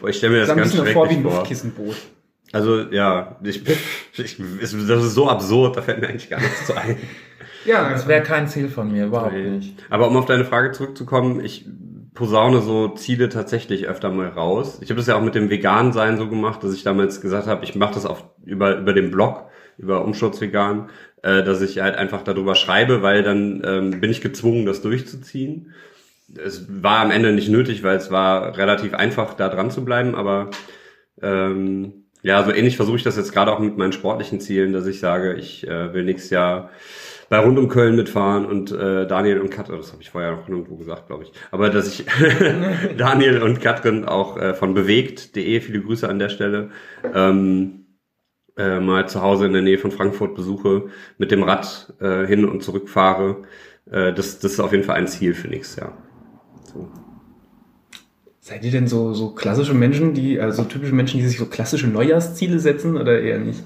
Boah, 0.00 0.08
ich 0.08 0.16
stelle 0.16 0.32
mir 0.32 0.38
das, 0.40 0.48
das 0.48 0.56
ganz 0.56 0.74
schrecklich 0.74 0.94
vor. 0.94 1.10
wie 1.10 1.14
ein 1.14 1.22
Luftkissenboot. 1.22 1.96
Also 2.52 2.80
ja, 2.90 3.36
ich, 3.42 3.62
ich, 4.16 4.36
das 4.58 4.72
ist 4.72 5.14
so 5.14 5.28
absurd, 5.28 5.76
da 5.76 5.82
fällt 5.82 6.00
mir 6.00 6.08
eigentlich 6.08 6.30
gar 6.30 6.40
nichts 6.40 6.66
zu 6.66 6.76
ein. 6.76 6.96
Ja, 7.66 7.90
das 7.90 8.06
wäre 8.06 8.22
kein 8.22 8.48
Ziel 8.48 8.68
von 8.68 8.90
mir, 8.90 9.06
überhaupt 9.06 9.32
nee. 9.32 9.50
nicht. 9.50 9.84
Aber 9.90 10.08
um 10.08 10.16
auf 10.16 10.26
deine 10.26 10.44
Frage 10.44 10.72
zurückzukommen, 10.72 11.44
ich 11.44 11.66
posaune 12.14 12.60
so 12.62 12.88
Ziele 12.88 13.28
tatsächlich 13.28 13.86
öfter 13.86 14.10
mal 14.10 14.28
raus. 14.28 14.78
Ich 14.80 14.90
habe 14.90 14.98
das 14.98 15.06
ja 15.06 15.16
auch 15.16 15.22
mit 15.22 15.34
dem 15.34 15.50
veganen 15.50 15.92
Sein 15.92 16.16
so 16.16 16.28
gemacht, 16.28 16.64
dass 16.64 16.72
ich 16.72 16.82
damals 16.82 17.20
gesagt 17.20 17.46
habe, 17.46 17.64
ich 17.64 17.76
mache 17.76 17.94
das 17.94 18.06
auf, 18.06 18.24
über, 18.44 18.78
über 18.78 18.92
den 18.92 19.10
Blog, 19.10 19.44
über 19.78 20.02
Umschutz 20.04 20.40
vegan, 20.40 20.88
äh, 21.22 21.42
dass 21.42 21.60
ich 21.60 21.80
halt 21.80 21.96
einfach 21.96 22.22
darüber 22.22 22.54
schreibe, 22.54 23.02
weil 23.02 23.22
dann 23.22 23.62
ähm, 23.64 24.00
bin 24.00 24.10
ich 24.10 24.20
gezwungen, 24.20 24.66
das 24.66 24.82
durchzuziehen. 24.82 25.74
Es 26.42 26.66
war 26.82 27.00
am 27.00 27.10
Ende 27.10 27.32
nicht 27.32 27.50
nötig, 27.50 27.82
weil 27.84 27.96
es 27.96 28.10
war 28.10 28.56
relativ 28.56 28.94
einfach, 28.94 29.34
da 29.34 29.48
dran 29.48 29.70
zu 29.70 29.84
bleiben, 29.84 30.14
aber 30.14 30.50
ähm, 31.22 32.06
ja, 32.22 32.42
so 32.42 32.52
ähnlich 32.52 32.76
versuche 32.76 32.96
ich 32.96 33.04
das 33.04 33.16
jetzt 33.16 33.32
gerade 33.32 33.52
auch 33.52 33.60
mit 33.60 33.76
meinen 33.76 33.92
sportlichen 33.92 34.40
Zielen, 34.40 34.72
dass 34.72 34.86
ich 34.86 34.98
sage, 34.98 35.34
ich 35.34 35.66
äh, 35.68 35.94
will 35.94 36.02
nächstes 36.02 36.30
Jahr 36.30 36.70
bei 37.28 37.38
Rund 37.38 37.58
um 37.58 37.68
Köln 37.68 37.96
mitfahren 37.96 38.46
und 38.46 38.70
äh, 38.72 39.06
Daniel 39.06 39.40
und 39.40 39.50
Katrin, 39.50 39.78
das 39.78 39.92
habe 39.92 40.02
ich 40.02 40.10
vorher 40.10 40.32
noch 40.32 40.48
irgendwo 40.48 40.76
gesagt, 40.76 41.08
glaube 41.08 41.24
ich, 41.24 41.32
aber 41.50 41.70
dass 41.70 41.88
ich 41.88 42.06
Daniel 42.96 43.42
und 43.42 43.60
Katrin 43.60 44.04
auch 44.04 44.36
äh, 44.36 44.54
von 44.54 44.74
bewegt.de, 44.74 45.60
viele 45.60 45.80
Grüße 45.82 46.08
an 46.08 46.18
der 46.18 46.28
Stelle, 46.28 46.70
ähm, 47.14 47.86
äh, 48.56 48.80
mal 48.80 49.08
zu 49.08 49.22
Hause 49.22 49.46
in 49.46 49.52
der 49.52 49.62
Nähe 49.62 49.78
von 49.78 49.90
Frankfurt 49.90 50.34
besuche, 50.34 50.86
mit 51.18 51.30
dem 51.30 51.42
Rad 51.42 51.92
äh, 52.00 52.26
hin 52.26 52.44
und 52.44 52.62
zurück 52.62 52.88
fahre. 52.88 53.42
Äh, 53.90 54.12
das, 54.12 54.38
das 54.38 54.52
ist 54.52 54.60
auf 54.60 54.72
jeden 54.72 54.84
Fall 54.84 54.96
ein 54.96 55.08
Ziel 55.08 55.34
für 55.34 55.48
nächstes 55.48 55.76
Jahr. 55.76 55.92
So. 56.72 56.88
Seid 58.40 58.64
ihr 58.64 58.70
denn 58.70 58.86
so, 58.86 59.12
so 59.12 59.34
klassische 59.34 59.74
Menschen, 59.74 60.14
die, 60.14 60.40
also 60.40 60.62
typische 60.62 60.94
Menschen, 60.94 61.18
die 61.18 61.26
sich 61.26 61.38
so 61.38 61.46
klassische 61.46 61.88
Neujahrsziele 61.88 62.60
setzen 62.60 62.96
oder 62.96 63.20
eher 63.20 63.40
nicht? 63.40 63.64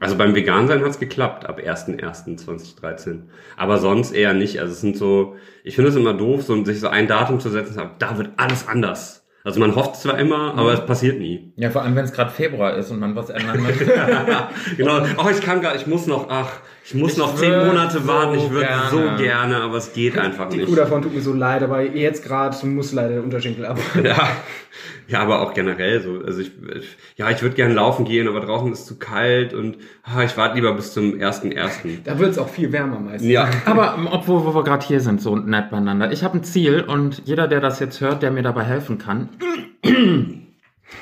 Also 0.00 0.16
beim 0.16 0.34
Vegan-Sein 0.34 0.82
hat's 0.82 0.98
geklappt 0.98 1.46
ab 1.46 1.60
1.1.2013. 1.60 3.24
Aber 3.56 3.78
sonst 3.78 4.12
eher 4.12 4.32
nicht. 4.32 4.58
Also 4.58 4.72
es 4.72 4.80
sind 4.80 4.96
so, 4.96 5.36
ich 5.62 5.76
finde 5.76 5.90
es 5.90 5.96
immer 5.96 6.14
doof, 6.14 6.42
so 6.42 6.64
sich 6.64 6.80
so 6.80 6.88
ein 6.88 7.06
Datum 7.06 7.38
zu 7.38 7.50
setzen, 7.50 7.80
da 7.98 8.18
wird 8.18 8.30
alles 8.38 8.66
anders. 8.66 9.26
Also 9.42 9.60
man 9.60 9.74
hofft 9.74 9.96
zwar 9.96 10.18
immer, 10.18 10.54
aber 10.54 10.74
es 10.74 10.84
passiert 10.84 11.18
nie. 11.18 11.52
Ja, 11.56 11.70
vor 11.70 11.82
allem 11.82 11.96
wenn 11.96 12.04
es 12.04 12.12
gerade 12.12 12.30
Februar 12.30 12.76
ist 12.76 12.90
und 12.90 12.98
man 12.98 13.16
was 13.16 13.30
ändern 13.30 13.62
möchte. 13.62 13.86
genau. 14.76 15.02
Oh, 15.16 15.28
ich 15.30 15.40
kann 15.40 15.62
gar, 15.62 15.74
ich 15.76 15.86
muss 15.86 16.06
noch, 16.06 16.28
ach, 16.28 16.60
ich 16.90 16.96
muss 16.96 17.12
ich 17.12 17.18
noch 17.18 17.36
zehn 17.36 17.56
Monate 17.66 18.04
warten. 18.08 18.36
ich 18.36 18.50
würde 18.50 18.68
so 18.90 18.98
gerne, 19.16 19.58
aber 19.58 19.76
es 19.76 19.92
geht 19.92 20.18
einfach 20.18 20.48
Die 20.48 20.56
nicht. 20.56 20.68
Die 20.68 20.72
Kuh 20.72 20.76
davon 20.76 21.02
tut 21.02 21.14
mir 21.14 21.20
so 21.20 21.32
leid, 21.32 21.62
aber 21.62 21.82
jetzt 21.82 22.24
gerade 22.24 22.66
muss 22.66 22.92
leider 22.92 23.10
der 23.10 23.22
Unterschenkel 23.22 23.64
ab. 23.64 23.78
ja. 24.02 24.28
ja, 25.06 25.20
aber 25.20 25.40
auch 25.40 25.54
generell 25.54 26.00
so. 26.02 26.20
Also 26.26 26.40
ich, 26.40 26.50
ja, 27.16 27.30
ich 27.30 27.42
würde 27.42 27.54
gerne 27.54 27.74
laufen 27.74 28.04
gehen, 28.04 28.26
aber 28.26 28.40
draußen 28.40 28.72
ist 28.72 28.86
zu 28.86 28.98
kalt 28.98 29.54
und 29.54 29.76
ah, 30.02 30.24
ich 30.24 30.36
warte 30.36 30.56
lieber 30.56 30.74
bis 30.74 30.92
zum 30.92 31.20
ersten 31.20 31.52
ersten. 31.52 32.00
Da 32.02 32.18
wird 32.18 32.32
es 32.32 32.38
auch 32.38 32.48
viel 32.48 32.72
wärmer 32.72 32.98
meistens. 32.98 33.30
Ja. 33.30 33.48
Aber 33.66 33.96
obwohl 34.10 34.44
wo 34.44 34.52
wir 34.52 34.64
gerade 34.64 34.84
hier 34.84 35.00
sind, 35.00 35.22
so 35.22 35.36
nett 35.36 35.70
beieinander. 35.70 36.10
Ich 36.10 36.24
habe 36.24 36.38
ein 36.38 36.42
Ziel 36.42 36.80
und 36.80 37.22
jeder, 37.24 37.46
der 37.46 37.60
das 37.60 37.78
jetzt 37.78 38.00
hört, 38.00 38.20
der 38.20 38.32
mir 38.32 38.42
dabei 38.42 38.64
helfen 38.64 38.98
kann. 38.98 39.28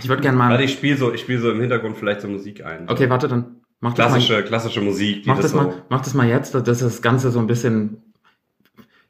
Ich 0.01 0.09
würde 0.09 0.21
gerne 0.21 0.37
mal. 0.37 0.51
Warte, 0.51 0.65
ich 0.65 0.73
spiele 0.73 0.99
so, 0.99 1.15
ich 1.15 1.23
spiele 1.23 1.41
so 1.41 1.51
im 1.51 1.61
Hintergrund 1.61 1.97
vielleicht 1.97 2.21
so 2.21 2.29
Musik 2.29 2.63
ein. 2.63 2.89
Okay, 2.89 3.09
warte 3.09 3.27
dann. 3.27 3.58
Mach 3.81 3.95
klassische, 3.95 4.33
mal, 4.33 4.45
klassische 4.45 4.81
Musik. 4.81 5.27
Mach 5.27 5.37
das, 5.37 5.53
das 5.53 5.55
mal, 5.55 5.83
mach 5.89 6.01
das 6.01 6.15
mal 6.15 6.27
jetzt, 6.27 6.55
dass 6.55 6.79
das 6.81 7.03
Ganze 7.03 7.31
so 7.31 7.39
ein 7.39 7.47
bisschen, 7.47 8.03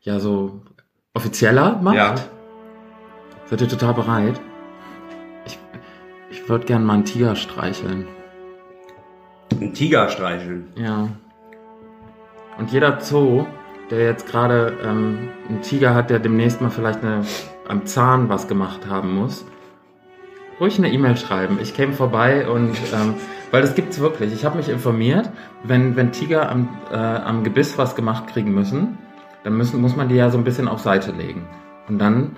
ja, 0.01 0.21
so 0.21 0.63
offizieller 1.15 1.81
macht. 1.83 1.97
Ja. 1.97 2.15
Seid 3.47 3.63
ihr 3.63 3.69
total 3.69 3.95
bereit? 3.95 4.39
Ich, 5.47 5.59
ich 6.31 6.49
würde 6.49 6.67
gern 6.67 6.85
mal 6.85 6.95
einen 6.95 7.05
Tiger 7.07 7.35
streicheln. 7.35 8.07
Einen 9.59 9.73
Tiger 9.73 10.09
streicheln? 10.11 10.69
Ja. 10.77 11.09
Und 12.59 12.71
jeder 12.71 13.01
Zoo, 13.01 13.47
der 13.91 14.05
jetzt 14.05 14.27
gerade 14.27 14.77
ähm, 14.85 15.31
einen 15.49 15.63
Tiger 15.63 15.95
hat, 15.95 16.11
der 16.11 16.19
demnächst 16.19 16.61
mal 16.61 16.71
vielleicht 16.71 17.03
eine, 17.03 17.25
am 17.67 17.87
Zahn 17.87 18.29
was 18.29 18.49
gemacht 18.49 18.87
haben 18.87 19.15
muss, 19.15 19.47
ruhig 20.61 20.77
eine 20.77 20.93
E-Mail 20.93 21.17
schreiben. 21.17 21.59
Ich 21.63 21.75
käme 21.75 21.95
vorbei 21.95 22.49
und 22.49 22.77
ähm, 22.93 23.15
weil 23.51 23.63
das 23.63 23.75
gibt's 23.75 24.01
wirklich. 24.01 24.33
Ich 24.33 24.45
habe 24.45 24.57
mich 24.57 24.69
informiert, 24.69 25.31
wenn, 25.65 25.97
wenn 25.97 26.13
Tiger 26.13 26.51
am, 26.51 26.69
äh, 26.93 26.97
am 26.97 27.45
Gebiss 27.45 27.79
was 27.79 27.97
gemacht 27.97 28.27
kriegen 28.29 28.53
müssen, 28.53 28.99
dann 29.45 29.57
müssen, 29.57 29.81
muss 29.81 29.97
man 29.97 30.09
die 30.09 30.17
ja 30.17 30.31
so 30.31 30.39
ein 30.39 30.45
bisschen 30.45 30.69
auf 30.69 30.81
Seite 30.81 31.13
legen. 31.13 31.47
Und 31.89 31.99
dann 31.99 32.37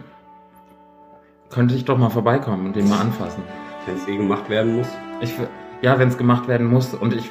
könnte 1.50 1.74
ich 1.74 1.84
doch 1.84 1.98
mal 1.98 2.10
vorbeikommen 2.10 2.66
und 2.66 2.76
den 2.76 2.88
mal 2.88 3.00
anfassen. 3.00 3.42
Wenn 3.86 3.96
es 3.96 4.06
eh 4.06 4.16
gemacht 4.16 4.48
werden 4.48 4.76
muss? 4.76 4.88
Ich, 5.20 5.34
ja, 5.82 5.98
wenn 5.98 6.08
es 6.08 6.18
gemacht 6.18 6.46
werden 6.48 6.66
muss. 6.66 6.94
Und 6.94 7.14
ich 7.14 7.30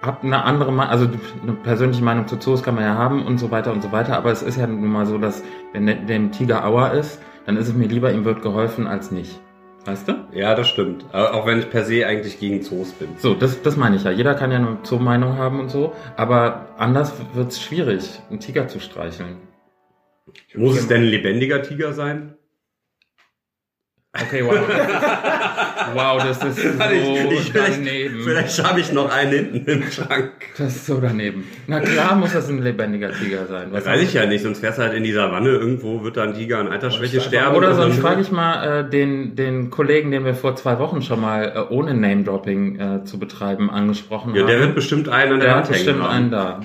habe 0.00 0.26
eine 0.26 0.44
andere 0.44 0.72
Meinung, 0.72 0.90
also 0.90 1.08
eine 1.42 1.52
persönliche 1.52 2.02
Meinung 2.02 2.26
zu 2.26 2.36
Zoos 2.36 2.62
kann 2.62 2.76
man 2.76 2.84
ja 2.84 2.94
haben 2.94 3.26
und 3.26 3.38
so 3.38 3.50
weiter 3.50 3.72
und 3.72 3.82
so 3.82 3.92
weiter. 3.92 4.16
Aber 4.16 4.30
es 4.30 4.42
ist 4.42 4.56
ja 4.56 4.66
nun 4.66 4.86
mal 4.86 5.06
so, 5.06 5.18
dass 5.18 5.42
wenn 5.72 6.06
dem 6.06 6.32
Tiger 6.32 6.64
Auer 6.64 6.92
ist, 6.92 7.20
dann 7.46 7.56
ist 7.56 7.68
es 7.68 7.74
mir 7.74 7.88
lieber, 7.88 8.12
ihm 8.12 8.24
wird 8.24 8.42
geholfen 8.42 8.86
als 8.86 9.10
nicht. 9.10 9.40
Weißt 9.88 10.06
du? 10.06 10.12
Ja, 10.32 10.54
das 10.54 10.68
stimmt. 10.68 11.06
Auch 11.14 11.46
wenn 11.46 11.60
ich 11.60 11.70
per 11.70 11.82
se 11.82 12.06
eigentlich 12.06 12.38
gegen 12.38 12.62
Zoos 12.62 12.92
bin. 12.92 13.08
So, 13.16 13.32
das, 13.34 13.62
das 13.62 13.78
meine 13.78 13.96
ich 13.96 14.04
ja. 14.04 14.10
Jeder 14.10 14.34
kann 14.34 14.50
ja 14.50 14.58
eine 14.58 14.76
Zoo-Meinung 14.82 15.38
haben 15.38 15.60
und 15.60 15.70
so. 15.70 15.94
Aber 16.14 16.74
anders 16.76 17.14
wird 17.32 17.52
es 17.52 17.62
schwierig, 17.62 18.20
einen 18.28 18.38
Tiger 18.38 18.68
zu 18.68 18.80
streicheln. 18.80 19.38
Muss 20.54 20.78
es 20.78 20.88
denn 20.88 21.04
ein 21.04 21.08
lebendiger 21.08 21.62
Tiger 21.62 21.94
sein? 21.94 22.34
Okay, 24.22 24.44
wow. 24.44 24.54
wow, 25.94 26.22
das 26.22 26.42
ist 26.42 26.56
so 26.62 26.68
ich, 26.68 27.32
ich, 27.32 27.52
vielleicht 27.52 27.78
daneben. 27.78 28.20
vielleicht 28.24 28.64
habe 28.64 28.80
ich 28.80 28.92
noch 28.92 29.10
einen 29.10 29.32
hinten 29.32 29.70
im 29.70 29.82
Schrank. 29.90 30.30
Das 30.56 30.74
ist 30.76 30.86
so 30.86 31.00
daneben. 31.00 31.44
Na 31.66 31.80
klar 31.80 32.14
muss 32.16 32.32
das 32.32 32.48
ein 32.48 32.62
lebendiger 32.62 33.12
Tiger 33.12 33.46
sein. 33.46 33.68
Was 33.70 33.86
Weiß 33.86 34.02
ich 34.02 34.12
ja 34.14 34.26
nicht, 34.26 34.42
sonst 34.42 34.58
fährst 34.60 34.78
du 34.78 34.82
halt 34.82 34.94
in 34.94 35.04
die 35.04 35.12
Savanne, 35.12 35.50
irgendwo 35.50 36.02
wird 36.02 36.16
da 36.16 36.24
ein 36.24 36.34
Tiger 36.34 36.58
an 36.58 36.68
Altersschwäche 36.68 37.20
sterben. 37.20 37.56
Oder 37.56 37.70
und 37.70 37.76
sonst 37.76 37.98
frage 37.98 38.20
ich 38.20 38.30
mal 38.32 38.80
äh, 38.86 38.90
den, 38.90 39.36
den 39.36 39.70
Kollegen, 39.70 40.10
den 40.10 40.24
wir 40.24 40.34
vor 40.34 40.56
zwei 40.56 40.78
Wochen 40.78 41.02
schon 41.02 41.20
mal 41.20 41.52
äh, 41.54 41.72
ohne 41.72 41.94
Name-Dropping 41.94 42.80
äh, 42.80 43.04
zu 43.04 43.18
betreiben 43.18 43.70
angesprochen 43.70 44.34
Ja, 44.34 44.42
haben. 44.42 44.48
der 44.48 44.60
wird 44.60 44.74
bestimmt 44.74 45.08
einen 45.08 45.34
an 45.34 45.40
der, 45.40 45.48
Der 45.48 45.56
Hand 45.56 45.66
hat 45.68 45.74
hängen 45.74 45.84
bestimmt 45.86 46.04
einen 46.08 46.30
da. 46.30 46.60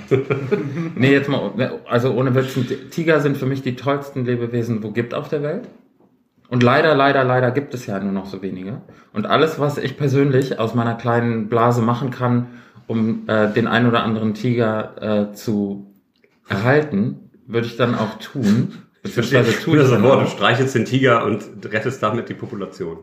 nee, 0.96 1.12
jetzt 1.12 1.30
mal, 1.30 1.52
also 1.90 2.12
ohne 2.14 2.34
Witz, 2.36 2.58
Tiger 2.92 3.20
sind 3.20 3.38
für 3.38 3.46
mich 3.46 3.62
die 3.62 3.76
tollsten 3.76 4.26
Lebewesen, 4.26 4.84
wo 4.84 4.92
gibt 4.92 5.14
auf 5.14 5.30
der 5.30 5.44
Welt. 5.44 5.68
Und 6.54 6.62
leider, 6.62 6.94
leider, 6.94 7.24
leider 7.24 7.50
gibt 7.50 7.74
es 7.74 7.88
ja 7.88 8.00
nur 8.00 8.12
noch 8.12 8.28
so 8.28 8.44
wenige. 8.44 8.84
Und 9.12 9.26
alles, 9.26 9.58
was 9.58 9.80
ich 9.80 9.98
persönlich 9.98 10.60
aus 10.60 10.76
meiner 10.76 10.94
kleinen 10.94 11.50
Blase 11.50 11.82
machen 11.82 12.12
kann, 12.12 12.46
um 12.86 13.28
äh, 13.28 13.52
den 13.52 13.66
ein 13.66 13.88
oder 13.88 14.04
anderen 14.04 14.36
Tiger 14.36 15.32
äh, 15.32 15.34
zu 15.34 15.92
erhalten, 16.48 17.32
würde 17.48 17.66
ich 17.66 17.76
dann 17.76 17.96
auch 17.96 18.20
tun. 18.20 18.72
Beziehungsweise 19.02 19.60
tue 19.64 19.78
ich 19.78 19.82
das 19.82 19.90
dann 19.90 20.04
Wort, 20.04 20.28
du 20.28 20.30
streichelst 20.30 20.76
den 20.76 20.86
Tiger 20.86 21.26
und 21.26 21.44
rettest 21.66 22.04
damit 22.04 22.30
die 22.30 22.36
Population. 22.36 23.00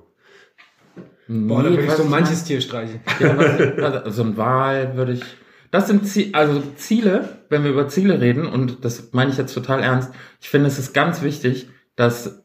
Boah, 1.26 1.64
da 1.64 1.70
Nee, 1.70 1.76
würde 1.76 1.86
ich 1.86 1.90
so 1.90 2.04
manches 2.04 2.44
Tier 2.44 2.60
streichen. 2.60 3.00
Ja, 3.18 3.36
was, 3.36 4.04
was, 4.06 4.14
so 4.14 4.22
ein 4.22 4.36
Wal 4.36 4.96
würde 4.96 5.14
ich. 5.14 5.22
Das 5.72 5.88
sind 5.88 6.06
Ziele, 6.06 6.34
also 6.34 6.62
Ziele, 6.76 7.40
wenn 7.48 7.64
wir 7.64 7.72
über 7.72 7.88
Ziele 7.88 8.20
reden, 8.20 8.46
und 8.46 8.84
das 8.84 9.12
meine 9.12 9.32
ich 9.32 9.38
jetzt 9.38 9.52
total 9.52 9.82
ernst, 9.82 10.12
ich 10.40 10.48
finde, 10.48 10.68
es 10.68 10.78
ist 10.78 10.94
ganz 10.94 11.20
wichtig, 11.22 11.68
dass 11.96 12.39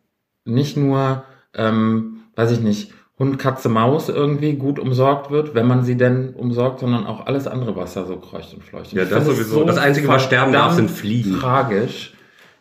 nicht 0.46 0.78
nur, 0.78 1.24
ähm, 1.54 2.22
weiß 2.36 2.52
ich 2.52 2.60
nicht, 2.62 2.94
Hund, 3.18 3.40
Katze, 3.40 3.70
Maus 3.70 4.10
irgendwie 4.10 4.54
gut 4.54 4.78
umsorgt 4.78 5.32
wird, 5.32 5.56
wenn 5.56 5.68
man 5.68 5.84
sie 5.84 5.96
denn 5.96 6.34
umsorgt, 6.34 6.82
sondern 6.82 7.06
auch 7.06 7.26
alles 7.28 7.48
andere, 7.48 7.76
was 7.76 7.94
da 7.94 8.06
so 8.06 8.18
kreucht 8.18 8.54
und 8.54 8.64
fleucht. 8.64 8.92
Und 8.92 9.00
Ja, 9.00 9.06
das 9.06 9.26
sowieso. 9.26 9.64
Das 9.64 9.78
Einzige, 9.78 10.08
was 10.10 10.24
sterben 10.24 10.52
darf, 10.52 10.74
sind 10.74 10.92
Fliegen. 10.92 11.40
Tragisch, 11.40 12.14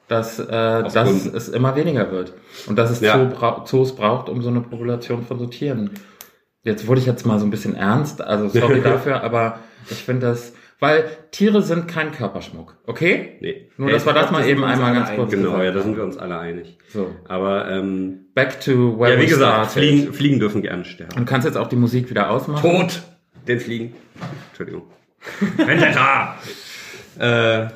dass, 0.07 0.38
äh, 0.38 0.47
dass 0.47 0.92
Gründen. 0.94 1.37
es 1.37 1.49
immer 1.49 1.75
weniger 1.75 2.12
wird. 2.12 2.35
Und 2.68 2.77
dass 2.79 2.90
es 2.90 3.01
Ja. 3.01 3.18
Zoo 3.18 3.35
bra 3.35 3.64
Zoos 3.64 3.97
braucht, 3.97 4.29
um 4.29 4.42
so 4.42 4.49
eine 4.49 4.61
Population 4.61 5.25
von 5.25 5.40
so 5.40 5.47
Tieren. 5.47 5.90
Jetzt 6.62 6.87
wurde 6.87 7.01
ich 7.01 7.07
jetzt 7.07 7.27
mal 7.27 7.38
so 7.40 7.47
ein 7.47 7.51
bisschen 7.51 7.75
ernst, 7.75 8.23
also 8.23 8.49
sorry 8.49 8.81
dafür, 8.85 9.23
aber 9.25 9.59
ich 9.90 10.05
finde 10.05 10.29
das, 10.29 10.55
weil 10.81 11.05
Tiere 11.31 11.63
sind 11.63 11.89
kein 11.89 12.13
Körperschmuck, 12.13 12.77
okay? 12.87 13.37
Nee. 13.41 13.69
Nur, 13.77 13.91
dass 13.91 14.05
wir 14.07 14.13
das 14.13 14.31
mal 14.31 14.47
eben 14.47 14.65
einmal 14.65 14.93
ganz 14.95 15.11
kurz 15.15 15.31
Genau, 15.31 15.51
gesagt 15.53 15.65
ja, 15.65 15.71
da 15.73 15.81
sind 15.81 15.97
wir 15.97 16.05
uns 16.05 16.17
alle 16.19 16.39
einig. 16.39 16.79
So, 16.89 17.15
Aber 17.27 17.71
ähm, 17.71 18.27
back 18.35 18.61
to 18.61 18.99
where 18.99 19.15
ja, 19.15 19.21
wie 19.21 19.27
gesagt. 19.27 19.73
Fliegen, 19.73 20.13
Fliegen 20.13 20.39
dürfen 20.41 20.63
gerne 20.63 20.85
sterben. 20.85 21.17
Und 21.17 21.27
kannst 21.27 21.47
jetzt 21.47 21.57
auch 21.57 21.69
die 21.69 21.77
Musik 21.77 22.11
wieder 22.11 22.31
ausmachen? 22.31 22.63
Tot! 22.63 23.03
Den 23.49 23.61
Fliegen. 23.61 23.95
Entschuldigung. 24.51 24.83
Vendetta! 25.57 26.37
äh, 27.19 27.67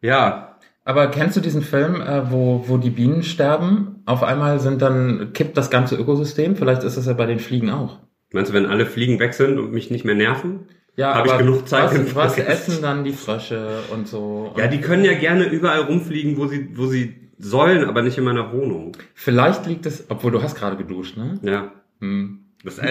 ja, 0.00 0.56
Aber 0.84 1.08
kennst 1.08 1.36
du 1.36 1.40
diesen 1.40 1.62
Film, 1.62 2.00
äh, 2.00 2.30
wo, 2.30 2.64
wo 2.66 2.76
die 2.78 2.90
Bienen 2.90 3.22
sterben? 3.22 4.02
Auf 4.06 4.22
einmal 4.22 4.58
sind 4.60 4.80
dann, 4.82 5.32
kippt 5.32 5.56
das 5.56 5.70
ganze 5.70 5.96
Ökosystem? 5.96 6.56
Vielleicht 6.56 6.82
ist 6.84 6.96
das 6.96 7.06
ja 7.06 7.12
bei 7.12 7.26
den 7.26 7.38
Fliegen 7.38 7.70
auch. 7.70 7.98
meinst 8.32 8.50
du, 8.50 8.54
wenn 8.54 8.66
alle 8.66 8.86
Fliegen 8.86 9.18
weg 9.20 9.34
sind 9.34 9.58
und 9.58 9.72
mich 9.72 9.90
nicht 9.90 10.04
mehr 10.04 10.14
nerven? 10.14 10.66
Ja, 11.00 11.14
Hab 11.14 11.24
ich 11.24 11.32
aber 11.32 11.42
genug 11.42 11.66
Zeit 11.66 11.92
im 11.94 12.06
was, 12.14 12.36
was 12.36 12.38
essen 12.38 12.82
dann 12.82 13.04
die 13.04 13.12
Frösche 13.14 13.78
und 13.90 14.06
so? 14.06 14.52
Ja, 14.58 14.66
die 14.66 14.80
können 14.82 15.02
ja 15.04 15.14
gerne 15.14 15.44
überall 15.44 15.80
rumfliegen, 15.80 16.36
wo 16.36 16.46
sie, 16.46 16.68
wo 16.74 16.86
sie 16.86 17.14
sollen, 17.38 17.84
aber 17.84 18.02
nicht 18.02 18.18
in 18.18 18.24
meiner 18.24 18.52
Wohnung. 18.52 18.92
Vielleicht 19.14 19.64
liegt 19.66 19.86
es, 19.86 20.04
obwohl 20.10 20.30
du 20.30 20.42
hast 20.42 20.56
gerade 20.56 20.76
geduscht, 20.76 21.16
ne? 21.16 21.38
Ja. 21.42 21.72
Hm. 22.00 22.40
Das 22.62 22.76
Da 22.76 22.82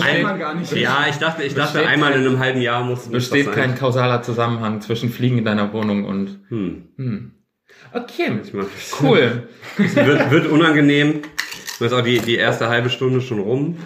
ein, 0.00 0.22
man 0.22 0.38
gar 0.38 0.54
nicht. 0.54 0.72
Ja, 0.74 1.04
ich 1.10 1.16
dachte, 1.16 1.42
ich 1.42 1.54
dachte 1.54 1.86
einmal 1.86 2.12
kein- 2.12 2.22
in 2.22 2.26
einem 2.28 2.38
halben 2.38 2.62
Jahr 2.62 2.82
muss 2.82 3.00
muss 3.04 3.10
Besteht 3.12 3.48
das 3.48 3.54
kein 3.54 3.74
kausaler 3.74 4.22
Zusammenhang 4.22 4.80
zwischen 4.80 5.10
Fliegen 5.10 5.36
in 5.36 5.44
deiner 5.44 5.70
Wohnung 5.74 6.06
und. 6.06 6.40
Hm. 6.48 6.88
Hm. 6.96 7.32
Okay, 7.92 8.32
cool. 9.02 9.48
Es 9.76 9.94
wird, 9.96 10.30
wird 10.30 10.46
unangenehm. 10.46 11.20
Und 11.78 11.86
ist 11.86 11.92
auch 11.92 12.00
die, 12.02 12.20
die 12.20 12.36
erste 12.36 12.68
halbe 12.70 12.88
Stunde 12.88 13.20
schon 13.20 13.40
rum. 13.40 13.76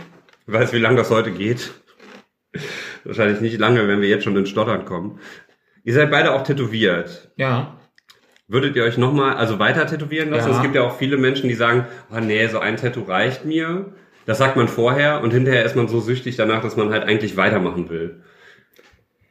Ich 0.46 0.52
weiß, 0.52 0.72
wie 0.72 0.78
lange 0.78 0.98
das 0.98 1.10
heute 1.10 1.32
geht. 1.32 1.72
Wahrscheinlich 3.04 3.40
nicht 3.40 3.58
lange, 3.58 3.86
wenn 3.88 4.00
wir 4.00 4.08
jetzt 4.08 4.24
schon 4.24 4.36
ins 4.36 4.48
Stottern 4.48 4.84
kommen. 4.84 5.18
Ihr 5.84 5.94
seid 5.94 6.10
beide 6.10 6.32
auch 6.32 6.42
tätowiert. 6.42 7.30
Ja. 7.36 7.76
Würdet 8.48 8.76
ihr 8.76 8.84
euch 8.84 8.98
nochmal, 8.98 9.36
also 9.36 9.58
weiter 9.58 9.86
tätowieren 9.86 10.30
lassen? 10.30 10.50
Ja. 10.50 10.56
Es 10.56 10.62
gibt 10.62 10.74
ja 10.74 10.82
auch 10.82 10.96
viele 10.96 11.16
Menschen, 11.16 11.48
die 11.48 11.54
sagen, 11.54 11.86
oh 12.10 12.20
nee, 12.20 12.46
so 12.46 12.58
ein 12.58 12.76
Tattoo 12.76 13.02
reicht 13.02 13.44
mir. 13.44 13.92
Das 14.26 14.38
sagt 14.38 14.56
man 14.56 14.68
vorher 14.68 15.22
und 15.22 15.32
hinterher 15.32 15.64
ist 15.64 15.76
man 15.76 15.88
so 15.88 16.00
süchtig 16.00 16.36
danach, 16.36 16.62
dass 16.62 16.76
man 16.76 16.90
halt 16.90 17.04
eigentlich 17.04 17.36
weitermachen 17.36 17.90
will. 17.90 18.22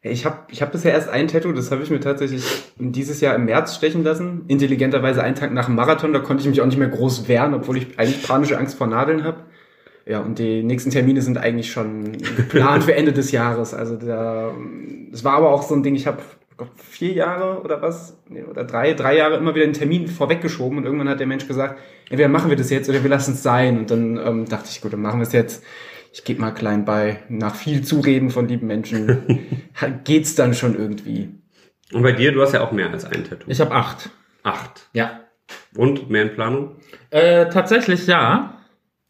Ich 0.06 0.26
habe 0.26 0.40
ich 0.50 0.62
hab 0.62 0.72
bisher 0.72 0.92
erst 0.92 1.10
ein 1.10 1.28
Tattoo, 1.30 1.54
das 1.54 1.72
habe 1.72 1.82
ich 1.82 1.90
mir 1.90 2.02
tatsächlich 2.02 2.44
dieses 2.78 3.22
Jahr 3.22 3.36
im 3.36 3.46
März 3.46 3.76
stechen 3.76 4.04
lassen. 4.04 4.44
Intelligenterweise 4.48 5.24
einen 5.24 5.36
Tag 5.36 5.54
nach 5.54 5.68
dem 5.68 5.76
Marathon, 5.76 6.12
da 6.12 6.20
konnte 6.20 6.42
ich 6.42 6.50
mich 6.50 6.62
auch 6.62 6.66
nicht 6.66 6.78
mehr 6.78 6.90
groß 6.90 7.28
wehren, 7.28 7.54
obwohl 7.54 7.78
ich 7.78 7.98
eigentlich 7.98 8.22
panische 8.22 8.58
Angst 8.58 8.78
vor 8.78 8.88
Nadeln 8.88 9.24
habe. 9.24 9.46
Ja, 10.06 10.20
und 10.20 10.38
die 10.38 10.64
nächsten 10.64 10.92
Termine 10.92 11.22
sind 11.22 11.38
eigentlich 11.38 11.72
schon 11.72 12.18
geplant 12.36 12.84
für 12.84 12.94
Ende 12.94 13.14
des 13.14 13.32
Jahres. 13.32 13.74
Also 13.74 13.96
da, 13.96 14.52
es 15.12 15.24
war 15.24 15.34
aber 15.34 15.52
auch 15.52 15.64
so 15.64 15.76
ein 15.76 15.84
Ding, 15.84 15.96
ich 15.96 16.08
habe 16.08 16.22
vier 16.76 17.14
Jahre 17.14 17.62
oder 17.62 17.82
was, 17.82 18.18
nee, 18.30 18.44
oder 18.44 18.64
drei, 18.64 18.94
drei 18.94 19.18
Jahre 19.18 19.38
immer 19.38 19.56
wieder 19.56 19.64
einen 19.64 19.74
Termin 19.74 20.08
vorweggeschoben 20.08 20.78
und 20.78 20.86
irgendwann 20.86 21.10
hat 21.10 21.20
der 21.20 21.28
Mensch 21.28 21.48
gesagt, 21.48 21.80
entweder 22.10 22.30
machen 22.30 22.50
wir 22.50 22.58
das 22.58 22.70
jetzt 22.70 22.90
oder 22.90 23.02
wir 23.02 23.10
lassen 23.10 23.34
es 23.34 23.44
sein. 23.44 23.78
Und 23.80 23.92
dann 23.92 24.18
ähm, 24.18 24.46
dachte 24.46 24.68
ich, 24.70 24.82
gut, 24.82 24.94
dann 24.94 25.02
machen 25.02 25.20
wir 25.20 25.28
es 25.28 25.34
jetzt. 25.34 25.64
Ich 26.12 26.24
gebe 26.24 26.42
mal 26.42 26.52
klein 26.52 26.86
bei. 26.86 27.24
Nach 27.30 27.56
viel 27.56 27.84
Zureden 27.84 28.30
von 28.30 28.48
lieben 28.48 28.68
Menschen 28.68 29.40
geht's 30.04 30.36
dann 30.36 30.54
schon 30.54 30.78
irgendwie. 30.78 31.30
Und 31.92 32.04
bei 32.04 32.12
dir, 32.12 32.32
du 32.32 32.42
hast 32.42 32.54
ja 32.54 32.62
auch 32.62 32.72
mehr 32.72 32.92
als 32.92 33.06
ein 33.06 33.24
Tattoo. 33.24 33.50
Ich 33.50 33.60
habe 33.60 33.72
acht. 33.72 34.10
Acht. 34.44 34.90
Ja. 34.94 35.22
Und 35.76 36.10
mehr 36.10 36.24
in 36.24 36.34
Planung? 36.34 36.76
Äh, 37.10 37.50
tatsächlich 37.50 38.06
ja. 38.08 38.63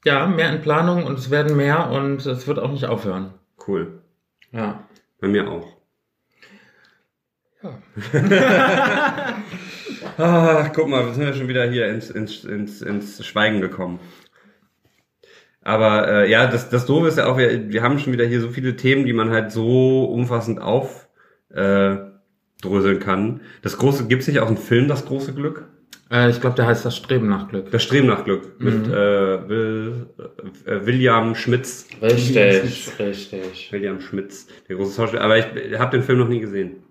Ja, 0.05 0.27
mehr 0.27 0.51
in 0.51 0.61
Planung 0.61 1.05
und 1.05 1.17
es 1.17 1.29
werden 1.29 1.55
mehr 1.55 1.89
und 1.89 2.25
es 2.25 2.47
wird 2.47 2.59
auch 2.59 2.71
nicht 2.71 2.85
aufhören. 2.85 3.33
Cool. 3.67 4.01
Ja. 4.51 4.83
Bei 5.19 5.27
mir 5.27 5.49
auch. 5.49 5.67
Ja. 7.61 7.79
Ah, 10.17 10.69
guck 10.75 10.89
mal, 10.89 11.05
wir 11.05 11.13
sind 11.13 11.23
ja 11.23 11.33
schon 11.33 11.47
wieder 11.47 11.69
hier 11.69 11.87
ins, 11.87 12.09
ins, 12.09 12.43
ins, 12.43 12.81
ins 12.81 13.25
Schweigen 13.25 13.61
gekommen. 13.61 13.99
Aber 15.61 16.07
äh, 16.07 16.29
ja, 16.29 16.47
das, 16.47 16.69
das 16.69 16.85
Doofe 16.85 17.07
ist 17.07 17.17
ja 17.17 17.25
auch, 17.25 17.37
wir, 17.37 17.69
wir 17.69 17.81
haben 17.81 17.97
schon 17.97 18.13
wieder 18.13 18.25
hier 18.25 18.41
so 18.41 18.49
viele 18.49 18.75
Themen, 18.75 19.05
die 19.05 19.13
man 19.13 19.31
halt 19.31 19.51
so 19.51 20.05
umfassend 20.05 20.61
aufdröseln 20.61 22.11
äh, 22.97 22.99
kann. 22.99 23.41
Das 23.61 23.77
große, 23.77 24.07
gibt's 24.07 24.27
nicht 24.27 24.39
auch 24.39 24.47
einen 24.47 24.57
Film, 24.57 24.87
das 24.87 25.05
große 25.05 25.33
Glück? 25.33 25.67
Äh, 26.13 26.29
ich 26.29 26.39
glaube, 26.39 26.55
der 26.55 26.67
heißt 26.67 26.85
das 26.85 26.95
Streben 26.95 27.27
nach 27.27 27.49
Glück. 27.49 27.71
Das 27.71 27.81
Streben 27.81 28.07
nach 28.07 28.23
Glück 28.23 28.59
mit 28.59 28.87
äh, 28.87 29.49
Will, 29.49 30.07
äh, 30.65 30.85
William 30.85 31.33
Schmitz. 31.33 31.87
Richtig, 32.01 32.91
richtig. 32.99 33.71
William 33.71 33.99
Schmitz, 33.99 34.47
der 34.69 34.75
große 34.75 34.95
Schauspieler. 34.95 35.23
Aber 35.23 35.37
ich 35.37 35.79
habe 35.79 35.97
den 35.97 36.03
Film 36.03 36.19
noch 36.19 36.27
nie 36.27 36.39
gesehen. 36.39 36.83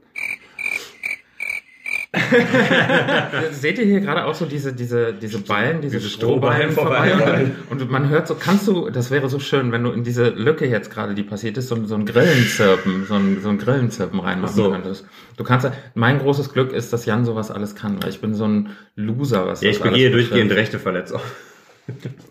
Seht 3.52 3.78
ihr 3.78 3.86
hier 3.86 4.00
gerade 4.00 4.26
auch 4.26 4.34
so 4.34 4.44
diese, 4.44 4.72
diese, 4.74 5.14
diese 5.14 5.38
Ballen, 5.38 5.80
diese, 5.80 5.96
Diese 5.96 6.10
Strohballen 6.10 6.72
Strohballen 6.72 7.18
vorbei? 7.18 7.50
Und, 7.70 7.80
und 7.80 7.90
man 7.90 8.10
hört 8.10 8.28
so, 8.28 8.34
kannst 8.34 8.68
du, 8.68 8.90
das 8.90 9.10
wäre 9.10 9.28
so 9.30 9.38
schön, 9.38 9.72
wenn 9.72 9.82
du 9.82 9.92
in 9.92 10.04
diese 10.04 10.28
Lücke 10.28 10.66
jetzt 10.66 10.90
gerade, 10.90 11.14
die 11.14 11.22
passiert 11.22 11.56
ist, 11.56 11.68
so, 11.68 11.84
so 11.86 11.94
ein 11.94 12.04
Grillenzirpen, 12.04 13.06
so 13.06 13.14
ein, 13.14 13.40
so 13.40 13.48
ein 13.48 13.56
Grillenzirpen 13.58 14.20
reinmachen 14.20 14.52
Ach 14.52 14.56
so. 14.56 14.70
könntest. 14.70 15.06
Du 15.38 15.44
kannst, 15.44 15.70
mein 15.94 16.18
großes 16.18 16.52
Glück 16.52 16.72
ist, 16.72 16.92
dass 16.92 17.06
Jan 17.06 17.24
sowas 17.24 17.50
alles 17.50 17.74
kann, 17.74 18.02
weil 18.02 18.10
ich 18.10 18.20
bin 18.20 18.34
so 18.34 18.44
ein 18.46 18.70
Loser, 18.94 19.46
was 19.46 19.62
Ja, 19.62 19.70
ich 19.70 19.80
begehe 19.80 20.10
betrifft. 20.10 20.32
durchgehend 20.32 20.52
Rechteverletzung. 20.52 21.20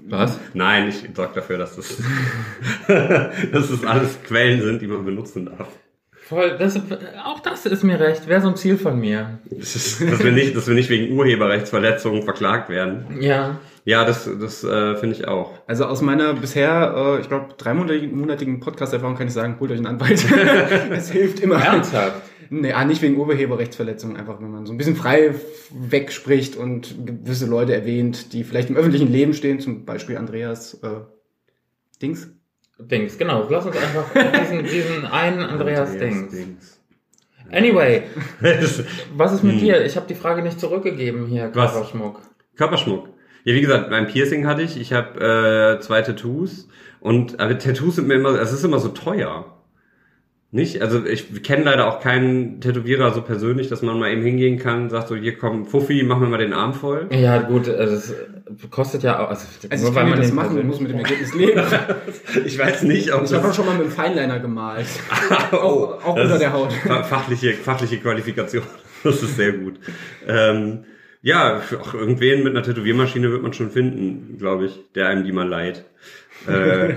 Was? 0.07 0.39
Nein, 0.53 0.89
ich 0.89 1.03
sorge 1.15 1.33
dafür, 1.35 1.57
dass 1.57 1.75
das, 1.75 1.97
dass 2.87 3.69
das 3.69 3.83
alles 3.83 4.21
Quellen 4.23 4.61
sind, 4.61 4.81
die 4.81 4.87
man 4.87 5.03
benutzen 5.05 5.45
darf. 5.47 5.67
Voll, 6.31 6.55
das, 6.57 6.79
auch 7.25 7.41
das 7.41 7.65
ist 7.65 7.83
mir 7.83 7.99
recht, 7.99 8.25
wäre 8.25 8.39
so 8.39 8.47
ein 8.47 8.55
Ziel 8.55 8.77
von 8.77 8.97
mir. 8.97 9.39
Das 9.49 9.75
ist, 9.75 9.99
dass, 9.99 10.23
wir 10.23 10.31
nicht, 10.31 10.55
dass 10.55 10.65
wir 10.65 10.75
nicht 10.75 10.89
wegen 10.89 11.13
Urheberrechtsverletzungen 11.17 12.23
verklagt 12.23 12.69
werden. 12.69 13.17
Ja. 13.19 13.59
Ja, 13.83 14.05
das, 14.05 14.29
das 14.39 14.63
äh, 14.63 14.95
finde 14.95 15.17
ich 15.17 15.27
auch. 15.27 15.51
Also 15.67 15.83
aus 15.83 16.01
meiner 16.01 16.33
bisher, 16.33 16.93
äh, 16.95 17.19
ich 17.19 17.27
glaube, 17.27 17.53
dreimonatigen 17.57 18.61
Podcast-Erfahrung 18.61 19.17
kann 19.17 19.27
ich 19.27 19.33
sagen, 19.33 19.57
holt 19.59 19.71
euch 19.71 19.79
einen 19.79 19.87
Anwalt. 19.87 20.25
es 20.91 21.11
hilft 21.11 21.41
immer. 21.41 21.55
Ernsthaft? 21.55 22.21
Nee, 22.49 22.71
ah, 22.71 22.85
nicht 22.85 23.01
wegen 23.01 23.17
Urheberrechtsverletzungen, 23.17 24.15
einfach 24.15 24.39
wenn 24.39 24.51
man 24.51 24.65
so 24.65 24.71
ein 24.71 24.77
bisschen 24.77 24.95
frei 24.95 25.35
wegspricht 25.69 26.55
und 26.55 26.95
gewisse 27.05 27.45
Leute 27.45 27.75
erwähnt, 27.75 28.31
die 28.31 28.45
vielleicht 28.45 28.69
im 28.69 28.77
öffentlichen 28.77 29.11
Leben 29.11 29.33
stehen, 29.33 29.59
zum 29.59 29.83
Beispiel 29.83 30.15
Andreas 30.15 30.75
äh, 30.75 31.01
Dings. 32.01 32.29
Dings, 32.87 33.17
genau. 33.17 33.47
Lass 33.49 33.65
uns 33.65 33.75
einfach 33.77 34.05
diesen, 34.13 34.63
diesen 34.63 35.05
einen 35.05 35.41
Andreas, 35.41 35.97
Dings. 35.97 36.79
Anyway, 37.51 38.03
was 39.15 39.33
ist 39.33 39.43
mit 39.43 39.59
dir? 39.59 39.85
Ich 39.85 39.97
habe 39.97 40.07
die 40.07 40.15
Frage 40.15 40.41
nicht 40.41 40.59
zurückgegeben 40.59 41.27
hier, 41.27 41.51
Was? 41.53 41.73
Körperschmuck. 41.73 42.21
Körperschmuck. 42.55 43.09
Ja, 43.43 43.55
wie 43.55 43.61
gesagt, 43.61 43.89
mein 43.89 44.07
Piercing 44.07 44.45
hatte 44.45 44.61
ich. 44.61 44.79
Ich 44.79 44.93
habe 44.93 45.77
äh, 45.77 45.81
zwei 45.81 46.01
Tattoos. 46.01 46.69
Und 46.99 47.39
aber 47.39 47.57
Tattoos 47.57 47.95
sind 47.95 48.07
mir 48.07 48.15
immer, 48.15 48.39
es 48.39 48.53
ist 48.53 48.63
immer 48.63 48.79
so 48.79 48.89
teuer. 48.89 49.60
Nicht? 50.53 50.81
Also 50.81 51.05
ich 51.05 51.43
kenne 51.43 51.63
leider 51.63 51.87
auch 51.87 52.01
keinen 52.01 52.59
Tätowierer 52.59 53.13
so 53.13 53.21
persönlich, 53.21 53.69
dass 53.69 53.81
man 53.81 53.97
mal 53.97 54.11
eben 54.11 54.21
hingehen 54.21 54.59
kann, 54.59 54.89
sagt 54.89 55.07
so, 55.07 55.15
hier 55.15 55.37
komm, 55.37 55.65
Fuffi, 55.65 56.03
mach 56.03 56.19
mir 56.19 56.27
mal 56.27 56.39
den 56.39 56.51
Arm 56.51 56.73
voll. 56.73 57.07
Ja, 57.09 57.37
gut, 57.41 57.69
äh, 57.69 57.77
das 57.85 58.13
kostet 58.69 59.01
ja 59.03 59.19
auch. 59.23 59.29
Also, 59.29 59.45
Also 59.69 59.87
ich 59.87 59.95
kann 59.95 60.09
mir 60.09 60.17
das 60.17 60.33
machen 60.33 60.59
und 60.59 60.67
muss 60.67 60.81
mit 60.81 60.91
dem 60.91 60.99
Ergebnis 60.99 61.33
leben. 61.33 61.61
Ich 62.45 62.59
weiß 62.59 62.83
nicht, 62.83 63.13
ob 63.13 63.23
Ich 63.23 63.33
habe 63.33 63.47
auch 63.47 63.53
schon 63.53 63.65
mal 63.65 63.75
mit 63.77 63.85
dem 63.85 63.91
Feinliner 63.91 64.39
gemalt. 64.39 64.87
Oh, 65.53 65.55
auch 65.55 66.05
auch 66.05 66.15
unter 66.17 66.37
der 66.37 66.51
Haut. 66.51 66.73
fa- 66.73 67.03
Fachliche, 67.03 67.53
fachliche 67.53 67.97
Qualifikation. 67.99 68.63
Das 69.03 69.23
ist 69.23 69.35
sehr 69.37 69.53
gut. 69.53 69.79
Ähm, 70.27 70.83
ja, 71.23 71.61
auch 71.81 71.93
irgendwen 71.95 72.43
mit 72.43 72.53
einer 72.55 72.61
Tätowiermaschine 72.63 73.31
wird 73.31 73.41
man 73.41 73.53
schon 73.53 73.71
finden, 73.71 74.37
glaube 74.37 74.65
ich, 74.65 74.79
der 74.95 75.07
einem 75.07 75.23
die 75.23 75.31
mal 75.31 75.47
leiht. 75.47 75.85
Äh, 76.47 76.95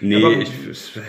nee, 0.00 0.16
Aber- 0.16 0.32
ich, 0.36 0.50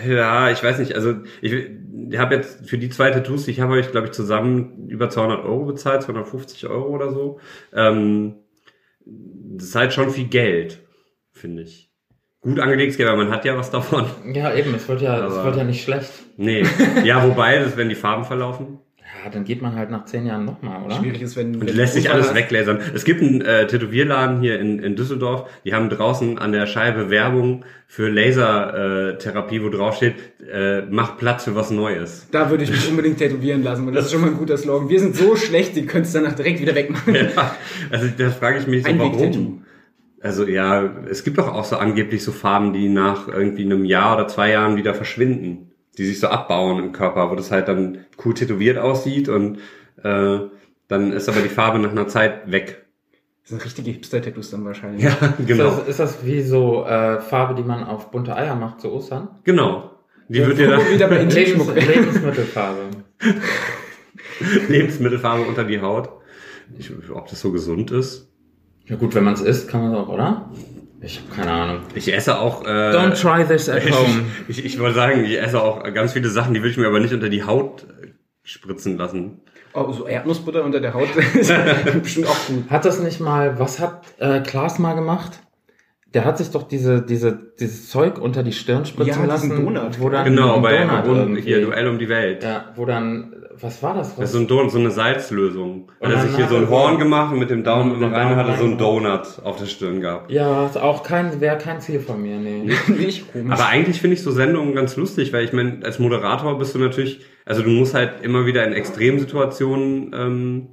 ja, 0.06 0.50
ich 0.50 0.62
weiß 0.62 0.78
nicht. 0.78 0.94
Also 0.94 1.14
ich, 1.40 1.52
ich 1.52 2.18
habe 2.18 2.34
jetzt 2.34 2.66
für 2.68 2.78
die 2.78 2.90
zwei 2.90 3.10
Tattoos, 3.10 3.44
die 3.44 3.52
ich 3.52 3.60
habe, 3.60 3.78
ich 3.80 3.90
glaube 3.90 4.06
ich 4.08 4.12
zusammen 4.12 4.88
über 4.88 5.08
200 5.10 5.44
Euro 5.44 5.64
bezahlt, 5.64 6.02
250 6.02 6.66
Euro 6.66 6.88
oder 6.88 7.12
so. 7.12 7.38
Ähm, 7.74 8.34
das 9.04 9.68
ist 9.68 9.74
halt 9.74 9.92
schon 9.92 10.10
viel 10.10 10.26
Geld, 10.28 10.80
finde 11.32 11.62
ich. 11.62 11.90
Gut 12.40 12.58
angelegtes 12.58 12.96
Geld, 12.96 13.08
aber 13.08 13.18
man 13.24 13.32
hat 13.32 13.44
ja 13.44 13.56
was 13.56 13.70
davon. 13.70 14.04
Ja, 14.32 14.52
eben, 14.54 14.74
es 14.74 14.88
wird 14.88 15.00
ja, 15.00 15.26
es 15.26 15.44
wird 15.44 15.56
ja 15.56 15.64
nicht 15.64 15.84
schlecht. 15.84 16.10
Nee. 16.36 16.64
Ja, 17.04 17.26
wobei, 17.28 17.58
das 17.58 17.76
wenn 17.76 17.88
die 17.88 17.94
Farben 17.94 18.24
verlaufen. 18.24 18.80
Ja, 19.22 19.30
dann 19.30 19.44
geht 19.44 19.62
man 19.62 19.76
halt 19.76 19.90
nach 19.90 20.04
zehn 20.06 20.26
Jahren 20.26 20.44
nochmal, 20.44 20.82
oder? 20.82 20.96
Schwierig 20.96 21.22
ist, 21.22 21.36
wenn... 21.36 21.54
Und 21.54 21.66
wenn 21.66 21.76
lässt 21.76 21.94
sich 21.94 22.10
alles 22.10 22.28
hast. 22.28 22.34
weglasern. 22.34 22.80
Es 22.92 23.04
gibt 23.04 23.22
einen 23.22 23.40
äh, 23.40 23.66
Tätowierladen 23.66 24.40
hier 24.40 24.58
in, 24.58 24.80
in 24.80 24.96
Düsseldorf, 24.96 25.48
die 25.64 25.74
haben 25.74 25.90
draußen 25.90 26.38
an 26.38 26.50
der 26.50 26.66
Scheibe 26.66 27.08
Werbung 27.08 27.64
für 27.86 28.08
Lasertherapie, 28.08 29.14
äh, 29.14 29.18
Therapie, 29.18 29.62
wo 29.62 29.68
drauf 29.68 29.96
steht, 29.96 30.14
äh, 30.50 30.82
mach 30.90 31.18
Platz 31.18 31.44
für 31.44 31.54
was 31.54 31.70
Neues. 31.70 32.26
Da 32.32 32.50
würde 32.50 32.64
ich 32.64 32.70
mich 32.70 32.88
unbedingt 32.88 33.18
tätowieren 33.18 33.62
lassen, 33.62 33.86
weil 33.86 33.94
das 33.94 34.06
ist 34.06 34.12
schon 34.12 34.22
mal 34.22 34.28
ein 34.30 34.38
guter 34.38 34.56
Slogan. 34.56 34.88
Wir 34.88 34.98
sind 34.98 35.14
so 35.14 35.36
schlecht, 35.36 35.76
die 35.76 35.86
können 35.86 36.04
es 36.04 36.12
danach 36.12 36.32
direkt 36.32 36.60
wieder 36.60 36.74
wegmachen. 36.74 37.14
Ja, 37.14 37.54
also 37.90 38.08
das 38.16 38.34
frage 38.34 38.58
ich 38.58 38.66
mich 38.66 38.82
so, 38.82 38.88
Einweg-Tattoo. 38.88 39.34
warum? 39.34 39.64
Also 40.20 40.46
ja, 40.46 40.88
es 41.10 41.24
gibt 41.24 41.38
doch 41.38 41.48
auch 41.48 41.64
so 41.64 41.76
angeblich 41.76 42.22
so 42.22 42.32
Farben, 42.32 42.72
die 42.72 42.88
nach 42.88 43.28
irgendwie 43.28 43.64
einem 43.64 43.84
Jahr 43.84 44.16
oder 44.16 44.28
zwei 44.28 44.50
Jahren 44.50 44.76
wieder 44.76 44.94
verschwinden, 44.94 45.71
die 45.98 46.06
sich 46.06 46.20
so 46.20 46.28
abbauen 46.28 46.78
im 46.82 46.92
Körper, 46.92 47.30
wo 47.30 47.34
das 47.34 47.50
halt 47.50 47.68
dann 47.68 48.06
cool 48.24 48.34
tätowiert 48.34 48.78
aussieht 48.78 49.28
und 49.28 49.58
äh, 50.02 50.38
dann 50.88 51.12
ist 51.12 51.28
aber 51.28 51.40
die 51.40 51.48
Farbe 51.48 51.78
nach 51.78 51.90
einer 51.90 52.08
Zeit 52.08 52.50
weg. 52.50 52.84
Das 53.42 53.50
sind 53.50 53.64
richtige 53.64 53.90
Hipster-Tattoos 53.90 54.50
dann 54.50 54.64
wahrscheinlich. 54.64 55.02
Ja, 55.02 55.10
Ist, 55.10 55.46
genau. 55.46 55.64
das, 55.64 55.88
ist 55.88 56.00
das 56.00 56.24
wie 56.24 56.42
so 56.42 56.84
äh, 56.84 57.20
Farbe, 57.20 57.54
die 57.54 57.62
man 57.66 57.84
auf 57.84 58.10
bunte 58.10 58.36
Eier 58.36 58.54
macht 58.54 58.80
zu 58.80 58.92
Ostern? 58.92 59.28
Genau. 59.44 59.90
Die 60.28 60.38
Ja, 60.38 60.46
wird 60.46 60.58
dir 60.58 60.68
dann 60.68 60.88
wieder 60.88 61.08
bei 61.08 61.22
Lebens, 61.24 61.68
Lebensmittelfarbe. 61.74 62.80
Lebensmittelfarbe 64.68 65.42
unter 65.42 65.64
die 65.64 65.80
Haut. 65.80 66.08
Ich, 66.78 66.90
ob 67.10 67.28
das 67.28 67.40
so 67.40 67.52
gesund 67.52 67.90
ist? 67.90 68.28
Ja 68.86 68.96
gut, 68.96 69.14
wenn 69.14 69.24
man 69.24 69.34
es 69.34 69.40
isst, 69.40 69.68
kann 69.68 69.82
man 69.82 69.92
es 69.92 69.98
auch, 69.98 70.08
oder? 70.08 70.50
Ich 71.04 71.18
habe 71.18 71.34
keine 71.34 71.50
Ahnung. 71.50 71.80
Ich 71.94 72.12
esse 72.12 72.38
auch. 72.38 72.64
Äh, 72.64 72.68
Don't 72.68 73.20
try 73.20 73.44
this 73.44 73.68
at 73.68 73.82
home. 73.90 74.24
Ich, 74.48 74.58
ich, 74.60 74.64
ich 74.64 74.78
wollte 74.78 74.94
sagen, 74.94 75.24
ich 75.24 75.40
esse 75.40 75.60
auch 75.60 75.82
ganz 75.92 76.12
viele 76.12 76.28
Sachen, 76.30 76.54
die 76.54 76.60
würde 76.60 76.70
ich 76.70 76.76
mir 76.76 76.86
aber 76.86 77.00
nicht 77.00 77.12
unter 77.12 77.28
die 77.28 77.44
Haut 77.44 77.82
äh, 77.82 78.08
spritzen 78.44 78.96
lassen. 78.96 79.40
Oh, 79.74 79.90
so 79.90 80.06
Erdnussbutter 80.06 80.62
unter 80.62 80.80
der 80.80 80.94
Haut 80.94 81.08
ist 81.34 81.52
bestimmt 82.02 82.28
auch 82.28 82.46
gut. 82.46 82.70
Hat 82.70 82.84
das 82.84 83.00
nicht 83.00 83.20
mal, 83.20 83.58
was 83.58 83.80
hat 83.80 84.04
äh, 84.18 84.40
Klaas 84.40 84.78
mal 84.78 84.94
gemacht? 84.94 85.40
Der 86.14 86.24
hat 86.26 86.36
sich 86.38 86.50
doch 86.50 86.64
diese, 86.64 87.00
diese, 87.02 87.38
dieses 87.58 87.88
Zeug 87.88 88.18
unter 88.18 88.42
die 88.42 88.52
Stirn 88.52 88.84
spritzen 88.84 89.22
Ja, 89.22 89.26
lassen. 89.26 89.48
diesen 89.50 89.64
Donut. 89.64 89.98
Wo 90.00 90.08
dann 90.10 90.24
Genau, 90.26 90.56
ein 90.56 90.62
bei 90.62 90.84
Donut 91.04 91.38
hier 91.38 91.62
Duell 91.62 91.88
um 91.88 91.98
die 91.98 92.08
Welt. 92.08 92.42
Ja, 92.44 92.66
wo 92.76 92.84
dann, 92.84 93.34
was 93.58 93.82
war 93.82 93.94
das? 93.94 94.10
Das 94.10 94.18
Was? 94.18 94.24
ist 94.26 94.32
so, 94.32 94.38
ein 94.40 94.46
Don 94.46 94.68
so 94.68 94.78
eine 94.78 94.90
Salzlösung. 94.90 95.90
Und 96.00 96.08
Hat 96.08 96.16
er 96.16 96.22
sich 96.22 96.34
hier 96.36 96.44
hat 96.44 96.50
so 96.50 96.56
ein 96.58 96.68
Horn 96.68 96.98
gemacht 96.98 97.32
und 97.32 97.38
mit 97.38 97.48
dem 97.48 97.64
Daumen 97.64 97.94
immer 97.94 98.12
rein 98.12 98.32
und 98.32 98.36
hatte 98.36 98.56
so 98.58 98.64
einen 98.64 98.72
rein. 98.74 98.78
Donut 98.78 99.26
auf 99.42 99.56
der 99.56 99.66
Stirn 99.66 100.00
gehabt. 100.02 100.30
ja, 100.30 100.66
ist 100.66 100.76
auch 100.76 101.02
kein, 101.02 101.40
wäre 101.40 101.56
kein 101.56 101.80
Ziel 101.80 102.00
von 102.00 102.20
mir, 102.20 102.36
nee. 102.38 102.62
Nicht 102.88 103.32
komisch. 103.32 103.50
Aber 103.52 103.66
eigentlich 103.68 104.00
finde 104.00 104.14
ich 104.14 104.22
so 104.22 104.30
Sendungen 104.32 104.74
ganz 104.74 104.96
lustig, 104.96 105.32
weil 105.32 105.44
ich 105.44 105.52
meine, 105.54 105.78
als 105.84 105.98
Moderator 105.98 106.58
bist 106.58 106.74
du 106.74 106.78
natürlich, 106.78 107.20
also 107.46 107.62
du 107.62 107.70
musst 107.70 107.94
halt 107.94 108.22
immer 108.22 108.44
wieder 108.44 108.66
in 108.66 108.72
Extremsituationen 108.74 110.10
ähm, 110.14 110.66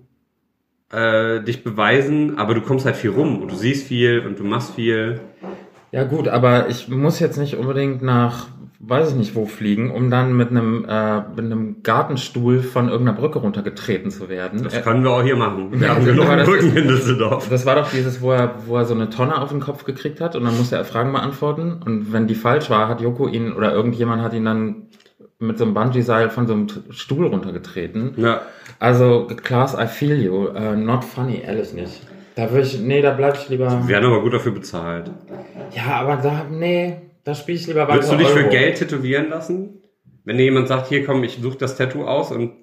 äh, 0.92 1.42
dich 1.42 1.64
beweisen, 1.64 2.38
aber 2.38 2.54
du 2.54 2.62
kommst 2.62 2.86
halt 2.86 2.96
viel 2.96 3.12
rum 3.12 3.42
und 3.42 3.52
du 3.52 3.56
siehst 3.56 3.88
viel 3.88 4.24
und 4.26 4.40
du 4.40 4.44
machst 4.44 4.74
viel. 4.76 5.20
Ja 5.92 6.04
gut, 6.04 6.28
aber 6.28 6.70
ich 6.70 6.88
muss 6.88 7.20
jetzt 7.20 7.38
nicht 7.38 7.56
unbedingt 7.58 8.02
nach, 8.04 8.48
weiß 8.80 9.10
ich 9.12 9.16
nicht 9.16 9.36
wo 9.36 9.46
fliegen, 9.46 9.92
um 9.92 10.10
dann 10.12 10.36
mit 10.38 10.50
einem, 10.52 10.86
äh, 10.88 11.20
mit 11.36 11.46
einem 11.46 11.82
Gartenstuhl 11.84 12.62
von 12.62 12.90
irgendeiner 12.90 13.18
Brücke 13.18 13.40
runtergetreten 13.40 14.12
zu 14.12 14.30
werden. 14.30 14.64
Das 14.64 14.84
können 14.84 15.04
wir 15.04 15.12
auch 15.12 15.24
hier 15.24 15.36
machen. 15.36 15.72
Wir 15.72 15.88
Ja, 15.88 15.96
haben 15.96 16.06
genug 16.06 16.26
aber 16.26 16.38
das 16.38 16.48
Brücken 16.48 16.76
in 16.76 16.88
Düsseldorf. 16.88 17.50
Das 17.50 17.66
war 17.66 17.76
doch 17.76 17.90
dieses, 17.90 18.22
wo 18.22 18.32
er, 18.32 18.56
wo 18.68 18.78
er 18.78 18.86
so 18.86 18.94
eine 18.94 19.10
Tonne 19.10 19.40
auf 19.40 19.50
den 19.50 19.60
Kopf 19.60 19.84
gekriegt 19.84 20.22
hat 20.22 20.36
und 20.36 20.44
dann 20.44 20.56
musste 20.58 20.76
er 20.76 20.86
Fragen 20.86 21.12
beantworten. 21.12 21.82
Und 21.84 22.14
wenn 22.14 22.28
die 22.28 22.36
falsch 22.36 22.70
war, 22.70 22.88
hat 22.88 23.02
Joko 23.02 23.28
ihn 23.28 23.52
oder 23.54 23.74
irgendjemand 23.74 24.22
hat 24.22 24.34
ihn 24.34 24.46
dann 24.46 24.76
mit 25.40 25.58
so 25.58 25.64
einem 25.64 25.74
Bungee-Seil 25.74 26.30
von 26.30 26.48
so 26.48 26.54
einem 26.54 26.68
Stuhl 26.92 27.26
runtergetreten. 27.28 28.14
Ja. 28.18 28.42
Also, 28.80 29.28
Klaas, 29.44 29.76
I 29.76 29.88
feel 29.88 30.22
you. 30.22 30.50
Uh, 30.50 30.76
not 30.76 31.04
funny, 31.04 31.42
ehrlich 31.42 31.74
nicht. 31.74 32.02
Da 32.36 32.50
würde 32.52 32.66
ich, 32.66 32.80
nee, 32.80 33.02
da 33.02 33.12
bleib 33.12 33.36
ich 33.36 33.50
lieber. 33.50 33.70
Wir 33.70 33.88
werden 33.90 34.06
aber 34.06 34.22
gut 34.22 34.34
dafür 34.34 34.54
bezahlt. 34.54 35.12
Ja, 35.76 36.00
aber 36.00 36.16
da, 36.16 36.46
nee, 36.50 36.96
da 37.26 37.36
spiele 37.36 37.58
ich 37.58 37.68
lieber 37.68 37.88
Würdest 37.88 38.12
du 38.12 38.16
dich 38.16 38.30
für 38.30 38.40
Euro. 38.40 38.50
Geld 38.50 38.78
tätowieren 38.78 39.30
lassen? 39.30 39.82
Wenn 40.24 40.38
dir 40.38 40.46
jemand 40.46 40.70
sagt, 40.70 40.88
hier 40.88 41.06
komm, 41.06 41.24
ich 41.24 41.40
suche 41.42 41.58
das 41.58 41.76
Tattoo 41.76 42.06
aus 42.06 42.32
und 42.32 42.54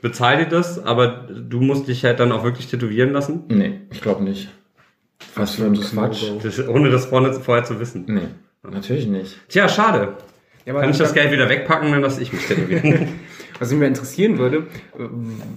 bezahl 0.00 0.38
dir 0.38 0.48
das, 0.48 0.84
aber 0.84 1.08
du 1.08 1.60
musst 1.60 1.88
dich 1.88 2.04
halt 2.04 2.20
dann 2.20 2.30
auch 2.30 2.44
wirklich 2.44 2.68
tätowieren 2.68 3.12
lassen? 3.12 3.44
Nee, 3.48 3.80
ich 3.90 4.00
glaube 4.00 4.22
nicht. 4.22 4.48
Was 5.34 5.56
für 5.56 5.64
ein 5.64 5.74
Quatsch. 5.74 6.24
Das, 6.42 6.68
ohne 6.68 6.90
das 6.90 7.06
vorne, 7.06 7.32
vorher 7.32 7.64
zu 7.64 7.80
wissen. 7.80 8.04
Nee, 8.06 8.28
natürlich 8.62 9.06
nicht. 9.06 9.36
Tja, 9.48 9.68
schade. 9.68 10.14
Ja, 10.64 10.72
aber 10.72 10.82
Kann 10.82 10.90
ich 10.90 10.98
das 10.98 11.14
Geld 11.14 11.32
wieder 11.32 11.48
wegpacken, 11.48 11.90
dann 11.90 12.02
lasse 12.02 12.22
ich 12.22 12.32
mich 12.32 12.46
tätowieren. 12.46 13.08
Was 13.60 13.70
mich 13.70 13.78
mal 13.78 13.86
interessieren 13.86 14.38
würde, 14.38 14.68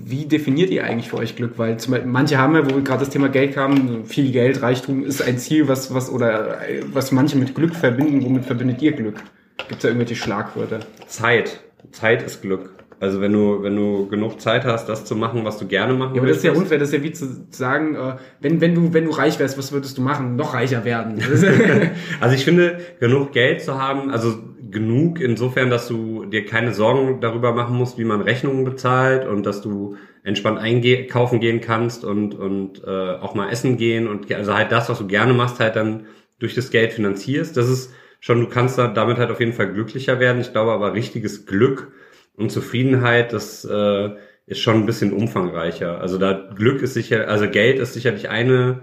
wie 0.03 0.25
definiert 0.25 0.69
ihr 0.71 0.83
eigentlich 0.83 1.09
für 1.09 1.17
euch 1.17 1.37
Glück? 1.37 1.53
Weil 1.55 1.77
zum 1.77 1.91
Beispiel, 1.91 2.11
manche 2.11 2.37
haben 2.37 2.53
ja, 2.53 2.69
wo 2.69 2.81
gerade 2.81 2.99
das 2.99 3.09
Thema 3.09 3.29
Geld 3.29 3.55
kam, 3.55 4.03
viel 4.03 4.31
Geld, 4.33 4.61
Reichtum 4.61 5.05
ist 5.05 5.21
ein 5.21 5.37
Ziel, 5.37 5.69
was, 5.69 5.93
was, 5.93 6.11
oder 6.11 6.59
was 6.91 7.13
manche 7.13 7.37
mit 7.37 7.55
Glück 7.55 7.73
verbinden. 7.73 8.21
Womit 8.25 8.43
verbindet 8.43 8.81
ihr 8.81 8.91
Glück? 8.91 9.15
Gibt 9.57 9.75
es 9.75 9.79
da 9.79 9.87
irgendwelche 9.87 10.17
Schlagwörter? 10.17 10.81
Zeit. 11.07 11.61
Zeit 11.91 12.23
ist 12.23 12.41
Glück. 12.41 12.71
Also 12.99 13.21
wenn 13.21 13.31
du, 13.31 13.63
wenn 13.63 13.75
du 13.75 14.07
genug 14.07 14.41
Zeit 14.41 14.65
hast, 14.65 14.87
das 14.87 15.05
zu 15.05 15.15
machen, 15.15 15.45
was 15.45 15.57
du 15.57 15.67
gerne 15.67 15.93
machen 15.93 16.15
Ja, 16.15 16.21
aber 16.21 16.27
das 16.27 16.37
ist 16.37 16.43
ja 16.43 16.51
unfair, 16.51 16.79
das 16.79 16.89
ist 16.89 16.95
ja 16.95 17.03
wie 17.03 17.11
zu 17.11 17.45
sagen, 17.51 17.95
äh, 17.95 18.15
wenn, 18.41 18.59
wenn, 18.59 18.75
du, 18.75 18.93
wenn 18.93 19.05
du 19.05 19.11
reich 19.11 19.39
wärst, 19.39 19.57
was 19.57 19.71
würdest 19.71 19.97
du 19.97 20.01
machen? 20.01 20.35
Noch 20.35 20.53
reicher 20.53 20.83
werden. 20.83 21.21
Also 22.19 22.35
ich 22.35 22.43
finde, 22.43 22.79
genug 22.99 23.31
Geld 23.31 23.61
zu 23.61 23.81
haben, 23.81 24.09
also 24.09 24.35
genug 24.73 25.19
insofern, 25.19 25.69
dass 25.69 25.87
du 25.87 26.25
dir 26.25 26.45
keine 26.45 26.73
Sorgen 26.73 27.21
darüber 27.21 27.53
machen 27.53 27.77
musst, 27.77 27.97
wie 27.97 28.03
man 28.03 28.21
Rechnungen 28.21 28.65
bezahlt 28.65 29.25
und 29.25 29.45
dass 29.45 29.61
du 29.61 29.95
entspannt 30.23 30.59
einkaufen 30.59 31.39
gehen 31.39 31.61
kannst 31.61 32.03
und, 32.03 32.35
und 32.35 32.83
äh, 32.83 33.11
auch 33.15 33.35
mal 33.35 33.49
essen 33.49 33.77
gehen 33.77 34.07
und 34.07 34.31
also 34.33 34.53
halt 34.53 34.71
das, 34.71 34.89
was 34.89 34.99
du 34.99 35.07
gerne 35.07 35.33
machst, 35.33 35.59
halt 35.59 35.75
dann 35.75 36.05
durch 36.39 36.55
das 36.55 36.71
Geld 36.71 36.93
finanzierst. 36.93 37.55
Das 37.55 37.69
ist 37.69 37.93
schon, 38.19 38.41
du 38.41 38.47
kannst 38.47 38.77
da 38.77 38.87
damit 38.87 39.17
halt 39.17 39.31
auf 39.31 39.39
jeden 39.39 39.53
Fall 39.53 39.71
glücklicher 39.71 40.19
werden. 40.19 40.41
Ich 40.41 40.51
glaube 40.51 40.71
aber 40.71 40.93
richtiges 40.93 41.45
Glück 41.45 41.91
und 42.35 42.51
Zufriedenheit, 42.51 43.33
das 43.33 43.63
äh, 43.65 44.09
ist 44.45 44.59
schon 44.59 44.75
ein 44.75 44.85
bisschen 44.85 45.13
umfangreicher. 45.13 46.01
Also 46.01 46.17
da 46.17 46.33
Glück 46.55 46.81
ist 46.81 46.93
sicher, 46.93 47.27
also 47.27 47.49
Geld 47.49 47.79
ist 47.79 47.93
sicherlich 47.93 48.29
eine 48.29 48.81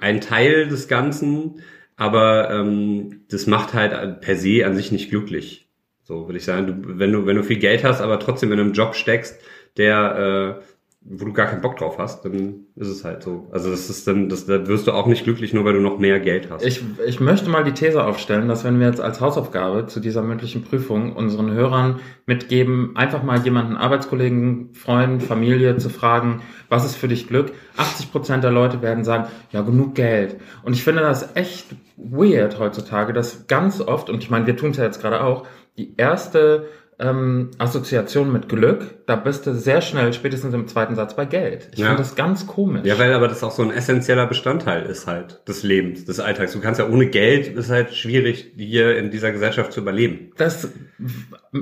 ein 0.00 0.20
Teil 0.20 0.68
des 0.68 0.88
Ganzen, 0.88 1.62
aber 2.00 2.50
ähm, 2.50 3.26
das 3.28 3.46
macht 3.46 3.74
halt 3.74 4.22
per 4.22 4.34
se 4.34 4.64
an 4.64 4.74
sich 4.74 4.90
nicht 4.90 5.10
glücklich. 5.10 5.68
So 6.02 6.26
würde 6.26 6.38
ich 6.38 6.46
sagen, 6.46 6.66
du, 6.66 6.98
wenn 6.98 7.12
du 7.12 7.26
wenn 7.26 7.36
du 7.36 7.42
viel 7.42 7.58
Geld 7.58 7.84
hast, 7.84 8.00
aber 8.00 8.18
trotzdem 8.18 8.50
in 8.52 8.58
einem 8.58 8.72
Job 8.72 8.94
steckst, 8.94 9.38
der 9.76 10.56
äh, 10.58 10.64
wo 11.02 11.24
du 11.24 11.32
gar 11.32 11.46
keinen 11.46 11.62
Bock 11.62 11.78
drauf 11.78 11.96
hast, 11.96 12.24
dann 12.26 12.66
ist 12.76 12.88
es 12.88 13.04
halt 13.04 13.22
so. 13.22 13.48
Also 13.52 13.70
das 13.70 13.88
ist 13.88 14.06
dann, 14.06 14.28
das, 14.28 14.44
da 14.44 14.66
wirst 14.66 14.86
du 14.86 14.92
auch 14.92 15.06
nicht 15.06 15.24
glücklich, 15.24 15.54
nur 15.54 15.64
weil 15.64 15.72
du 15.72 15.80
noch 15.80 15.98
mehr 15.98 16.20
Geld 16.20 16.50
hast. 16.50 16.64
Ich, 16.64 16.84
ich 17.06 17.20
möchte 17.20 17.48
mal 17.48 17.64
die 17.64 17.72
These 17.72 18.04
aufstellen, 18.04 18.48
dass 18.48 18.64
wenn 18.64 18.78
wir 18.78 18.86
jetzt 18.86 19.00
als 19.00 19.18
Hausaufgabe 19.18 19.86
zu 19.86 20.00
dieser 20.00 20.22
mündlichen 20.22 20.62
Prüfung 20.62 21.16
unseren 21.16 21.52
Hörern 21.52 22.00
mitgeben, 22.26 22.96
einfach 22.96 23.22
mal 23.22 23.40
jemanden, 23.40 23.76
Arbeitskollegen, 23.76 24.74
Freund, 24.74 25.22
Familie 25.22 25.74
zu 25.78 25.88
fragen, 25.88 26.42
was 26.68 26.84
ist 26.84 26.96
für 26.96 27.08
dich 27.08 27.28
Glück? 27.28 27.52
80 27.78 28.12
Prozent 28.12 28.44
der 28.44 28.50
Leute 28.50 28.82
werden 28.82 29.02
sagen, 29.02 29.28
ja, 29.52 29.62
genug 29.62 29.94
Geld. 29.94 30.36
Und 30.62 30.74
ich 30.74 30.84
finde 30.84 31.00
das 31.00 31.34
echt 31.34 31.74
weird 31.96 32.58
heutzutage, 32.58 33.14
dass 33.14 33.46
ganz 33.46 33.80
oft, 33.80 34.10
und 34.10 34.22
ich 34.22 34.28
meine, 34.28 34.46
wir 34.46 34.56
tun 34.56 34.72
es 34.72 34.76
ja 34.76 34.84
jetzt 34.84 35.00
gerade 35.00 35.22
auch, 35.22 35.46
die 35.78 35.94
erste 35.96 36.66
ähm, 37.00 37.50
Assoziation 37.58 38.30
mit 38.32 38.48
Glück, 38.48 39.06
da 39.06 39.16
bist 39.16 39.46
du 39.46 39.54
sehr 39.54 39.80
schnell, 39.80 40.12
spätestens 40.12 40.54
im 40.54 40.68
zweiten 40.68 40.94
Satz, 40.94 41.16
bei 41.16 41.24
Geld. 41.24 41.68
Ich 41.72 41.78
Ja. 41.80 41.86
finde 41.86 42.02
das 42.02 42.14
ganz 42.14 42.46
komisch. 42.46 42.82
Ja, 42.84 42.98
weil 42.98 43.12
aber 43.12 43.26
das 43.28 43.42
auch 43.42 43.50
so 43.50 43.62
ein 43.62 43.70
essentieller 43.72 44.26
Bestandteil 44.26 44.84
ist 44.86 45.06
halt 45.06 45.40
des 45.48 45.62
Lebens, 45.62 46.04
des 46.04 46.20
Alltags. 46.20 46.52
Du 46.52 46.60
kannst 46.60 46.78
ja 46.78 46.88
ohne 46.88 47.06
Geld, 47.06 47.48
ist 47.48 47.70
halt 47.70 47.94
schwierig, 47.94 48.52
hier 48.56 48.96
in 48.96 49.10
dieser 49.10 49.32
Gesellschaft 49.32 49.72
zu 49.72 49.80
überleben. 49.80 50.32
Das, 50.36 50.68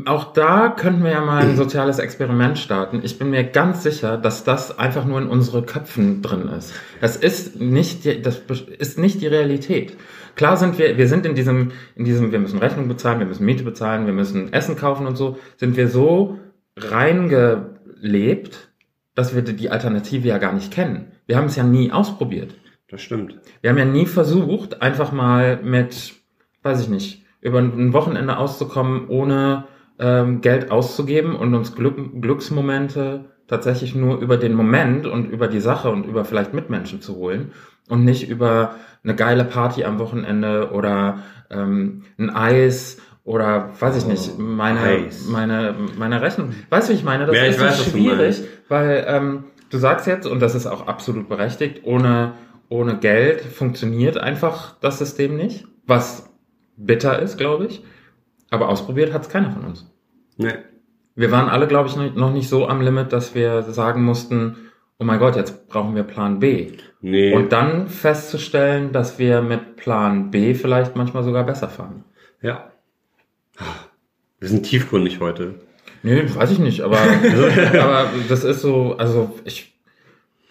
auch 0.07 0.33
da 0.33 0.69
könnten 0.71 1.05
wir 1.05 1.13
ja 1.13 1.21
mal 1.21 1.43
ein 1.43 1.57
soziales 1.57 1.99
Experiment 1.99 2.59
starten. 2.59 3.01
Ich 3.03 3.19
bin 3.19 3.31
mir 3.31 3.45
ganz 3.45 3.83
sicher, 3.83 4.17
dass 4.19 4.45
das 4.45 4.79
einfach 4.79 5.05
nur 5.05 5.21
in 5.21 5.29
unsere 5.29 5.63
Köpfen 5.63 6.21
drin 6.23 6.49
ist. 6.49 6.75
Das 7.01 7.17
ist 7.17 7.61
nicht, 7.61 8.05
die, 8.05 8.21
das 8.21 8.43
ist 8.79 8.99
nicht 8.99 9.21
die 9.21 9.27
Realität. 9.29 9.97
Klar 10.39 10.57
sind 10.57 10.79
wir, 10.79 10.97
wir 10.97 11.09
sind 11.09 11.27
in 11.27 11.35
diesem, 11.35 11.73
in 11.97 12.05
diesem, 12.05 12.31
wir 12.31 12.39
müssen 12.39 12.61
Rechnung 12.61 12.87
bezahlen, 12.87 13.19
wir 13.19 13.27
müssen 13.27 13.45
Miete 13.45 13.65
bezahlen, 13.65 14.07
wir 14.07 14.13
müssen 14.13 14.53
Essen 14.53 14.77
kaufen 14.77 15.09
und 15.09 15.17
so, 15.17 15.37
sind 15.57 15.77
wir 15.77 15.89
so 15.89 16.39
reingelebt, 16.77 18.71
dass 19.17 19.35
wir 19.35 19.43
die 19.43 19.69
Alternative 19.69 20.29
ja 20.29 20.39
gar 20.39 20.53
nicht 20.53 20.73
kennen. 20.73 21.11
Wir 21.27 21.37
haben 21.37 21.47
es 21.47 21.57
ja 21.57 21.65
nie 21.65 21.91
ausprobiert. 21.91 22.55
Das 22.89 23.03
stimmt. 23.03 23.37
Wir 23.63 23.71
haben 23.71 23.79
ja 23.79 23.85
nie 23.85 24.07
versucht, 24.07 24.81
einfach 24.81 25.11
mal 25.11 25.61
mit, 25.61 26.15
weiß 26.63 26.83
ich 26.83 26.89
nicht, 26.89 27.25
über 27.41 27.59
ein 27.59 27.93
Wochenende 27.93 28.37
auszukommen, 28.37 29.09
ohne 29.09 29.65
ähm, 29.99 30.41
Geld 30.41 30.71
auszugeben 30.71 31.35
und 31.35 31.53
uns 31.53 31.75
Glück, 31.75 31.97
Glücksmomente 32.23 33.25
tatsächlich 33.49 33.95
nur 33.95 34.19
über 34.21 34.37
den 34.37 34.55
Moment 34.55 35.07
und 35.07 35.31
über 35.31 35.49
die 35.49 35.61
Sache 35.61 35.91
und 35.91 36.05
über 36.05 36.25
vielleicht 36.25 36.55
Mitmenschen 36.55 37.01
zu 37.01 37.17
holen 37.17 37.53
und 37.89 38.05
nicht 38.05 38.29
über 38.29 38.77
eine 39.03 39.17
geile 39.17 39.45
Party 39.45 39.85
am 39.85 39.99
Wochenende 39.99 40.71
oder 40.73 41.21
ähm, 41.51 42.05
ein 42.19 42.31
Eis 42.31 42.99
oder 43.25 43.71
weiß 43.79 43.97
ich 43.97 44.07
nicht, 44.07 44.39
meine, 44.39 44.81
Eis. 44.81 45.27
meine, 45.29 45.75
meine 45.99 46.23
Rechnung. 46.23 46.55
Weißt 46.71 46.89
du, 46.89 46.93
wie 46.93 46.97
ich 46.97 47.05
meine? 47.05 47.27
Das 47.27 47.37
Ja, 47.37 47.45
ist 47.45 47.59
so 47.59 47.65
weiß, 47.65 47.85
du 47.85 47.91
schwierig, 47.91 48.43
weil 48.69 49.05
ähm, 49.07 49.45
du 49.71 49.79
sagst 49.79 50.07
jetzt, 50.07 50.27
und 50.27 50.41
das 50.41 50.55
ist 50.55 50.67
auch 50.67 50.87
absolut 50.87 51.29
berechtigt, 51.29 51.81
ohne, 51.85 52.33
ohne 52.69 52.97
Geld 52.99 53.41
funktioniert 53.43 54.17
einfach 54.17 54.77
das 54.81 54.99
System 54.99 55.37
nicht, 55.37 55.67
was 55.87 56.31
bitter 56.77 57.19
ist, 57.21 57.37
glaube 57.37 57.67
ich. 57.67 57.83
Aber 58.51 58.69
ausprobiert 58.69 59.13
hat 59.13 59.23
es 59.23 59.29
keiner 59.29 59.51
von 59.51 59.65
uns. 59.65 59.91
Nee. 60.39 60.55
Wir 61.19 61.33
waren 61.33 61.49
alle, 61.49 61.67
glaube 61.67 61.89
ich, 61.89 61.97
noch- 61.97 62.33
nicht 62.33 62.49
so 62.49 62.69
am 62.69 62.81
Limit, 62.81 63.13
dass 63.13 63.35
wir 63.35 63.63
sagen 63.63 64.05
mussten, 64.05 64.57
oh 65.01 65.05
mein 65.05 65.19
Gott, 65.19 65.35
jetzt 65.35 65.69
brauchen 65.69 65.97
wir 65.97 66.05
Plan 66.05 66.39
B. 66.39 66.73
Nee. 67.01 67.35
Und 67.35 67.51
dann 67.53 67.89
festzustellen, 67.89 68.93
dass 68.93 69.19
wir 69.19 69.43
mit 69.43 69.75
Plan 69.77 70.31
B 70.31 70.55
vielleicht 70.55 70.95
manchmal 70.95 71.25
sogar 71.25 71.45
besser 71.45 71.69
fahren. 71.69 72.05
ja. 72.41 72.71
Wir 74.39 74.49
sind 74.49 74.63
tiefgründig 74.63 75.19
heute. 75.19 75.57
Nee, 76.05 76.23
weiß 76.33 76.53
ich 76.53 76.61
nicht, 76.61 76.83
aber, 76.83 76.99
aber 77.81 78.07
das 78.29 78.45
ist 78.45 78.61
so, 78.63 78.95
also 78.97 79.37
ich, 79.45 79.77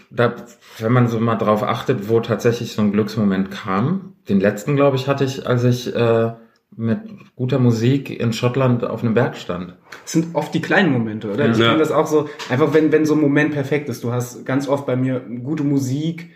da, 0.10 0.36
wenn 0.80 0.92
man 0.92 1.08
so 1.08 1.22
mal 1.22 1.38
drauf 1.38 1.64
achtet, 1.64 2.10
wo 2.10 2.20
tatsächlich 2.20 2.74
so 2.74 2.82
ein 2.82 2.92
Glücksmoment 2.92 3.50
kam, 3.50 4.16
den 4.28 4.42
letzten, 4.42 4.76
glaube 4.76 4.98
ich, 4.98 5.08
hatte 5.08 5.24
ich, 5.24 5.48
als 5.48 5.64
ich 5.64 5.96
äh, 5.96 6.32
mit 6.78 7.00
guter 7.36 7.60
Musik 7.60 8.10
in 8.20 8.32
Schottland 8.34 8.84
auf 8.86 9.04
einem 9.04 9.14
Berg 9.16 9.36
stand. 9.36 9.76
Es 10.06 10.12
sind 10.12 10.36
oft 10.36 10.54
die 10.54 10.62
kleinen 10.62 10.92
Momente, 10.94 11.32
oder? 11.34 11.50
Ich 11.50 11.58
Ja. 11.58 11.68
kenne 11.68 11.80
das 11.80 11.92
auch 11.92 12.08
so, 12.08 12.30
einfach 12.50 12.74
wenn, 12.74 12.92
wenn 12.92 13.06
so 13.06 13.16
ein 13.16 13.22
Moment 13.22 13.52
perfekt 13.52 13.90
ist. 13.90 14.04
Du 14.04 14.12
hast 14.12 14.46
ganz 14.46 14.68
oft 14.68 14.86
bei 14.86 14.96
mir 14.96 15.20
gute 15.20 15.64
Musik, 15.64 16.30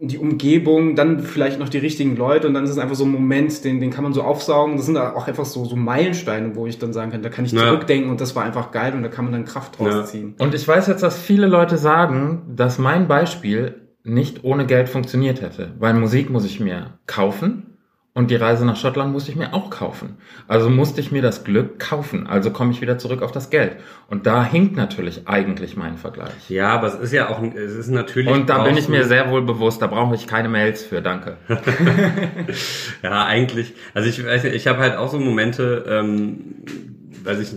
die 0.00 0.18
Umgebung, 0.18 0.94
dann 0.94 1.20
vielleicht 1.20 1.58
noch 1.58 1.68
die 1.68 1.78
richtigen 1.78 2.16
Leute 2.16 2.46
und 2.46 2.54
dann 2.54 2.62
ist 2.64 2.70
es 2.70 2.78
einfach 2.78 2.94
so 2.94 3.04
ein 3.04 3.10
Moment, 3.10 3.64
den, 3.64 3.80
den 3.80 3.90
kann 3.90 4.04
man 4.04 4.12
so 4.12 4.22
aufsaugen. 4.22 4.76
Das 4.76 4.86
sind 4.86 4.96
auch 4.96 5.26
einfach 5.26 5.44
so, 5.44 5.64
so 5.64 5.74
Meilensteine, 5.74 6.54
wo 6.54 6.66
ich 6.66 6.78
dann 6.78 6.92
sagen 6.92 7.10
kann, 7.10 7.22
da 7.22 7.28
kann 7.30 7.44
ich 7.44 7.52
Ja. 7.52 7.60
zurückdenken 7.68 8.10
und 8.10 8.20
das 8.20 8.36
war 8.36 8.44
einfach 8.44 8.70
geil 8.70 8.94
und 8.94 9.02
da 9.02 9.08
kann 9.08 9.24
man 9.24 9.32
dann 9.32 9.44
Kraft 9.44 9.78
draus 9.78 9.88
Ja. 9.94 10.04
ziehen. 10.04 10.34
Und 10.38 10.54
ich 10.54 10.66
weiß 10.66 10.86
jetzt, 10.86 11.02
dass 11.02 11.18
viele 11.18 11.46
Leute 11.46 11.78
sagen, 11.78 12.42
dass 12.54 12.78
mein 12.78 13.08
Beispiel 13.08 13.88
nicht 14.04 14.44
ohne 14.44 14.66
Geld 14.66 14.88
funktioniert 14.88 15.40
hätte, 15.42 15.74
weil 15.78 15.94
Musik 15.94 16.30
muss 16.30 16.44
ich 16.44 16.60
mir 16.60 16.98
kaufen 17.06 17.67
und 18.18 18.32
die 18.32 18.34
Reise 18.34 18.66
nach 18.66 18.74
Schottland 18.74 19.12
musste 19.12 19.30
ich 19.30 19.36
mir 19.36 19.54
auch 19.54 19.70
kaufen. 19.70 20.16
Also 20.48 20.70
musste 20.70 21.00
ich 21.00 21.12
mir 21.12 21.22
das 21.22 21.44
Glück 21.44 21.78
kaufen. 21.78 22.26
Also 22.26 22.50
komme 22.50 22.72
ich 22.72 22.80
wieder 22.80 22.98
zurück 22.98 23.22
auf 23.22 23.30
das 23.30 23.48
Geld. 23.48 23.76
Und 24.08 24.26
da 24.26 24.44
hinkt 24.44 24.74
natürlich 24.74 25.28
eigentlich 25.28 25.76
mein 25.76 25.96
Vergleich. 25.96 26.50
Ja, 26.50 26.70
aber 26.70 26.88
es 26.88 26.94
ist 26.94 27.12
ja 27.12 27.28
auch, 27.28 27.40
es 27.40 27.76
ist 27.76 27.90
natürlich. 27.90 28.28
Und 28.34 28.50
da 28.50 28.64
bin 28.64 28.76
ich 28.76 28.88
mir 28.88 29.04
sehr 29.04 29.30
wohl 29.30 29.42
bewusst, 29.42 29.82
da 29.82 29.86
brauche 29.86 30.16
ich 30.16 30.26
keine 30.26 30.48
Mails 30.48 30.82
für, 30.82 31.00
danke. 31.00 31.36
Ja, 33.04 33.24
eigentlich. 33.24 33.74
Also 33.94 34.08
ich 34.08 34.26
weiß 34.26 34.42
nicht, 34.42 34.56
ich 34.56 34.66
habe 34.66 34.80
halt 34.80 34.96
auch 34.96 35.08
so 35.08 35.20
Momente, 35.20 35.84
ähm, 35.88 36.96
weiß 37.28 37.40
ich, 37.40 37.50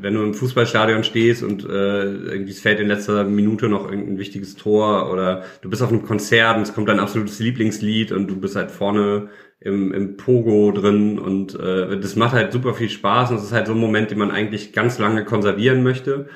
wenn 0.00 0.14
du 0.14 0.22
im 0.22 0.34
Fußballstadion 0.34 1.02
stehst 1.02 1.42
und 1.42 1.64
äh, 1.64 2.04
irgendwie 2.04 2.52
es 2.52 2.60
fällt 2.60 2.78
in 2.78 2.86
letzter 2.86 3.24
Minute 3.24 3.68
noch 3.68 3.90
irgendein 3.90 4.18
wichtiges 4.18 4.54
Tor 4.54 5.12
oder 5.12 5.44
du 5.60 5.68
bist 5.68 5.82
auf 5.82 5.90
einem 5.90 6.04
Konzert 6.04 6.56
und 6.56 6.62
es 6.62 6.72
kommt 6.72 6.88
dein 6.88 7.00
absolutes 7.00 7.40
Lieblingslied 7.40 8.12
und 8.12 8.28
du 8.28 8.36
bist 8.40 8.54
halt 8.54 8.70
vorne 8.70 9.28
im, 9.58 9.92
im 9.92 10.16
Pogo 10.16 10.70
drin 10.70 11.18
und 11.18 11.58
äh, 11.58 11.98
das 11.98 12.14
macht 12.14 12.34
halt 12.34 12.52
super 12.52 12.74
viel 12.74 12.88
Spaß 12.88 13.32
und 13.32 13.38
es 13.38 13.44
ist 13.44 13.52
halt 13.52 13.66
so 13.66 13.72
ein 13.72 13.80
Moment, 13.80 14.12
den 14.12 14.18
man 14.18 14.30
eigentlich 14.30 14.72
ganz 14.72 14.98
lange 14.98 15.24
konservieren 15.24 15.82
möchte. 15.82 16.28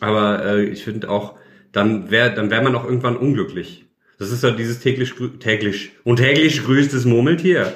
Aber 0.00 0.44
äh, 0.44 0.64
ich 0.64 0.82
finde 0.82 1.10
auch, 1.10 1.34
dann 1.72 2.10
wäre 2.10 2.34
dann 2.34 2.50
wär 2.50 2.62
man 2.62 2.74
auch 2.74 2.84
irgendwann 2.84 3.18
unglücklich. 3.18 3.84
Das 4.18 4.32
ist 4.32 4.42
ja 4.42 4.50
dieses 4.50 4.80
täglich, 4.80 5.12
täglich 5.40 5.92
und 6.04 6.16
täglich 6.16 6.64
grüßtes 6.64 7.04
Murmeltier. 7.04 7.74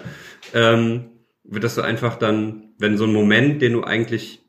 Ähm, 0.55 1.10
wird 1.45 1.65
das 1.65 1.75
so 1.75 1.83
einfach 1.83 2.17
dann, 2.17 2.75
wenn 2.79 2.97
so 2.97 3.05
ein 3.05 3.13
Moment, 3.13 3.63
den 3.63 3.75
du 3.75 3.85
eigentlich, 3.85 4.43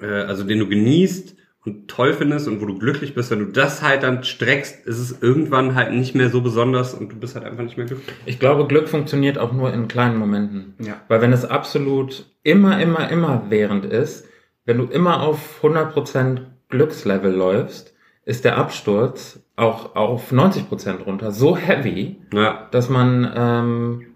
äh, 0.00 0.06
also 0.06 0.44
den 0.44 0.58
du 0.58 0.68
genießt 0.68 1.36
und 1.64 1.88
toll 1.88 2.12
findest 2.12 2.48
und 2.48 2.60
wo 2.60 2.66
du 2.66 2.78
glücklich 2.78 3.14
bist, 3.14 3.30
wenn 3.30 3.38
du 3.38 3.46
das 3.46 3.82
halt 3.82 4.02
dann 4.02 4.24
streckst, 4.24 4.84
ist 4.86 4.98
es 4.98 5.22
irgendwann 5.22 5.74
halt 5.74 5.92
nicht 5.92 6.14
mehr 6.14 6.28
so 6.28 6.40
besonders 6.40 6.92
und 6.92 7.12
du 7.12 7.16
bist 7.16 7.36
halt 7.36 7.44
einfach 7.44 7.62
nicht 7.62 7.76
mehr 7.76 7.86
glücklich. 7.86 8.14
Ich 8.26 8.40
glaube, 8.40 8.66
Glück 8.66 8.88
funktioniert 8.88 9.38
auch 9.38 9.52
nur 9.52 9.72
in 9.72 9.88
kleinen 9.88 10.16
Momenten. 10.16 10.74
Ja. 10.80 11.00
Weil 11.08 11.20
wenn 11.20 11.32
es 11.32 11.44
absolut 11.44 12.26
immer, 12.42 12.80
immer, 12.80 13.08
immer 13.10 13.46
während 13.48 13.84
ist, 13.84 14.26
wenn 14.64 14.78
du 14.78 14.84
immer 14.84 15.22
auf 15.22 15.62
100% 15.62 16.40
Glückslevel 16.68 17.32
läufst, 17.32 17.94
ist 18.24 18.44
der 18.44 18.56
Absturz 18.56 19.40
auch 19.56 19.94
auf 19.94 20.32
90% 20.32 21.02
runter 21.04 21.32
so 21.32 21.56
heavy, 21.56 22.16
Ja, 22.32 22.68
dass 22.70 22.88
man 22.88 23.30
ähm, 23.34 24.06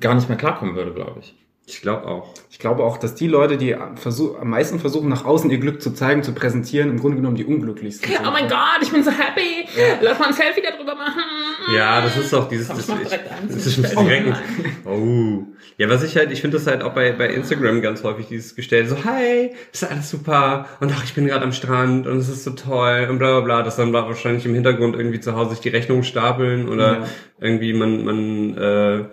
gar 0.00 0.14
nicht 0.14 0.28
mehr 0.28 0.38
klarkommen 0.38 0.74
würde, 0.74 0.92
glaube 0.92 1.20
ich. 1.20 1.34
ich 1.66 1.80
glaube 1.82 2.06
auch. 2.06 2.34
Ich 2.50 2.58
glaube 2.58 2.82
auch, 2.82 2.96
dass 2.96 3.14
die 3.14 3.28
Leute, 3.28 3.56
die 3.56 3.76
versuch, 3.94 4.38
am 4.40 4.50
meisten 4.50 4.80
versuchen, 4.80 5.08
nach 5.08 5.24
außen 5.24 5.50
ihr 5.50 5.58
Glück 5.58 5.80
zu 5.80 5.92
zeigen, 5.92 6.22
zu 6.24 6.32
präsentieren, 6.32 6.90
im 6.90 6.98
Grunde 6.98 7.18
genommen 7.18 7.36
die 7.36 7.44
unglücklichsten 7.44 8.10
sind. 8.10 8.20
Oh 8.26 8.30
mein 8.32 8.48
Gott, 8.48 8.80
ich 8.82 8.90
bin 8.90 9.04
so 9.04 9.10
happy. 9.12 9.68
Lass 10.00 10.18
mal 10.18 10.28
ein 10.28 10.32
Selfie 10.34 10.62
darüber 10.68 10.94
machen. 10.96 11.22
Ja, 11.74 12.00
das 12.00 12.16
ist 12.16 12.32
doch 12.32 12.48
dieses. 12.48 12.68
Komm, 12.68 12.78
ich 12.80 12.86
das, 12.86 12.96
mach 12.96 13.02
direkt 13.04 13.30
eins. 13.30 13.54
das 13.54 13.66
ist 13.66 13.92
direkt. 13.96 14.36
Oh. 14.84 15.44
Ja, 15.76 15.88
was 15.88 16.02
ich 16.02 16.16
halt, 16.16 16.32
ich 16.32 16.40
finde 16.40 16.56
das 16.56 16.66
halt 16.66 16.82
auch 16.82 16.92
bei, 16.94 17.12
bei 17.12 17.28
Instagram 17.28 17.80
ganz 17.82 18.02
häufig 18.02 18.26
dieses 18.26 18.56
gestellt, 18.56 18.88
so, 18.88 18.96
hi, 19.04 19.50
ist 19.72 19.84
alles 19.88 20.10
super 20.10 20.66
und 20.80 20.90
ach, 20.92 21.04
ich 21.04 21.14
bin 21.14 21.26
gerade 21.28 21.44
am 21.44 21.52
Strand 21.52 22.08
und 22.08 22.16
es 22.16 22.28
ist 22.28 22.42
so 22.42 22.50
toll 22.50 23.06
und 23.08 23.18
bla 23.20 23.30
bla 23.38 23.40
bla, 23.42 23.62
dass 23.62 23.76
dann 23.76 23.92
wahrscheinlich 23.92 24.44
im 24.44 24.54
Hintergrund 24.54 24.96
irgendwie 24.96 25.20
zu 25.20 25.36
Hause 25.36 25.50
sich 25.50 25.60
die 25.60 25.68
Rechnungen 25.68 26.02
stapeln 26.02 26.68
oder 26.68 26.92
Ja. 27.00 27.06
irgendwie 27.40 27.74
man, 27.74 28.04
man, 28.04 28.56
äh, 28.56 29.00
ich 29.02 29.06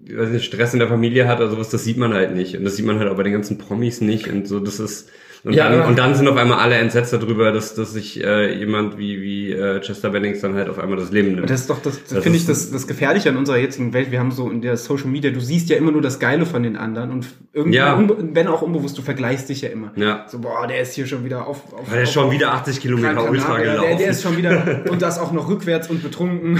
weiß 0.00 0.30
nicht, 0.30 0.44
Stress 0.44 0.72
in 0.72 0.80
der 0.80 0.88
Familie 0.88 1.28
hat 1.28 1.38
oder 1.38 1.50
sowas, 1.50 1.70
das 1.70 1.84
sieht 1.84 1.96
man 1.96 2.14
halt 2.14 2.34
nicht. 2.34 2.56
Und 2.56 2.64
das 2.64 2.76
sieht 2.76 2.86
man 2.86 2.98
halt 2.98 3.08
auch 3.10 3.16
bei 3.16 3.22
den 3.22 3.32
ganzen 3.32 3.58
Promis 3.58 4.00
nicht. 4.00 4.28
Und 4.28 4.48
so, 4.48 4.60
das 4.60 4.80
ist. 4.80 5.10
Und, 5.42 5.54
Ja, 5.54 5.70
dann, 5.70 5.80
aber- 5.80 5.88
und 5.88 5.98
dann 5.98 6.14
sind 6.14 6.28
auf 6.28 6.36
einmal 6.36 6.58
alle 6.58 6.74
entsetzt 6.74 7.12
darüber, 7.14 7.50
dass, 7.50 7.74
dass 7.74 7.92
sich 7.94 8.22
äh, 8.22 8.52
jemand 8.58 8.98
wie, 8.98 9.22
wie 9.22 9.52
äh, 9.52 9.80
Chester 9.80 10.10
Bennings 10.10 10.40
dann 10.40 10.54
halt 10.54 10.68
auf 10.68 10.78
einmal 10.78 10.98
das 10.98 11.10
Leben 11.12 11.28
nimmt. 11.28 11.40
Und 11.42 11.50
das 11.50 11.62
ist 11.62 11.70
doch 11.70 11.80
das, 11.80 12.04
Das 12.04 12.22
finde 12.22 12.36
ich 12.38 12.46
das, 12.46 12.70
das 12.70 12.86
Gefährliche 12.86 13.30
an 13.30 13.36
unserer 13.38 13.56
jetzigen 13.56 13.92
Welt. 13.94 14.10
Wir 14.10 14.18
haben 14.20 14.32
so 14.32 14.50
in 14.50 14.60
der 14.60 14.76
Social 14.76 15.06
Media, 15.08 15.30
du 15.30 15.40
siehst 15.40 15.70
ja 15.70 15.76
immer 15.76 15.92
nur 15.92 16.02
das 16.02 16.18
Geile 16.20 16.44
von 16.44 16.62
den 16.62 16.76
anderen 16.76 17.10
und 17.10 17.26
irgendwie, 17.54 17.78
Ja. 17.78 17.98
wenn 18.18 18.48
auch 18.48 18.60
unbewusst, 18.62 18.98
du 18.98 19.02
vergleichst 19.02 19.48
dich 19.48 19.62
ja 19.62 19.70
immer. 19.70 19.92
Ja. 19.96 20.26
So, 20.28 20.40
boah, 20.40 20.66
der 20.66 20.80
ist 20.82 20.92
hier 20.94 21.06
schon 21.06 21.24
wieder 21.24 21.46
auf. 21.46 21.72
auf 21.72 21.86
Weil 21.88 21.94
der 21.94 22.02
ist 22.02 22.12
schon 22.12 22.30
wieder 22.30 22.52
80 22.52 22.80
Kilometer 22.80 23.30
Ultra 23.30 23.58
gelaufen. 23.58 23.80
Der, 23.88 23.96
der 23.96 24.10
ist 24.10 24.22
schon 24.22 24.36
wieder, 24.36 24.82
und 24.90 25.00
das 25.00 25.18
auch 25.18 25.32
noch 25.32 25.48
rückwärts 25.48 25.88
und 25.88 26.02
betrunken. 26.02 26.58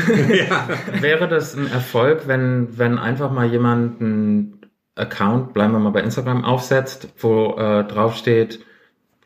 Wäre 1.01 1.29
das 1.29 1.55
ein 1.57 1.71
Erfolg, 1.71 2.23
wenn, 2.27 2.69
wenn 2.79 2.99
einfach 2.99 3.31
mal 3.31 3.47
jemand 3.51 4.01
einen 4.01 4.61
Account, 4.95 5.53
bleiben 5.55 5.73
wir 5.73 5.79
mal 5.79 5.91
bei 5.91 6.01
Instagram, 6.03 6.45
aufsetzt, 6.45 7.09
wo 7.19 7.57
äh, 7.59 7.85
draufsteht, 7.85 8.61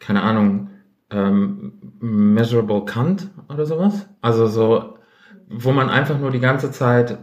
keine 0.04 0.22
Ahnung, 0.22 0.70
ähm, 1.10 1.72
Measurable 2.00 2.84
Cunt 2.84 3.30
oder 3.48 3.66
sowas? 3.66 4.08
Also 4.20 4.46
so, 4.46 4.98
wo 5.48 5.72
man 5.72 5.88
einfach 5.88 6.18
nur 6.18 6.30
die 6.30 6.40
ganze 6.40 6.70
Zeit 6.70 7.18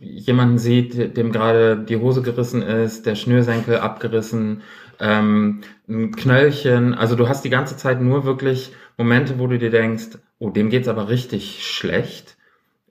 jemanden 0.00 0.58
sieht, 0.58 1.16
dem 1.16 1.32
gerade 1.32 1.78
die 1.78 1.96
Hose 1.96 2.22
gerissen 2.22 2.62
ist, 2.62 3.06
der 3.06 3.14
Schnürsenkel 3.14 3.78
abgerissen, 3.78 4.62
ähm, 5.00 5.60
ein 5.88 6.12
Knöllchen. 6.12 6.94
Also 6.94 7.16
du 7.16 7.28
hast 7.28 7.44
die 7.44 7.50
ganze 7.50 7.76
Zeit 7.76 8.00
nur 8.00 8.24
wirklich 8.24 8.72
Momente, 8.96 9.38
wo 9.38 9.46
du 9.46 9.58
dir 9.58 9.70
denkst, 9.70 10.18
oh, 10.38 10.50
dem 10.50 10.70
geht's 10.70 10.88
aber 10.88 11.08
richtig 11.08 11.66
schlecht. 11.66 12.36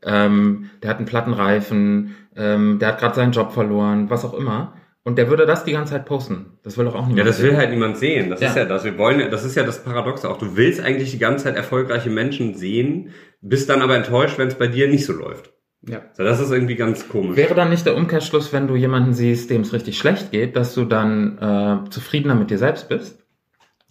Ähm, 0.03 0.69
der 0.81 0.89
hat 0.89 0.97
einen 0.97 1.05
Plattenreifen, 1.05 2.15
ähm, 2.35 2.79
der 2.79 2.89
hat 2.89 2.99
gerade 2.99 3.15
seinen 3.15 3.31
Job 3.31 3.53
verloren, 3.53 4.09
was 4.09 4.25
auch 4.25 4.33
immer. 4.33 4.73
Und 5.03 5.17
der 5.17 5.29
würde 5.29 5.45
das 5.45 5.63
die 5.65 5.71
ganze 5.73 5.93
Zeit 5.93 6.05
posten. 6.05 6.57
Das 6.63 6.77
will 6.77 6.85
doch 6.85 6.95
auch 6.95 7.01
niemand. 7.01 7.17
Ja, 7.19 7.23
das 7.25 7.41
will 7.41 7.49
sehen. 7.51 7.57
halt 7.57 7.69
niemand 7.71 7.97
sehen. 7.97 8.29
Das 8.29 8.39
Ja. 8.41 8.49
ist 8.49 8.55
ja 8.55 8.65
das. 8.65 8.83
Wir 8.83 8.97
wollen, 8.97 9.29
das 9.31 9.43
ist 9.43 9.55
ja 9.55 9.63
das 9.63 9.83
Paradoxe 9.83 10.29
auch. 10.29 10.37
Du 10.37 10.55
willst 10.55 10.81
eigentlich 10.81 11.11
die 11.11 11.19
ganze 11.19 11.45
Zeit 11.45 11.55
erfolgreiche 11.55 12.09
Menschen 12.09 12.55
sehen, 12.55 13.09
bist 13.41 13.69
dann 13.69 13.81
aber 13.81 13.95
enttäuscht, 13.95 14.37
wenn 14.37 14.47
es 14.47 14.55
bei 14.55 14.67
dir 14.67 14.87
nicht 14.87 15.05
so 15.05 15.13
läuft. 15.13 15.51
Ja. 15.85 16.01
So, 16.13 16.23
das 16.23 16.39
ist 16.39 16.49
irgendwie 16.51 16.75
ganz 16.75 17.09
komisch. 17.09 17.35
Wäre 17.35 17.55
dann 17.55 17.69
nicht 17.69 17.85
der 17.85 17.97
Umkehrschluss, 17.97 18.53
wenn 18.53 18.67
du 18.67 18.75
jemanden 18.77 19.13
siehst, 19.13 19.49
dem 19.49 19.61
es 19.61 19.73
richtig 19.73 19.97
schlecht 19.97 20.31
geht, 20.31 20.55
dass 20.55 20.73
du 20.73 20.85
dann 20.85 21.37
äh, 21.85 21.89
zufriedener 21.89 22.35
mit 22.35 22.49
dir 22.51 22.57
selbst 22.57 22.87
bist? 22.87 23.19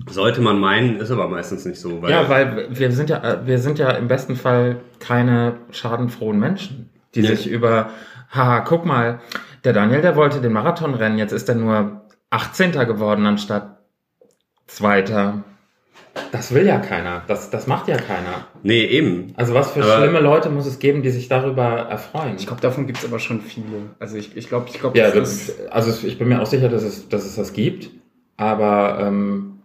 Sollte 0.09 0.41
man 0.41 0.59
meinen, 0.59 0.97
ist 0.97 1.11
aber 1.11 1.29
meistens 1.29 1.65
nicht 1.67 1.79
so. 1.79 2.01
Weil 2.03 2.11
ja, 2.11 2.29
weil 2.31 2.67
wir 2.71 2.91
sind 2.93 3.11
ja, 3.11 3.23
äh, 3.23 3.47
wir 3.47 3.59
sind 3.59 3.79
ja 3.79 3.91
im 3.91 4.09
besten 4.09 4.37
Fall 4.37 4.81
keine 4.99 5.57
schadenfrohen 5.71 6.39
Menschen, 6.41 6.89
die 7.15 7.21
Ja. 7.21 7.29
sich 7.37 7.47
über, 7.49 7.91
haha, 8.31 8.61
guck 8.61 8.85
mal, 8.87 9.21
der 9.65 9.73
Daniel, 9.73 10.03
der 10.03 10.17
wollte 10.17 10.41
den 10.41 10.53
Marathon 10.53 10.95
rennen, 10.95 11.19
jetzt 11.19 11.33
ist 11.33 11.49
er 11.49 11.55
nur 11.55 12.03
18. 12.31 12.73
geworden 12.73 13.27
anstatt 13.27 13.79
Zweiter. 14.67 15.45
Das 16.31 16.53
will 16.53 16.67
ja 16.67 16.79
keiner. 16.79 17.23
Das, 17.27 17.51
das 17.51 17.67
macht 17.67 17.89
ja 17.89 17.97
keiner. 17.97 18.47
Nee, 18.63 18.85
eben. 18.85 19.33
Also 19.37 19.55
was 19.55 19.71
für 19.73 19.83
Aber- 19.83 19.97
schlimme 19.99 20.21
Leute 20.21 20.51
muss 20.51 20.67
es 20.67 20.79
geben, 20.79 21.03
die 21.03 21.11
sich 21.11 21.29
darüber 21.29 21.65
erfreuen? 21.65 22.37
Ich 22.39 22.47
glaube, 22.47 22.61
davon 22.61 22.87
gibt's 22.87 23.05
aber 23.05 23.19
schon 23.19 23.41
viele. 23.41 23.91
Also 23.99 24.17
ich, 24.17 24.37
ich 24.37 24.49
glaube, 24.49 24.67
ich 24.69 24.79
glaube, 24.79 24.99
Ja, 24.99 25.11
das 25.11 25.47
das, 25.47 25.69
also 25.71 26.07
ich 26.07 26.19
bin 26.19 26.29
mir 26.29 26.41
auch 26.43 26.47
sicher, 26.47 26.69
dass 26.69 26.83
es, 26.83 27.09
dass 27.09 27.25
es 27.25 27.37
das 27.37 27.53
gibt, 27.53 27.91
aber 28.37 28.99
ähm, 29.01 29.61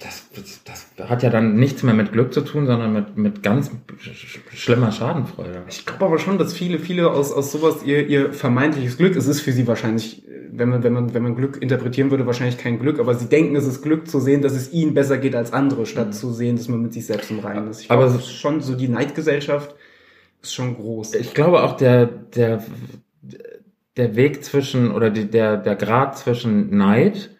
das, 0.00 0.28
das, 0.34 0.64
das 0.64 0.89
hat 1.08 1.22
ja 1.22 1.30
dann 1.30 1.54
nichts 1.56 1.82
mehr 1.82 1.94
mit 1.94 2.12
Glück 2.12 2.32
zu 2.34 2.40
tun, 2.42 2.66
sondern 2.66 2.92
mit, 2.92 3.16
mit 3.16 3.42
ganz 3.42 3.70
sch- 4.02 4.38
schlimmer 4.54 4.92
Schadenfreude. 4.92 5.62
Ich 5.68 5.86
glaube 5.86 6.04
aber 6.06 6.18
schon, 6.18 6.38
dass 6.38 6.52
viele, 6.52 6.78
viele 6.78 7.10
aus, 7.10 7.32
aus 7.32 7.52
sowas 7.52 7.82
ihr, 7.84 8.06
ihr 8.06 8.32
vermeintliches 8.32 8.96
Glück, 8.98 9.16
es 9.16 9.26
ist 9.26 9.40
für 9.40 9.52
sie 9.52 9.66
wahrscheinlich, 9.66 10.22
wenn 10.52 10.68
man, 10.68 10.82
wenn 10.82 10.92
man, 10.92 11.14
wenn 11.14 11.22
man 11.22 11.36
Glück 11.36 11.60
interpretieren 11.62 12.10
würde, 12.10 12.26
wahrscheinlich 12.26 12.58
kein 12.58 12.78
Glück, 12.78 12.98
aber 12.98 13.14
sie 13.14 13.26
denken, 13.28 13.56
es 13.56 13.66
ist 13.66 13.82
Glück 13.82 14.08
zu 14.08 14.20
sehen, 14.20 14.42
dass 14.42 14.52
es 14.54 14.72
ihnen 14.72 14.94
besser 14.94 15.18
geht 15.18 15.34
als 15.34 15.52
andere, 15.52 15.86
statt 15.86 16.14
zu 16.14 16.32
sehen, 16.32 16.56
dass 16.56 16.68
man 16.68 16.82
mit 16.82 16.92
sich 16.92 17.06
selbst 17.06 17.30
im 17.30 17.38
Reinen 17.38 17.68
ist. 17.68 17.82
Ich 17.82 17.90
Aber 17.90 18.04
es- 18.06 18.30
schon, 18.30 18.60
so 18.60 18.74
die 18.74 18.88
Neidgesellschaft 18.88 19.74
ist 20.42 20.54
schon 20.54 20.74
groß. 20.76 21.14
Ich 21.14 21.34
glaube 21.34 21.62
auch 21.62 21.76
der, 21.76 22.06
der, 22.06 22.62
der 23.96 24.16
Weg 24.16 24.44
zwischen 24.44 24.90
oder 24.92 25.10
die, 25.10 25.26
der, 25.30 25.56
der 25.56 25.76
Grad 25.76 26.16
zwischen 26.18 26.76
Neid 26.76 27.30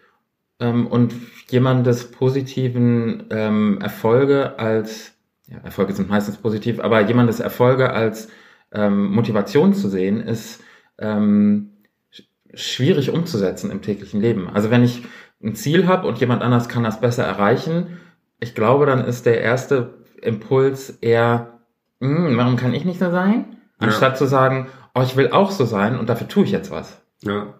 ähm, 0.58 0.86
und 0.86 1.14
jemandes 1.50 2.10
positiven 2.10 3.24
ähm, 3.30 3.78
Erfolge 3.80 4.58
als, 4.58 5.12
ja, 5.48 5.58
Erfolge 5.58 5.92
sind 5.92 6.08
meistens 6.08 6.36
positiv, 6.36 6.80
aber 6.80 7.00
jemandes 7.00 7.40
Erfolge 7.40 7.92
als 7.92 8.28
ähm, 8.72 9.10
Motivation 9.12 9.74
zu 9.74 9.88
sehen, 9.88 10.20
ist 10.20 10.62
ähm, 10.98 11.70
sch- 12.14 12.24
schwierig 12.54 13.10
umzusetzen 13.10 13.70
im 13.70 13.82
täglichen 13.82 14.20
Leben. 14.20 14.48
Also 14.48 14.70
wenn 14.70 14.84
ich 14.84 15.02
ein 15.42 15.54
Ziel 15.54 15.86
habe 15.86 16.06
und 16.06 16.18
jemand 16.18 16.42
anders 16.42 16.68
kann 16.68 16.84
das 16.84 17.00
besser 17.00 17.24
erreichen, 17.24 17.98
ich 18.38 18.54
glaube, 18.54 18.86
dann 18.86 19.04
ist 19.04 19.26
der 19.26 19.40
erste 19.40 19.94
Impuls 20.22 20.90
eher, 21.00 21.60
"Hm, 22.00 22.36
warum 22.36 22.56
kann 22.56 22.74
ich 22.74 22.84
nicht 22.84 23.00
so 23.00 23.10
sein? 23.10 23.56
Anstatt 23.78 24.18
zu 24.18 24.26
sagen, 24.26 24.68
oh, 24.94 25.00
ich 25.02 25.16
will 25.16 25.30
auch 25.30 25.50
so 25.50 25.64
sein 25.64 25.98
und 25.98 26.08
dafür 26.08 26.28
tue 26.28 26.44
ich 26.44 26.50
jetzt 26.50 26.70
was. 26.70 27.00
Ja. 27.22 27.54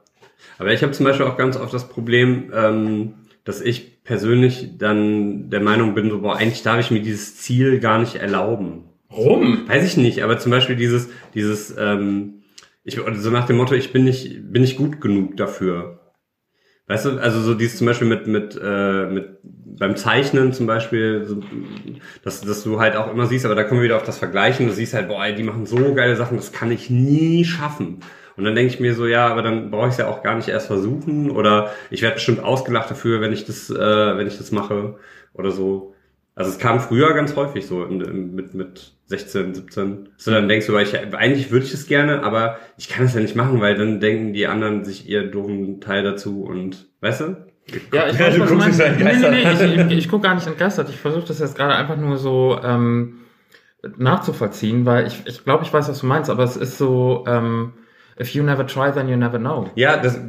Aber 0.59 0.73
ich 0.73 0.83
habe 0.83 0.93
zum 0.93 1.05
Beispiel 1.05 1.25
auch 1.27 1.37
ganz 1.39 1.57
oft 1.57 1.73
das 1.73 1.89
Problem, 1.89 2.51
ähm, 2.55 3.15
dass 3.45 3.61
ich 3.61 4.03
persönlich 4.05 4.79
dann 4.79 5.51
der 5.51 5.61
Meinung 5.61 5.95
bin, 5.95 6.11
so, 6.11 6.21
boah, 6.21 6.37
eigentlich 6.37 6.63
darf 6.63 6.81
ich 6.81 6.91
mir 6.91 7.01
dieses 7.01 7.37
Ziel 7.37 7.81
gar 7.81 7.99
nicht 7.99 8.17
erlauben. 8.17 8.85
Rum? 9.11 9.69
Weiß 9.69 9.85
ich 9.85 9.97
nicht, 9.97 10.23
aber 10.23 10.39
zum 10.39 10.51
Beispiel 10.51 10.77
dieses, 10.77 11.09
dieses, 11.35 11.75
ähm, 11.77 12.43
ich, 12.85 12.99
so 13.15 13.31
nach 13.31 13.47
dem 13.47 13.57
Motto, 13.57 13.75
ich 13.75 13.93
bin 13.93 14.05
nicht, 14.05 14.53
bin 14.53 14.63
nicht 14.63 14.77
gut 14.77 15.01
genug 15.01 15.37
dafür. 15.37 16.01
Weißt 16.87 17.07
du, 17.07 17.19
also 17.19 17.41
so 17.41 17.55
dieses 17.55 17.79
zum 17.79 17.87
Beispiel 17.87 18.09
mit, 18.09 18.27
mit, 18.27 18.59
äh, 18.61 19.07
mit 19.07 19.39
beim 19.43 19.97
Zeichnen 19.97 20.53
zum 20.53 20.67
Beispiel, 20.67 21.25
so, 21.25 21.41
dass, 22.23 22.41
dass 22.41 22.65
du 22.65 22.81
halt 22.81 22.97
auch 22.97 23.13
immer 23.13 23.27
siehst, 23.27 23.45
aber 23.45 23.55
da 23.55 23.63
kommen 23.63 23.81
wir 23.81 23.85
wieder 23.85 23.97
auf 23.97 24.03
das 24.03 24.19
Vergleichen, 24.19 24.67
du 24.67 24.73
siehst 24.73 24.95
halt, 24.95 25.09
boah, 25.09 25.25
die 25.31 25.43
machen 25.43 25.67
so 25.67 25.95
geile 25.95 26.17
Sachen, 26.17 26.37
das 26.37 26.53
kann 26.53 26.73
ich 26.73 26.91
nie 26.91 27.45
schaffen. 27.45 28.01
Und 28.41 28.45
dann 28.47 28.55
denke 28.57 28.73
ich 28.75 28.81
mir 28.81 28.95
so, 28.95 29.07
ja, 29.07 29.29
aber 29.29 29.43
dann 29.43 29.71
brauche 29.71 29.87
ich 29.87 29.93
es 29.93 29.99
ja 29.99 30.09
auch 30.09 30.23
gar 30.23 30.35
nicht 30.37 30.49
erst 30.49 30.67
versuchen 30.69 31.31
oder 31.31 31.71
ich 31.91 32.03
werde 32.03 32.15
bestimmt 32.17 32.41
ausgelacht 32.43 32.91
dafür, 32.91 33.21
wenn 33.21 33.33
ich 33.33 33.45
das, 33.45 33.71
äh, 33.71 33.77
wenn 34.17 34.27
ich 34.27 34.39
das 34.39 34.51
mache 34.53 34.97
oder 35.35 35.51
so. 35.51 35.95
Also 36.35 36.51
es 36.51 36.59
kam 36.59 36.81
früher 36.81 37.13
ganz 37.15 37.37
häufig 37.37 37.67
so 37.67 37.85
in, 37.85 38.01
in, 38.01 38.35
mit, 38.35 38.55
mit 38.55 38.93
16, 39.07 39.55
17. 39.55 40.09
So 40.17 40.31
dann 40.31 40.49
denkst 40.49 40.67
du, 40.67 40.73
weil 40.73 40.85
ich, 40.87 40.97
eigentlich 41.15 41.51
würde 41.51 41.67
ich 41.67 41.75
es 41.75 41.87
gerne, 41.87 42.23
aber 42.23 42.59
ich 42.79 42.89
kann 42.89 43.05
es 43.07 43.15
ja 43.15 43.21
nicht 43.21 43.37
machen, 43.37 43.61
weil 43.61 43.77
dann 43.77 44.01
denken 44.01 44.33
die 44.33 44.47
anderen 44.47 44.85
sich 44.85 45.09
ihr 45.09 45.31
doofen 45.31 45.81
Teil 45.81 46.03
dazu 46.03 46.43
und, 46.45 46.89
weißt 47.01 47.21
du? 47.23 47.37
Ja, 47.93 48.09
ich 48.09 48.19
Ja, 48.19 48.27
weiß, 48.27 48.35
du 48.35 48.41
was 48.41 48.49
du 48.49 48.57
guckst 48.57 48.79
meinst. 48.79 48.81
dich 48.81 48.87
Nee, 48.99 49.05
nee, 49.05 49.11
entgeistert 49.11 49.33
nee, 49.33 49.43
ich, 49.43 49.93
ich, 49.93 49.99
ich 49.99 50.09
gucke 50.09 50.23
gar 50.23 50.35
nicht 50.35 50.47
entgeistert. 50.47 50.89
Ich 50.89 50.97
versuche 50.97 51.27
das 51.27 51.39
jetzt 51.41 51.57
gerade 51.57 51.75
einfach 51.75 51.97
nur 51.97 52.17
so 52.17 52.59
ähm, 52.63 53.21
nachzuvollziehen, 53.97 54.87
weil 54.87 55.07
ich, 55.07 55.23
ich 55.27 55.45
glaube, 55.45 55.65
ich 55.65 55.73
weiß, 55.73 55.89
was 55.89 56.01
du 56.01 56.07
meinst, 56.07 56.31
aber 56.31 56.45
es 56.45 56.57
ist 56.57 56.79
so, 56.79 57.25
ähm, 57.27 57.75
if 58.21 58.35
you 58.35 58.43
never 58.43 58.67
try, 58.67 58.93
then 58.93 59.09
you 59.09 59.17
never 59.17 59.39
know. 59.39 59.67
Ja, 59.75 59.97
das 59.97 60.21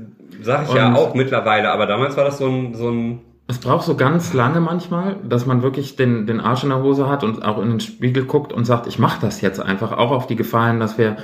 sage 0.41 0.65
ich 0.69 0.73
ja 0.73 0.87
Und- 0.89 0.95
auch 0.95 1.13
mittlerweile, 1.13 1.71
aber 1.71 1.85
damals 1.85 2.15
war 2.17 2.23
das 2.25 2.37
so 2.37 2.47
ein, 2.47 2.73
so 2.73 2.89
ein, 2.89 3.19
Es 3.47 3.59
braucht 3.59 3.85
so 3.85 3.95
ganz 3.95 4.33
lange 4.33 4.61
manchmal, 4.61 5.17
dass 5.27 5.45
man 5.45 5.61
wirklich 5.61 5.97
den, 5.97 6.25
den 6.25 6.39
Arsch 6.39 6.63
in 6.63 6.69
der 6.69 6.81
Hose 6.81 7.09
hat 7.09 7.23
und 7.23 7.43
auch 7.43 7.61
in 7.61 7.69
den 7.69 7.79
Spiegel 7.81 8.23
guckt 8.25 8.53
und 8.53 8.63
sagt, 8.65 8.87
ich 8.87 8.97
mache 8.97 9.19
das 9.21 9.41
jetzt 9.41 9.59
einfach, 9.59 9.91
auch 9.91 10.11
auf 10.11 10.25
die 10.25 10.37
Gefahren, 10.37 10.79
dass 10.79 10.97
wir, 10.97 11.17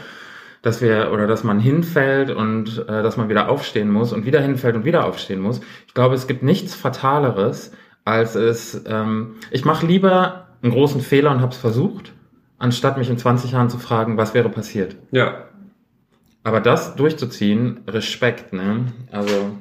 dass 0.62 0.82
wir 0.82 1.12
oder 1.14 1.26
dass 1.26 1.46
man 1.46 1.60
hinfällt 1.60 2.30
und 2.30 2.86
äh, 2.90 3.02
dass 3.02 3.16
man 3.16 3.30
wieder 3.30 3.48
aufstehen 3.50 3.90
muss 3.90 4.12
und 4.12 4.26
wieder 4.26 4.42
hinfällt 4.42 4.76
und 4.76 4.84
wieder 4.84 5.06
aufstehen 5.06 5.40
muss. 5.40 5.62
Ich 5.88 5.94
glaube, 5.94 6.16
es 6.16 6.28
gibt 6.28 6.44
nichts 6.44 6.76
Fataleres, 6.76 7.72
als 8.04 8.36
es. 8.36 8.84
Ähm, 8.88 9.36
ich 9.52 9.64
mache 9.64 9.86
lieber 9.86 10.48
einen 10.62 10.74
großen 10.74 11.00
Fehler 11.02 11.32
und 11.32 11.40
habe 11.42 11.52
es 11.54 11.58
versucht, 11.58 12.12
anstatt 12.60 12.98
mich 12.98 13.10
in 13.10 13.18
20 13.18 13.52
Jahren 13.54 13.70
zu 13.70 13.78
fragen, 13.78 14.18
was 14.18 14.34
wäre 14.34 14.50
passiert. 14.50 14.96
ja. 15.12 15.44
Aber 16.44 16.62
das 16.62 16.96
durchzuziehen, 16.96 17.82
Respekt, 17.88 18.54
ne? 18.54 18.86
Also 19.12 19.58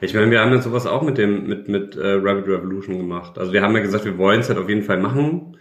Ich 0.00 0.14
meine, 0.14 0.30
wir 0.30 0.40
haben 0.40 0.52
ja 0.52 0.60
sowas 0.60 0.86
auch 0.86 1.02
mit 1.02 1.16
dem, 1.18 1.46
mit, 1.46 1.68
mit 1.68 1.96
äh, 1.96 2.12
Rabbit 2.14 2.48
Revolution 2.48 2.98
gemacht. 2.98 3.38
Also 3.38 3.52
wir 3.52 3.62
haben 3.62 3.74
ja 3.74 3.82
gesagt, 3.82 4.04
wir 4.04 4.18
wollen 4.18 4.40
es 4.40 4.48
halt 4.48 4.58
auf 4.58 4.68
jeden 4.68 4.82
Fall 4.82 4.98
machen. 4.98 5.56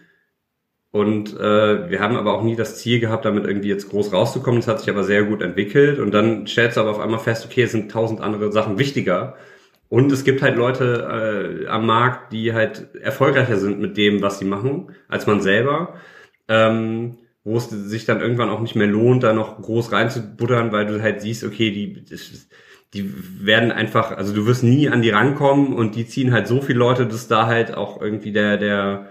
Und 0.91 1.37
äh, 1.37 1.89
wir 1.89 1.99
haben 1.99 2.15
aber 2.15 2.33
auch 2.33 2.43
nie 2.43 2.55
das 2.55 2.77
Ziel 2.77 2.99
gehabt, 2.99 3.25
damit 3.25 3.45
irgendwie 3.45 3.67
jetzt 3.69 3.89
groß 3.89 4.13
rauszukommen. 4.13 4.59
Das 4.61 4.67
hat 4.67 4.79
sich 4.79 4.89
aber 4.89 5.03
sehr 5.03 5.23
gut 5.23 5.41
entwickelt. 5.41 5.99
Und 5.99 6.11
dann 6.13 6.47
stellst 6.47 6.77
du 6.77 6.81
aber 6.81 6.91
auf 6.91 6.99
einmal 6.99 7.19
fest, 7.19 7.45
okay, 7.45 7.63
es 7.63 7.71
sind 7.71 7.91
tausend 7.91 8.21
andere 8.21 8.51
Sachen 8.51 8.77
wichtiger. 8.79 9.35
Und 9.89 10.11
es 10.11 10.23
gibt 10.23 10.41
halt 10.41 10.55
Leute 10.57 11.63
äh, 11.65 11.67
am 11.67 11.85
Markt, 11.85 12.33
die 12.33 12.53
halt 12.53 12.95
erfolgreicher 12.95 13.57
sind 13.57 13.79
mit 13.79 13.97
dem, 13.97 14.21
was 14.21 14.39
sie 14.39 14.45
machen, 14.45 14.95
als 15.07 15.27
man 15.27 15.41
selber. 15.41 15.95
Ähm, 16.47 17.17
wo 17.45 17.57
es 17.57 17.69
sich 17.69 18.05
dann 18.05 18.21
irgendwann 18.21 18.49
auch 18.49 18.59
nicht 18.59 18.75
mehr 18.75 18.87
lohnt, 18.87 19.23
da 19.23 19.31
noch 19.31 19.61
groß 19.61 19.91
reinzubuttern, 19.91 20.71
weil 20.71 20.87
du 20.87 21.01
halt 21.01 21.21
siehst, 21.21 21.43
okay, 21.43 21.71
die, 21.71 22.03
die 22.93 23.13
werden 23.45 23.71
einfach, 23.71 24.11
also 24.11 24.33
du 24.33 24.47
wirst 24.47 24.63
nie 24.63 24.89
an 24.89 25.03
die 25.03 25.11
rankommen 25.11 25.73
und 25.73 25.95
die 25.95 26.07
ziehen 26.07 26.33
halt 26.33 26.47
so 26.47 26.59
viele 26.59 26.79
Leute, 26.79 27.05
dass 27.05 27.27
da 27.27 27.45
halt 27.45 27.75
auch 27.75 28.01
irgendwie 28.01 28.31
der, 28.31 28.57
der, 28.57 29.09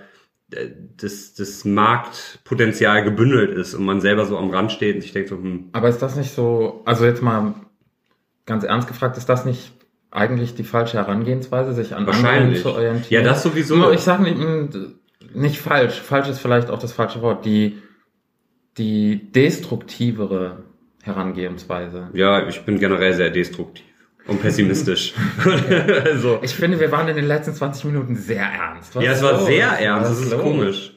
das, 0.97 1.35
das 1.35 1.65
Marktpotenzial 1.65 3.05
gebündelt 3.05 3.57
ist 3.57 3.73
und 3.75 3.85
man 3.85 4.01
selber 4.01 4.27
so 4.27 4.37
am 4.37 4.51
Rand 4.51 4.73
steht 4.73 4.97
und 4.97 5.03
sich 5.03 5.13
denkt 5.13 5.29
so, 5.29 5.37
hm, 5.37 5.69
Aber 5.73 5.89
ist 5.89 6.03
das 6.03 6.17
nicht 6.17 6.35
so, 6.35 6.83
also 6.85 7.05
jetzt 7.05 7.23
mal 7.23 7.55
ganz 8.47 8.65
ernst 8.65 8.89
gefragt, 8.89 9.17
ist 9.17 9.29
das 9.29 9.45
nicht 9.45 9.73
eigentlich 10.11 10.57
die 10.57 10.65
falsche 10.65 10.97
Herangehensweise, 10.97 11.73
sich 11.73 11.95
an 11.95 11.99
anderen 12.01 12.25
wahrscheinlich. 12.25 12.63
zu 12.63 12.73
orientieren? 12.73 13.25
Ja, 13.25 13.29
das 13.29 13.45
sowieso. 13.45 13.93
Ich 13.93 14.01
sage 14.01 14.25
nicht, 14.25 14.39
mh, 14.39 14.69
nicht 15.35 15.59
falsch, 15.59 16.01
falsch 16.01 16.29
ist 16.29 16.41
vielleicht 16.41 16.71
auch 16.71 16.79
das 16.81 16.93
falsche 16.93 17.23
Wort, 17.23 17.45
die, 17.45 17.79
die 18.79 19.31
destruktivere 19.33 20.65
Herangehensweise. 21.03 22.09
Ja, 22.15 22.49
ich 22.49 22.65
bin 22.65 22.79
generell 22.79 23.13
sehr 23.15 23.31
destruktiv 23.31 23.85
und 24.27 24.41
pessimistisch. 24.41 25.15
also, 26.05 26.39
Ich 26.43 26.55
finde, 26.55 26.81
wir 26.81 26.91
waren 26.91 27.09
in 27.09 27.17
den 27.17 27.27
letzten 27.27 27.55
20 27.55 27.85
Minuten 27.85 28.17
sehr 28.17 28.45
ernst. 28.45 28.97
Was 28.97 29.05
ja, 29.05 29.13
es 29.13 29.23
war 29.23 29.33
los? 29.33 29.47
sehr 29.47 29.71
Was 29.71 29.81
ernst, 29.81 30.11
das 30.11 30.21
ist 30.21 30.33
los? 30.33 30.43
komisch. 30.43 30.91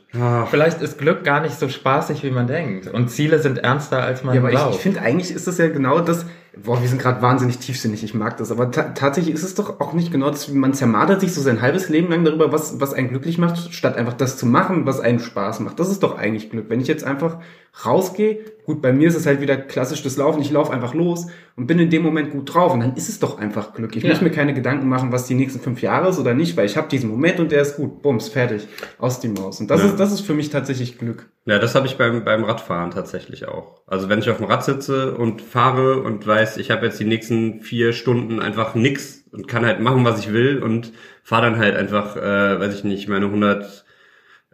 Vielleicht 0.49 0.81
ist 0.81 0.97
Glück 0.97 1.23
gar 1.23 1.41
nicht 1.41 1.59
so 1.59 1.67
spaßig, 1.67 2.23
wie 2.23 2.31
man 2.31 2.47
denkt. 2.47 2.87
Und 2.87 3.09
Ziele 3.09 3.39
sind 3.39 3.59
ernster, 3.59 4.01
als 4.01 4.23
man 4.23 4.33
Ja, 4.33 4.41
aber 4.41 4.49
ich, 4.49 4.55
glaubt. 4.57 4.75
ich 4.75 4.81
finde 4.81 5.01
eigentlich 5.01 5.31
ist 5.31 5.45
das 5.47 5.57
ja 5.57 5.67
genau 5.67 5.99
das, 5.99 6.25
boah, 6.55 6.81
wir 6.81 6.87
sind 6.87 6.99
gerade 7.01 7.21
wahnsinnig 7.21 7.59
tiefsinnig, 7.59 8.03
ich 8.03 8.13
mag 8.13 8.37
das, 8.37 8.49
aber 8.49 8.71
ta 8.71 8.83
tatsächlich 8.95 9.35
ist 9.35 9.43
es 9.43 9.53
doch 9.53 9.79
auch 9.81 9.93
nicht 9.93 10.11
genau 10.11 10.29
das, 10.31 10.47
man 10.47 10.73
zermartert 10.73 11.19
sich 11.19 11.33
so 11.33 11.41
sein 11.41 11.61
halbes 11.61 11.89
Leben 11.89 12.09
lang 12.09 12.23
darüber, 12.23 12.51
was, 12.51 12.79
was 12.79 12.93
einen 12.93 13.09
glücklich 13.09 13.37
macht, 13.37 13.73
statt 13.73 13.97
einfach 13.97 14.13
das 14.13 14.37
zu 14.37 14.45
machen, 14.47 14.87
was 14.87 15.01
einen 15.01 15.19
Spaß 15.19 15.59
macht. 15.59 15.79
Das 15.79 15.89
ist 15.91 16.01
doch 16.01 16.17
eigentlich 16.17 16.49
Glück. 16.49 16.69
Wenn 16.69 16.79
ich 16.79 16.87
jetzt 16.87 17.03
einfach 17.03 17.39
rausgehe, 17.85 18.39
gut, 18.65 18.81
bei 18.81 18.91
mir 18.91 19.07
ist 19.07 19.15
es 19.15 19.25
halt 19.25 19.39
wieder 19.39 19.55
klassisch 19.57 20.01
das 20.03 20.17
Laufen, 20.17 20.41
ich 20.41 20.51
laufe 20.51 20.73
einfach 20.73 20.93
los 20.93 21.27
und 21.55 21.67
bin 21.67 21.79
in 21.79 21.89
dem 21.89 22.01
Moment 22.03 22.31
gut 22.31 22.53
drauf 22.53 22.73
und 22.73 22.79
dann 22.79 22.95
ist 22.95 23.07
es 23.09 23.19
doch 23.19 23.37
einfach 23.37 23.73
Glück. 23.73 23.95
Ich 23.95 24.03
Ja. 24.03 24.09
muss 24.09 24.21
mir 24.21 24.31
keine 24.31 24.53
Gedanken 24.53 24.89
machen, 24.89 25.11
was 25.11 25.27
die 25.27 25.35
nächsten 25.35 25.59
fünf 25.59 25.81
Jahre 25.81 26.09
ist 26.09 26.19
oder 26.19 26.33
nicht, 26.33 26.57
weil 26.57 26.65
ich 26.65 26.75
habe 26.77 26.87
diesen 26.87 27.09
Moment 27.09 27.39
und 27.39 27.51
der 27.51 27.61
ist 27.61 27.75
gut, 27.77 28.01
bums, 28.01 28.29
fertig, 28.29 28.67
aus 28.97 29.19
die 29.19 29.27
Maus. 29.29 29.59
Und 29.61 29.69
das, 29.69 29.81
Ja. 29.81 29.87
ist, 29.87 29.99
das 29.99 30.11
ist 30.11 30.21
für 30.21 30.33
mich 30.33 30.49
tatsächlich 30.49 30.97
Glück. 30.97 31.29
Ja, 31.45 31.59
das 31.59 31.75
habe 31.75 31.87
ich 31.87 31.97
beim, 31.97 32.23
beim 32.25 32.43
Radfahren 32.43 32.91
tatsächlich 32.91 33.47
auch. 33.47 33.81
Also 33.87 34.09
wenn 34.09 34.19
ich 34.19 34.29
auf 34.29 34.37
dem 34.37 34.47
Rad 34.47 34.63
sitze 34.65 35.15
und 35.15 35.41
fahre 35.41 36.01
und 36.01 36.25
weiß, 36.27 36.57
ich 36.57 36.71
habe 36.71 36.85
jetzt 36.87 36.99
die 36.99 37.05
nächsten 37.05 37.61
vier 37.61 37.93
Stunden 37.93 38.41
einfach 38.41 38.75
nix 38.75 39.23
und 39.31 39.47
kann 39.47 39.65
halt 39.65 39.79
machen, 39.79 40.03
was 40.03 40.19
ich 40.19 40.33
will 40.33 40.61
und 40.61 40.91
fahre 41.23 41.43
dann 41.43 41.57
halt 41.57 41.75
einfach, 41.75 42.17
äh, 42.17 42.59
weiß 42.59 42.73
ich 42.73 42.83
nicht, 42.83 43.07
meine 43.07 43.27
100, 43.27 43.85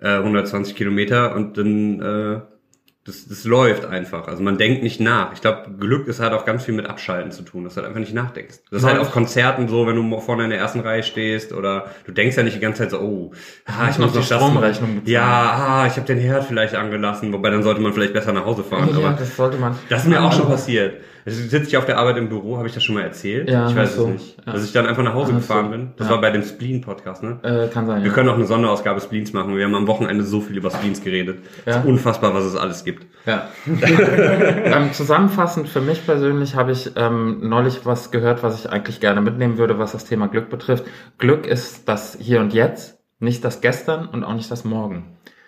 äh, 0.01 0.17
120 0.19 0.75
Kilometer 0.75 1.35
und 1.35 1.57
dann 1.57 1.99
äh, 2.01 2.41
das, 3.05 3.27
das 3.27 3.43
läuft 3.43 3.83
einfach. 3.83 4.29
Also 4.29 4.41
man 4.41 4.57
denkt 4.57 4.81
nicht 4.81 5.01
nach. 5.01 5.33
Ich 5.33 5.41
glaube, 5.41 5.71
Glück 5.77 6.07
ist 6.07 6.21
halt 6.21 6.31
auch 6.31 6.45
ganz 6.45 6.63
viel 6.63 6.73
mit 6.73 6.89
Abschalten 6.89 7.31
zu 7.31 7.43
tun, 7.43 7.65
dass 7.65 7.73
du 7.73 7.81
halt 7.81 7.87
einfach 7.87 7.99
nicht 7.99 8.13
nachdenkst. 8.13 8.59
Das 8.71 8.81
ist 8.81 8.87
halt 8.87 8.97
auf 8.97 9.11
Konzerten 9.11 9.67
so, 9.67 9.85
wenn 9.85 9.95
du 9.97 10.19
vorne 10.21 10.45
in 10.45 10.51
der 10.51 10.59
ersten 10.59 10.79
Reihe 10.79 11.03
stehst 11.03 11.51
oder 11.51 11.87
du 12.05 12.13
denkst 12.13 12.37
ja 12.37 12.43
nicht 12.43 12.55
die 12.55 12.61
ganze 12.61 12.83
Zeit 12.83 12.91
so, 12.91 12.99
oh, 12.99 13.31
ah, 13.65 13.89
ich 13.89 13.97
muss 13.97 13.97
noch 13.97 14.13
noch 14.13 14.21
die 14.21 14.23
Stromrechnung 14.23 14.95
bezahlen. 14.95 15.07
Ja, 15.07 15.21
ah, 15.23 15.87
ich 15.87 15.97
habe 15.97 16.07
den 16.07 16.19
Herd 16.19 16.45
vielleicht 16.45 16.75
angelassen, 16.75 17.33
wobei 17.33 17.49
dann 17.49 17.61
sollte 17.61 17.81
man 17.81 17.91
vielleicht 17.91 18.13
besser 18.13 18.31
nach 18.31 18.45
Hause 18.45 18.63
fahren. 18.63 18.89
Ja, 18.89 18.97
aber 18.97 19.17
das 19.19 19.35
sollte 19.35 19.57
man. 19.57 19.75
das 19.89 20.03
ist 20.03 20.07
mir 20.07 20.21
auch 20.21 20.31
schon 20.31 20.47
passiert. 20.47 21.01
Also 21.25 21.39
sitze 21.41 21.67
ich 21.67 21.77
auf 21.77 21.85
der 21.85 21.97
Arbeit 21.97 22.17
im 22.17 22.27
Büro, 22.29 22.57
habe 22.57 22.67
ich 22.67 22.73
das 22.73 22.83
schon 22.83 22.95
mal 22.95 23.01
erzählt? 23.01 23.49
Ja, 23.49 23.69
ich 23.69 23.75
weiß 23.75 23.95
du. 23.95 24.03
es 24.03 24.07
nicht. 24.09 24.37
Ja. 24.45 24.53
Dass 24.53 24.65
ich 24.65 24.73
dann 24.73 24.85
einfach 24.87 25.03
nach 25.03 25.13
Hause 25.13 25.33
Hast 25.33 25.41
gefahren 25.47 25.65
du. 25.65 25.71
bin. 25.71 25.91
Das 25.97 26.07
Ja. 26.07 26.13
war 26.15 26.21
bei 26.21 26.31
dem 26.31 26.43
Spleen-Podcast, 26.43 27.23
ne? 27.23 27.39
Äh, 27.43 27.67
kann 27.73 27.87
sein. 27.87 28.01
Wir 28.01 28.09
ja. 28.09 28.13
können 28.13 28.29
auch 28.29 28.35
eine 28.35 28.45
Sonderausgabe 28.45 28.99
Spleens 28.99 29.31
machen. 29.33 29.55
Wir 29.55 29.63
haben 29.65 29.75
am 29.75 29.87
Wochenende 29.87 30.23
so 30.25 30.41
viel 30.41 30.57
über 30.57 30.69
Spleens 30.69 31.01
geredet. 31.01 31.39
Es 31.65 31.75
Ja. 31.75 31.79
ist 31.81 31.85
unfassbar, 31.87 32.33
was 32.33 32.43
es 32.43 32.55
alles 32.55 32.83
gibt. 32.83 33.05
Ja. 33.25 33.47
ähm, 33.65 34.91
zusammenfassend 34.93 35.69
für 35.69 35.81
mich 35.81 36.05
persönlich 36.05 36.55
habe 36.55 36.71
ich 36.71 36.91
ähm, 36.95 37.39
neulich 37.47 37.85
was 37.85 38.11
gehört, 38.11 38.43
was 38.43 38.59
ich 38.59 38.69
eigentlich 38.69 38.99
gerne 38.99 39.21
mitnehmen 39.21 39.57
würde, 39.57 39.79
was 39.79 39.93
das 39.93 40.05
Thema 40.05 40.27
Glück 40.27 40.49
betrifft. 40.49 40.83
Glück 41.17 41.45
ist 41.47 41.87
das 41.87 42.17
Hier 42.19 42.41
und 42.41 42.53
Jetzt, 42.53 42.99
nicht 43.19 43.43
das 43.45 43.61
Gestern 43.61 44.07
und 44.07 44.23
auch 44.23 44.33
nicht 44.33 44.51
das 44.51 44.65
Morgen. 44.65 45.05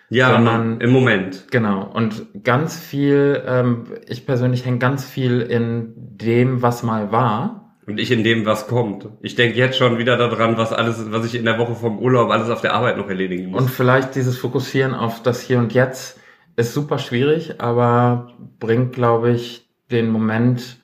Ja, 0.09 0.31
Sondern- 0.33 0.79
im 0.81 0.91
Moment. 0.91 1.47
Genau. 1.51 1.83
Und 1.83 2.43
ganz 2.43 2.79
viel, 2.79 3.43
ähm, 3.45 3.85
ich 4.07 4.25
persönlich 4.25 4.65
hänge 4.65 4.77
ganz 4.77 5.05
viel 5.05 5.41
in 5.41 5.93
dem, 5.95 6.61
was 6.61 6.83
mal 6.83 7.11
war. 7.11 7.77
Und 7.87 7.99
ich 7.99 8.11
in 8.11 8.23
dem, 8.23 8.45
was 8.45 8.67
kommt. 8.67 9.07
Ich 9.21 9.35
denke 9.35 9.57
jetzt 9.57 9.77
schon 9.77 9.97
wieder 9.97 10.17
daran, 10.17 10.57
was 10.57 10.73
alles, 10.73 11.11
was 11.11 11.25
ich 11.25 11.35
in 11.35 11.45
der 11.45 11.59
Woche 11.59 11.75
vom 11.75 11.99
Urlaub 11.99 12.31
alles 12.31 12.49
auf 12.49 12.61
der 12.61 12.73
Arbeit 12.73 12.97
noch 12.97 13.07
erledigen 13.09 13.51
muss. 13.51 13.61
Und 13.61 13.69
vielleicht 13.69 14.15
dieses 14.15 14.37
Fokussieren 14.37 14.93
auf 14.93 15.21
das 15.21 15.41
Hier 15.41 15.59
und 15.59 15.73
Jetzt 15.73 16.19
ist 16.55 16.73
super 16.73 16.97
schwierig, 16.97 17.61
aber 17.61 18.33
bringt, 18.59 18.93
glaube 18.93 19.31
ich, 19.31 19.67
den 19.91 20.09
Moment 20.09 20.77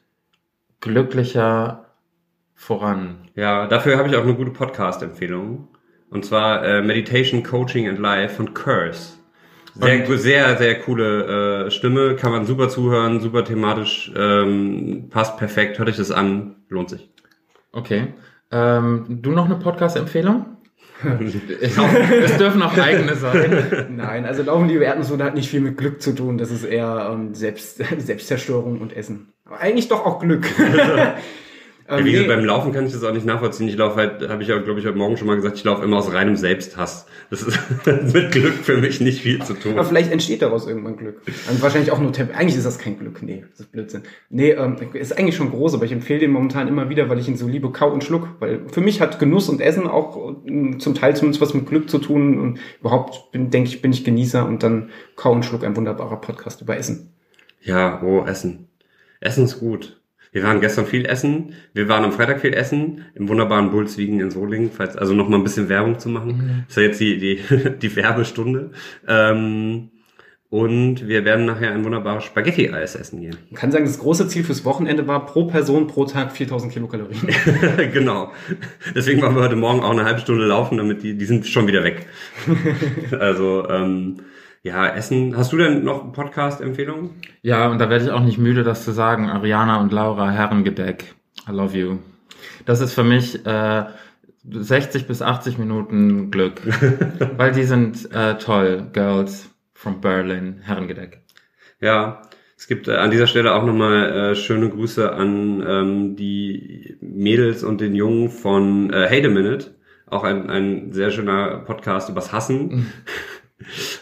glücklicher 0.79 1.85
voran. 2.53 3.29
Ja, 3.35 3.67
dafür 3.67 3.97
habe 3.97 4.09
ich 4.09 4.15
auch 4.15 4.23
eine 4.23 4.35
gute 4.35 4.51
Podcast-Empfehlung. 4.51 5.69
Und 6.11 6.25
zwar 6.25 6.63
äh, 6.63 6.81
Meditation, 6.81 7.41
Coaching 7.41 7.87
and 7.87 7.97
Life 7.97 8.35
von 8.35 8.53
Curse. 8.53 9.13
Sehr, 9.73 10.07
Und- 10.09 10.17
sehr, 10.17 10.57
sehr 10.57 10.79
coole 10.79 11.65
äh, 11.67 11.71
Stimme, 11.71 12.15
kann 12.15 12.31
man 12.31 12.45
super 12.45 12.67
zuhören, 12.69 13.21
super 13.21 13.45
thematisch, 13.45 14.11
ähm, 14.15 15.07
passt 15.09 15.37
perfekt, 15.37 15.79
hört 15.79 15.87
euch 15.89 15.95
das 15.97 16.11
an, 16.11 16.57
lohnt 16.67 16.89
sich. 16.89 17.09
Okay. 17.71 18.13
Ähm, 18.51 19.05
du 19.21 19.31
noch 19.31 19.45
eine 19.45 19.55
Podcast-Empfehlung? 19.55 20.57
es 21.61 22.37
dürfen 22.37 22.61
auch 22.61 22.77
eigene 22.77 23.15
sein. 23.15 23.87
Nein, 23.95 24.25
also 24.25 24.43
Laufen 24.43 24.67
die 24.67 24.75
Erdnusssohle 24.75 25.23
hat 25.23 25.35
nicht 25.35 25.49
viel 25.49 25.61
mit 25.61 25.77
Glück 25.77 26.01
zu 26.01 26.13
tun. 26.13 26.37
Das 26.37 26.51
ist 26.51 26.63
eher 26.65 27.09
ähm, 27.11 27.33
Selbst, 27.33 27.77
Selbstzerstörung 27.97 28.81
und 28.81 28.95
Essen. 28.95 29.33
Aber 29.45 29.59
eigentlich 29.59 29.87
doch 29.87 30.05
auch 30.05 30.19
Glück. 30.19 30.45
Ja, 31.91 31.97
ähm, 31.97 32.05
wie 32.05 32.11
gesagt, 32.13 32.29
nee, 32.29 32.35
beim 32.35 32.45
Laufen 32.45 32.71
kann 32.71 32.85
ich 32.85 32.93
das 32.93 33.03
auch 33.03 33.13
nicht 33.13 33.25
nachvollziehen. 33.25 33.67
Ich 33.67 33.75
laufe 33.75 33.97
halt, 33.97 34.27
habe 34.29 34.41
ich 34.41 34.47
ja, 34.47 34.57
glaube 34.59 34.79
ich, 34.79 34.85
heute 34.85 34.97
Morgen 34.97 35.17
schon 35.17 35.27
mal 35.27 35.35
gesagt, 35.35 35.57
ich 35.57 35.63
laufe 35.65 35.83
immer 35.83 35.97
aus 35.97 36.13
reinem 36.13 36.37
Selbsthass. 36.37 37.05
Das 37.29 37.43
ist 37.43 37.59
mit 38.13 38.31
Glück 38.31 38.53
für 38.53 38.77
mich 38.77 39.01
nicht 39.01 39.21
viel 39.21 39.41
zu 39.43 39.53
tun. 39.53 39.73
aber 39.73 39.83
vielleicht 39.83 40.11
entsteht 40.11 40.41
daraus 40.41 40.67
irgendwann 40.67 40.95
Glück. 40.95 41.21
Und 41.49 41.61
wahrscheinlich 41.61 41.91
auch 41.91 41.99
nur 41.99 42.13
Temp 42.13 42.35
Eigentlich 42.35 42.55
ist 42.55 42.65
das 42.65 42.79
kein 42.79 42.97
Glück. 42.97 43.21
Nee, 43.21 43.43
das 43.51 43.61
ist 43.61 43.71
Blödsinn. 43.71 44.03
Nee, 44.29 44.51
ähm, 44.51 44.77
ist 44.93 45.17
eigentlich 45.17 45.35
schon 45.35 45.51
groß, 45.51 45.73
aber 45.73 45.85
ich 45.85 45.91
empfehle 45.91 46.19
den 46.19 46.31
momentan 46.31 46.69
immer 46.69 46.89
wieder, 46.89 47.09
weil 47.09 47.19
ich 47.19 47.27
ihn 47.27 47.35
so 47.35 47.47
liebe, 47.47 47.71
kau 47.71 47.91
und 47.91 48.03
schluck. 48.03 48.29
Weil 48.39 48.61
für 48.69 48.81
mich 48.81 49.01
hat 49.01 49.19
Genuss 49.19 49.49
und 49.49 49.59
Essen 49.59 49.87
auch 49.87 50.35
ähm, 50.47 50.79
zum 50.79 50.95
Teil 50.95 51.15
zumindest 51.15 51.41
was 51.41 51.53
mit 51.53 51.67
Glück 51.67 51.89
zu 51.89 51.99
tun. 51.99 52.39
Und 52.39 52.59
überhaupt 52.79 53.31
bin, 53.33 53.49
denke 53.49 53.69
ich, 53.69 53.81
bin 53.81 53.91
ich 53.91 54.05
Genießer 54.05 54.45
und 54.45 54.63
dann 54.63 54.91
kau 55.17 55.33
und 55.33 55.43
schluck 55.43 55.65
ein 55.65 55.75
wunderbarer 55.75 56.21
Podcast 56.21 56.61
über 56.61 56.77
Essen. 56.77 57.13
Ja, 57.61 58.01
oh, 58.01 58.23
Essen. 58.25 58.69
Essen 59.19 59.43
ist 59.43 59.59
gut. 59.59 60.00
Wir 60.31 60.43
waren 60.43 60.61
gestern 60.61 60.85
viel 60.85 61.05
essen. 61.05 61.53
Wir 61.73 61.89
waren 61.89 62.05
am 62.05 62.13
Freitag 62.13 62.39
viel 62.39 62.53
essen. 62.53 63.05
Im 63.15 63.27
wunderbaren 63.27 63.71
Bulzwiegen 63.71 64.19
in 64.19 64.31
Solingen. 64.31 64.71
Falls, 64.71 64.95
also 64.95 65.13
noch 65.13 65.27
mal 65.27 65.37
ein 65.37 65.43
bisschen 65.43 65.67
Werbung 65.67 65.99
zu 65.99 66.09
machen. 66.09 66.65
Das 66.67 66.77
ist 66.77 66.81
ja 66.81 66.83
jetzt 66.87 66.99
die, 66.99 67.17
die, 67.17 67.39
die 67.81 67.95
Werbestunde. 67.95 68.71
Ähm, 69.07 69.89
und 70.51 71.07
wir 71.07 71.23
werden 71.23 71.45
nachher 71.45 71.71
ein 71.71 71.85
wunderbares 71.85 72.25
Spaghetti-Eis 72.25 72.95
essen 72.95 73.21
gehen. 73.21 73.37
Man 73.49 73.59
kann 73.59 73.71
sagen, 73.71 73.85
das 73.85 73.99
große 73.99 74.27
Ziel 74.27 74.43
fürs 74.43 74.65
Wochenende 74.65 75.07
war 75.07 75.25
pro 75.25 75.45
Person 75.45 75.87
pro 75.87 76.03
Tag 76.03 76.33
4000 76.33 76.73
Kilokalorien. 76.73 77.21
genau. 77.93 78.33
Deswegen 78.93 79.21
waren 79.21 79.33
wir 79.33 79.43
heute 79.43 79.55
Morgen 79.55 79.79
auch 79.79 79.91
eine 79.91 80.03
halbe 80.03 80.19
Stunde 80.19 80.45
laufen, 80.45 80.77
damit 80.77 81.03
die, 81.03 81.17
die 81.17 81.23
sind 81.23 81.47
schon 81.47 81.67
wieder 81.67 81.85
weg. 81.85 82.05
also, 83.19 83.65
ähm, 83.69 84.17
ja, 84.63 84.87
Essen. 84.87 85.35
Hast 85.35 85.51
du 85.51 85.57
denn 85.57 85.83
noch 85.83 86.13
Podcast-Empfehlungen? 86.13 87.11
Ja, 87.41 87.67
und 87.69 87.79
da 87.79 87.89
werde 87.89 88.05
ich 88.05 88.11
auch 88.11 88.21
nicht 88.21 88.37
müde, 88.37 88.63
das 88.63 88.85
zu 88.85 88.91
sagen. 88.91 89.29
Ariana 89.29 89.81
und 89.81 89.91
Laura 89.91 90.29
Herrengedeck. 90.29 91.15
I 91.49 91.51
love 91.51 91.77
you. 91.77 91.97
Das 92.65 92.79
ist 92.79 92.93
für 92.93 93.03
mich 93.03 93.43
äh, 93.45 93.85
60 94.47 95.07
bis 95.07 95.23
80 95.23 95.57
Minuten 95.57 96.29
Glück. 96.29 96.61
Weil 97.37 97.53
die 97.53 97.63
sind 97.63 98.11
äh, 98.13 98.37
toll. 98.37 98.87
Girls 98.93 99.49
from 99.73 99.99
Berlin. 99.99 100.59
Herrengedeck. 100.61 101.21
Ja, 101.79 102.21
es 102.55 102.67
gibt 102.67 102.87
äh, 102.87 102.97
an 102.97 103.09
dieser 103.09 103.25
Stelle 103.25 103.55
auch 103.55 103.65
nochmal 103.65 104.11
äh, 104.11 104.35
schöne 104.35 104.69
Grüße 104.69 105.11
an 105.11 105.63
ähm, 105.67 106.15
die 106.15 106.97
Mädels 107.01 107.63
und 107.63 107.81
den 107.81 107.95
Jungen 107.95 108.29
von 108.29 108.93
äh, 108.93 109.07
Hate 109.09 109.25
a 109.25 109.31
Minute. 109.31 109.71
Auch 110.05 110.23
ein, 110.23 110.51
ein 110.51 110.91
sehr 110.93 111.09
schöner 111.09 111.63
Podcast 111.65 112.09
übers 112.09 112.31
Hassen. 112.31 112.93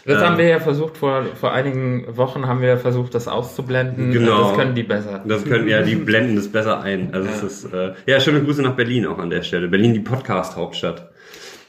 Das 0.04 0.18
Ähm. 0.20 0.26
haben 0.26 0.38
wir 0.38 0.46
ja 0.48 0.60
versucht, 0.60 0.96
vor, 0.96 1.24
vor 1.34 1.52
einigen 1.52 2.16
Wochen 2.16 2.46
haben 2.46 2.60
wir 2.60 2.78
versucht, 2.78 3.14
das 3.14 3.28
auszublenden. 3.28 4.10
Genau. 4.12 4.48
Das 4.48 4.56
können 4.58 4.74
die 4.74 4.82
besser. 4.82 5.22
Das 5.26 5.44
können 5.44 5.68
ja, 5.68 5.82
die 5.82 5.96
blenden 5.96 6.36
das 6.36 6.48
besser 6.48 6.80
ein. 6.80 7.12
Also 7.14 7.28
es 7.28 7.42
ist, 7.42 7.72
äh, 7.72 7.92
ja, 8.06 8.20
schöne 8.20 8.42
Grüße 8.42 8.62
nach 8.62 8.74
Berlin 8.76 9.06
auch 9.06 9.18
an 9.18 9.30
der 9.30 9.42
Stelle. 9.42 9.68
Berlin, 9.68 9.94
die 9.94 10.00
Podcast-Hauptstadt. 10.00 11.10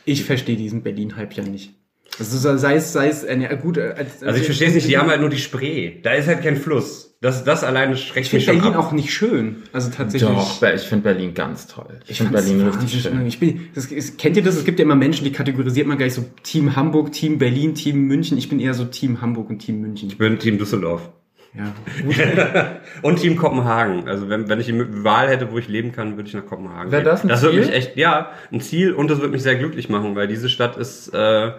Ich 0.06 0.24
verstehe 0.26 0.56
diesen 0.56 0.82
Berlin-Hype 0.84 1.34
ja 1.34 1.44
nicht. 1.44 1.74
Also 2.20 2.58
sei 2.58 2.76
es, 2.76 2.94
sei 2.94 3.08
es, 3.08 3.24
äh, 3.24 3.38
ja, 3.38 3.54
gut. 3.56 3.78
äh, 3.78 3.94
Als, 3.98 4.22
Also 4.22 4.40
ich 4.40 4.46
verstehe 4.46 4.68
es 4.68 4.76
nicht, 4.76 4.88
die 4.88 4.98
haben 4.98 5.10
halt 5.10 5.22
nur 5.22 5.30
die 5.30 5.38
Spree. 5.38 6.02
Da 6.04 6.12
ist 6.14 6.28
halt 6.28 6.44
kein 6.44 6.58
Fluss. 6.58 7.08
Das, 7.22 7.44
das 7.44 7.64
alleine 7.64 7.96
schreckt 7.98 8.28
Ich 8.28 8.34
mich 8.34 8.46
finde 8.46 8.62
schon 8.62 8.70
Berlin 8.72 8.80
ab. 8.80 8.88
auch 8.88 8.92
nicht 8.94 9.14
schön. 9.14 9.58
Also 9.74 9.92
tatsächlich. 9.92 10.30
Doch, 10.30 10.64
ich 10.64 10.82
finde 10.82 11.04
Berlin 11.04 11.34
ganz 11.36 11.68
toll. 11.68 12.00
Ich, 12.08 12.18
finde 12.18 12.34
fand's 12.34 12.48
Berlin 12.50 12.68
richtig 12.68 13.02
schön. 13.02 13.26
Ich 13.28 13.40
bin, 13.40 13.68
das, 13.76 13.86
ist, 13.86 14.18
kennt 14.18 14.38
ihr 14.38 14.44
das? 14.44 14.56
Es 14.56 14.66
gibt 14.66 14.80
ja 14.80 14.86
immer 14.86 14.96
Menschen, 14.96 15.24
die 15.24 15.32
kategorisiert 15.32 15.88
man 15.88 15.98
gleich 15.98 16.16
so 16.16 16.26
Team 16.44 16.76
Hamburg, 16.76 17.12
Team 17.12 17.38
Berlin, 17.38 17.76
Team 17.76 18.08
München. 18.08 18.38
Ich 18.38 18.50
bin 18.50 18.60
eher 18.60 18.74
so 18.74 18.86
Team 18.86 19.22
Hamburg 19.22 19.50
und 19.52 19.60
Team 19.60 19.82
München. 19.82 20.10
Ich 20.10 20.18
bin 20.18 20.40
Team 20.40 20.58
Düsseldorf. 20.58 21.10
Ja. 21.54 21.74
Und 23.02 23.18
Team 23.18 23.36
Kopenhagen. 23.36 24.08
Also 24.08 24.30
wenn, 24.30 24.48
wenn 24.48 24.62
ich 24.62 24.68
die 24.68 25.04
Wahl 25.04 25.28
hätte, 25.28 25.52
wo 25.52 25.58
ich 25.58 25.68
leben 25.68 25.92
kann, 25.92 26.16
würde 26.16 26.30
ich 26.30 26.34
nach 26.34 26.46
Kopenhagen 26.46 26.94
Wäre 26.94 27.02
gehen. 27.04 27.12
das 27.12 27.24
ein 27.24 27.28
das 27.28 27.42
würde 27.42 27.58
Ziel? 27.58 27.66
mich 27.66 27.76
echt, 27.76 27.98
ja, 27.98 28.32
ein 28.54 28.62
Ziel 28.62 28.94
und 28.94 29.12
das 29.12 29.20
würde 29.20 29.34
mich 29.34 29.44
sehr 29.44 29.58
glücklich 29.58 29.90
machen, 29.90 30.16
weil 30.16 30.30
diese 30.30 30.48
Stadt 30.48 30.78
ist, 30.78 31.10
äh, 31.14 31.52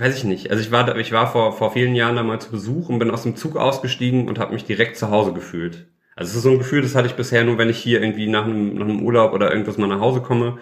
weiß 0.00 0.16
ich 0.16 0.24
nicht. 0.24 0.50
Also 0.50 0.62
ich 0.62 0.70
war, 0.70 0.96
ich 0.96 1.12
war 1.12 1.30
vor, 1.30 1.52
vor 1.52 1.72
vielen 1.72 1.94
Jahren 1.94 2.16
da 2.16 2.22
mal 2.22 2.40
zu 2.40 2.50
Besuch 2.50 2.88
und 2.88 2.98
bin 2.98 3.10
aus 3.10 3.22
dem 3.22 3.36
Zug 3.36 3.56
ausgestiegen 3.56 4.28
und 4.28 4.38
habe 4.38 4.52
mich 4.52 4.64
direkt 4.64 4.96
zu 4.96 5.10
Hause 5.10 5.32
gefühlt. 5.32 5.86
Also 6.16 6.30
es 6.30 6.36
ist 6.36 6.42
so 6.42 6.50
ein 6.50 6.58
Gefühl, 6.58 6.82
das 6.82 6.94
hatte 6.94 7.06
ich 7.06 7.14
bisher 7.14 7.44
nur, 7.44 7.58
wenn 7.58 7.70
ich 7.70 7.78
hier 7.78 8.02
irgendwie 8.02 8.26
nach 8.26 8.44
einem, 8.44 8.74
nach 8.74 8.86
einem 8.86 9.02
Urlaub 9.02 9.32
oder 9.32 9.50
irgendwas 9.50 9.78
mal 9.78 9.86
nach 9.86 10.00
Hause 10.00 10.20
komme. 10.20 10.58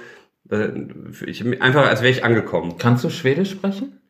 Äh, 0.51 0.69
Ich, 1.27 1.45
einfach 1.63 1.87
als 1.87 2.03
wäre 2.03 2.13
ich 2.13 2.25
angekommen. 2.25 2.77
Kannst 2.79 3.05
du 3.05 3.11
Schwedisch 3.11 3.51
sprechen? 3.51 4.01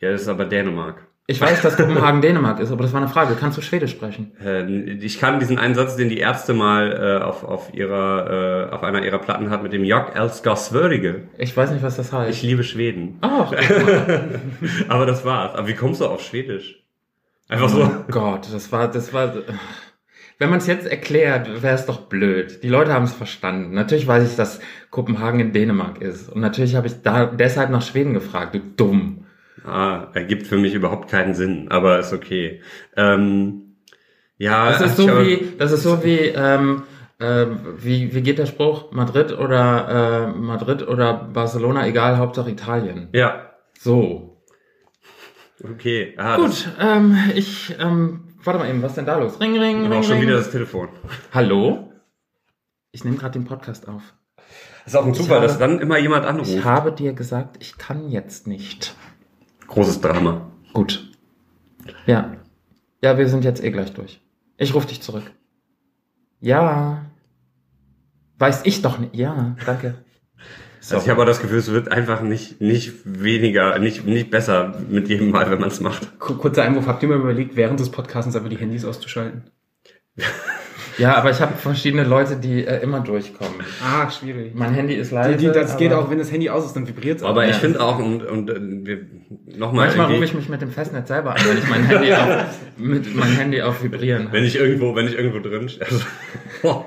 Ja, 0.00 0.10
das 0.10 0.22
ist 0.22 0.28
aber 0.28 0.44
Dänemark. 0.44 1.06
Ich 1.32 1.40
weiß, 1.40 1.62
dass 1.62 1.76
Kopenhagen 1.76 2.20
Dänemark 2.20 2.60
ist, 2.60 2.70
aber 2.70 2.82
das 2.82 2.92
war 2.92 3.00
eine 3.00 3.08
Frage. 3.08 3.34
Kannst 3.40 3.56
du 3.56 3.62
Schwedisch 3.62 3.92
sprechen? 3.92 4.32
Äh, 4.44 4.64
Ich 4.96 5.18
kann 5.18 5.40
diesen 5.40 5.58
einen 5.58 5.74
Satz, 5.74 5.96
den 5.96 6.10
die 6.10 6.18
Ärzte 6.18 6.52
mal 6.52 7.20
äh, 7.20 7.24
auf, 7.24 7.42
auf 7.42 7.72
ihrer 7.74 8.68
äh, 8.70 8.74
auf 8.74 8.82
einer 8.82 9.02
ihrer 9.02 9.18
Platten 9.18 9.48
hat 9.50 9.62
mit 9.62 9.72
dem 9.72 9.84
älskar 9.84 10.56
Sverige. 10.56 11.22
Ich 11.38 11.56
weiß 11.56 11.70
nicht, 11.70 11.82
was 11.82 11.96
das 11.96 12.12
heißt. 12.12 12.30
Ich 12.30 12.42
liebe 12.42 12.64
Schweden. 12.64 13.16
Ach. 13.22 13.50
Aber 14.88 15.06
das 15.06 15.24
war's. 15.24 15.54
Aber 15.54 15.66
wie 15.68 15.74
kommst 15.74 16.02
du 16.02 16.06
auf 16.06 16.20
Schwedisch? 16.20 16.82
Einfach 17.48 17.68
so. 17.70 17.82
Oh 17.82 18.10
Gott, 18.10 18.48
das 18.52 18.70
war, 18.70 18.88
das 18.90 19.12
war. 19.12 19.32
Wenn 20.38 20.50
man 20.50 20.58
es 20.58 20.66
jetzt 20.66 20.86
erklärt, 20.86 21.62
wäre 21.62 21.74
es 21.74 21.86
doch 21.86 22.00
blöd. 22.02 22.62
Die 22.62 22.68
Leute 22.68 22.92
haben 22.92 23.04
es 23.04 23.12
verstanden. 23.12 23.74
Natürlich 23.74 24.06
weiß 24.06 24.28
ich, 24.28 24.36
dass 24.36 24.60
Kopenhagen 24.90 25.40
in 25.40 25.52
Dänemark 25.52 26.02
ist. 26.02 26.28
Und 26.28 26.40
natürlich 26.40 26.74
habe 26.74 26.88
ich 26.88 27.00
da 27.02 27.26
deshalb 27.26 27.70
nach 27.70 27.82
Schweden 27.82 28.12
gefragt. 28.12 28.54
Du 28.54 28.58
dumm. 28.58 29.21
Ah, 29.64 30.08
ergibt 30.14 30.46
für 30.46 30.56
mich 30.56 30.74
überhaupt 30.74 31.08
keinen 31.10 31.34
Sinn, 31.34 31.68
aber 31.70 31.98
ist 31.98 32.12
okay. 32.12 32.60
Ähm, 32.96 33.76
ja, 34.38 34.70
Das 34.70 34.80
ist 34.80 34.96
so 34.96 35.08
ich 35.20 35.40
wie, 35.40 35.56
das 35.58 35.70
ist 35.72 35.82
so 35.84 36.02
wie, 36.02 36.18
ähm, 36.18 36.82
äh, 37.20 37.46
wie, 37.78 38.12
wie 38.14 38.22
geht 38.22 38.38
der 38.38 38.46
Spruch? 38.46 38.90
Madrid 38.90 39.30
oder 39.38 40.32
äh, 40.34 40.38
Madrid 40.38 40.86
oder 40.88 41.14
Barcelona, 41.14 41.86
egal, 41.86 42.18
Hauptsache 42.18 42.50
Italien. 42.50 43.08
Ja, 43.12 43.52
So. 43.78 44.28
Okay. 45.62 46.14
Ah, 46.18 46.36
Gut, 46.36 46.68
ähm, 46.80 47.16
ich, 47.36 47.76
ähm, 47.78 48.34
warte 48.42 48.58
mal 48.58 48.68
eben, 48.68 48.82
was 48.82 48.92
ist 48.92 48.96
denn 48.96 49.06
da 49.06 49.16
los? 49.18 49.38
Ring, 49.40 49.56
ring, 49.56 49.82
ring, 49.82 49.92
auch 49.92 50.02
schon 50.02 50.14
ring. 50.14 50.22
wieder 50.22 50.36
das 50.38 50.50
Telefon. 50.50 50.88
Hallo? 51.32 51.92
Ich 52.90 53.04
nehme 53.04 53.16
gerade 53.16 53.38
den 53.38 53.44
Podcast 53.44 53.86
auf. 53.86 54.02
Das 54.84 54.94
ist 54.94 54.96
auch 54.96 55.06
ein 55.06 55.14
Zufall, 55.14 55.40
dass 55.40 55.58
dann 55.60 55.78
immer 55.78 55.98
jemand 55.98 56.24
Ich 56.24 56.30
anruft. 56.30 56.64
habe 56.64 56.90
dir 56.90 57.12
gesagt, 57.12 57.58
ich 57.60 57.78
kann 57.78 58.08
jetzt 58.10 58.48
nicht. 58.48 58.96
Großes 59.72 60.00
Drama. 60.00 60.50
Gut. 60.72 61.08
Ja. 62.06 62.36
Ja, 63.02 63.18
wir 63.18 63.28
sind 63.28 63.44
jetzt 63.44 63.62
eh 63.62 63.70
gleich 63.70 63.92
durch. 63.92 64.20
Ich 64.56 64.74
rufe 64.74 64.86
dich 64.86 65.02
zurück. 65.02 65.24
Ja. 66.40 67.06
Weiß 68.38 68.62
ich 68.64 68.82
doch 68.82 68.98
nicht. 68.98 69.14
Ja, 69.14 69.56
danke. 69.66 69.94
So. 69.94 69.98
Also 70.96 71.04
ich 71.04 71.10
habe 71.10 71.22
auch 71.22 71.26
das 71.26 71.40
Gefühl, 71.40 71.58
es 71.58 71.70
wird 71.70 71.92
einfach 71.92 72.22
nicht, 72.22 72.60
nicht 72.60 72.92
weniger, 73.04 73.78
nicht, 73.78 74.04
nicht 74.04 74.30
besser 74.32 74.80
mit 74.88 75.08
jedem 75.08 75.30
Mal, 75.30 75.48
wenn 75.48 75.60
man 75.60 75.68
es 75.68 75.78
macht. 75.80 76.18
Ku- 76.18 76.34
Kurzer 76.34 76.64
Einwurf, 76.64 76.88
habt 76.88 77.04
ihr 77.04 77.08
mal 77.08 77.18
überlegt, 77.20 77.54
während 77.54 77.78
des 77.78 77.90
Podcasts 77.92 78.34
einfach 78.34 78.48
die 78.50 78.56
Handys 78.58 78.84
auszuschalten? 78.84 79.44
ja, 80.98 81.14
aber 81.16 81.30
ich 81.30 81.40
habe 81.40 81.54
verschiedene 81.54 82.04
Leute, 82.04 82.36
die 82.36 82.64
äh, 82.64 82.82
immer 82.82 83.00
durchkommen. 83.00 83.60
Ah, 83.82 84.10
schwierig. 84.10 84.52
Mein 84.54 84.74
Handy 84.74 84.94
ist 84.94 85.10
leise. 85.10 85.36
Die, 85.36 85.46
die, 85.46 85.52
das 85.52 85.76
geht 85.76 85.92
auch, 85.92 86.10
wenn 86.10 86.18
das 86.18 86.30
Handy 86.32 86.50
aus 86.50 86.66
ist, 86.66 86.74
dann 86.74 86.86
vibriert 86.86 87.18
es 87.18 87.22
Aber 87.22 87.44
ich 87.44 87.52
Ja. 87.52 87.56
finde 87.58 87.80
auch, 87.80 87.98
und, 87.98 88.22
und 88.24 88.50
äh, 88.50 88.54
wir 88.60 89.06
nochmal, 89.56 89.86
Manchmal 89.86 90.12
rufe 90.12 90.24
ich 90.24 90.34
mich 90.34 90.48
mit 90.48 90.60
dem 90.60 90.70
Festnetz 90.70 91.08
selber 91.08 91.34
an, 91.34 91.40
wenn 91.46 91.58
ich 91.58 91.68
mein 91.68 91.84
Handy 91.84 92.12
auf, 92.14 92.28
mit 92.76 93.14
mein 93.16 93.32
Handy 93.36 93.62
auf 93.62 93.82
Vibrieren 93.82 94.28
wenn 94.30 94.44
ich 94.44 94.56
irgendwo, 94.56 94.94
wenn 94.94 95.06
ich 95.06 95.14
irgendwo 95.16 95.38
drin. 95.40 95.70
Also, 95.80 96.84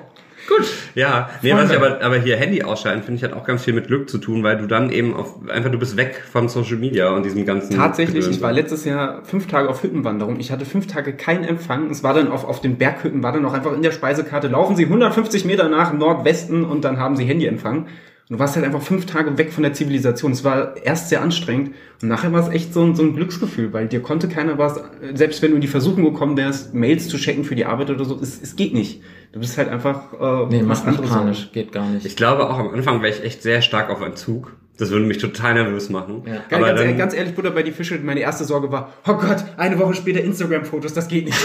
Gut. 0.47 0.65
ja, 0.95 1.29
nee, 1.41 1.49
Freunde. 1.49 1.63
was 1.63 1.71
ich 1.71 1.77
aber, 1.77 2.01
aber 2.03 2.17
hier 2.17 2.37
Handy 2.37 2.63
ausschalten, 2.63 3.03
finde 3.03 3.17
ich 3.17 3.23
hat 3.23 3.33
auch 3.33 3.45
ganz 3.45 3.63
viel 3.63 3.73
mit 3.73 3.87
Glück 3.87 4.09
zu 4.09 4.17
tun, 4.17 4.43
weil 4.43 4.57
du 4.57 4.67
dann 4.67 4.91
eben 4.91 5.15
auf, 5.15 5.35
einfach 5.49 5.71
du 5.71 5.79
bist 5.79 5.97
weg 5.97 6.23
von 6.31 6.49
Social 6.49 6.77
Media 6.77 7.09
und 7.09 7.23
diesem 7.23 7.45
ganzen. 7.45 7.75
Tatsächlich, 7.75 8.21
Gedöns. 8.21 8.37
ich 8.37 8.41
war 8.41 8.51
letztes 8.51 8.85
Jahr 8.85 9.23
fünf 9.23 9.47
Tage 9.47 9.69
auf 9.69 9.83
Hüttenwanderung. 9.83 10.39
Ich 10.39 10.51
hatte 10.51 10.65
fünf 10.65 10.87
Tage 10.87 11.13
keinen 11.13 11.43
Empfang. 11.43 11.89
Es 11.89 12.03
war 12.03 12.13
dann 12.13 12.29
auf, 12.29 12.45
auf 12.45 12.61
den 12.61 12.77
Berghütten, 12.77 13.23
war 13.23 13.31
dann 13.31 13.45
auch 13.45 13.53
einfach 13.53 13.73
in 13.73 13.81
der 13.81 13.91
Speisekarte, 13.91 14.47
laufen 14.47 14.75
Sie 14.75 14.85
150 14.85 15.45
Meter 15.45 15.69
nach 15.69 15.93
Nordwesten 15.93 16.63
und 16.63 16.85
dann 16.85 16.99
haben 16.99 17.15
Sie 17.15 17.25
Handyempfang. 17.25 17.87
Und 18.27 18.37
du 18.37 18.39
warst 18.39 18.55
halt 18.55 18.65
einfach 18.65 18.81
fünf 18.81 19.05
Tage 19.05 19.37
weg 19.37 19.53
von 19.53 19.61
der 19.61 19.73
Zivilisation. 19.73 20.31
Es 20.31 20.43
war 20.43 20.77
erst 20.77 21.09
sehr 21.09 21.21
anstrengend 21.21 21.75
und 22.01 22.07
nachher 22.07 22.31
war 22.31 22.41
es 22.41 22.53
echt 22.53 22.73
so 22.73 22.83
ein, 22.83 22.95
so 22.95 23.03
ein 23.03 23.15
Glücksgefühl, 23.15 23.71
weil 23.71 23.87
dir 23.87 24.01
konnte 24.01 24.27
keiner 24.27 24.57
was, 24.57 24.79
selbst 25.13 25.43
wenn 25.43 25.51
du 25.51 25.55
in 25.55 25.61
die 25.61 25.67
Versuchung 25.67 26.03
gekommen 26.03 26.35
wärst, 26.35 26.73
Mails 26.73 27.07
zu 27.07 27.17
checken 27.17 27.43
für 27.43 27.55
die 27.55 27.65
Arbeit 27.65 27.91
oder 27.91 28.03
so, 28.03 28.19
es, 28.19 28.41
es 28.41 28.55
geht 28.55 28.73
nicht. 28.73 29.03
Du 29.33 29.39
bist 29.39 29.57
halt 29.57 29.69
einfach 29.69 30.13
äh, 30.13 30.45
Nee, 30.49 30.61
was 30.65 30.79
mach 30.79 30.91
mich 30.91 30.99
anderes. 30.99 31.09
panisch. 31.09 31.49
Geht 31.51 31.71
gar 31.71 31.89
nicht. 31.89 32.05
Ich 32.05 32.15
glaube 32.15 32.49
auch 32.49 32.57
am 32.59 32.69
Anfang 32.73 33.01
wäre 33.01 33.13
ich 33.13 33.23
echt 33.23 33.41
sehr 33.43 33.61
stark 33.61 33.89
auf 33.89 34.01
Entzug. 34.01 34.55
Das 34.77 34.91
würde 34.91 35.05
mich 35.05 35.19
total 35.19 35.53
nervös 35.53 35.89
machen. 35.89 36.23
Ja. 36.25 36.33
Ganz, 36.33 36.51
Aber 36.51 36.67
ganz, 36.67 36.81
dann, 36.81 36.97
ganz 36.97 37.13
ehrlich, 37.13 37.33
Butter 37.33 37.51
bei 37.51 37.63
die 37.63 37.71
Fische, 37.71 37.97
meine 38.03 38.19
erste 38.19 38.43
Sorge 38.43 38.69
war, 38.73 38.91
oh 39.07 39.13
Gott, 39.13 39.37
eine 39.55 39.79
Woche 39.79 39.93
später 39.93 40.19
Instagram-Fotos, 40.21 40.93
das 40.93 41.07
geht 41.07 41.25
nicht. 41.25 41.37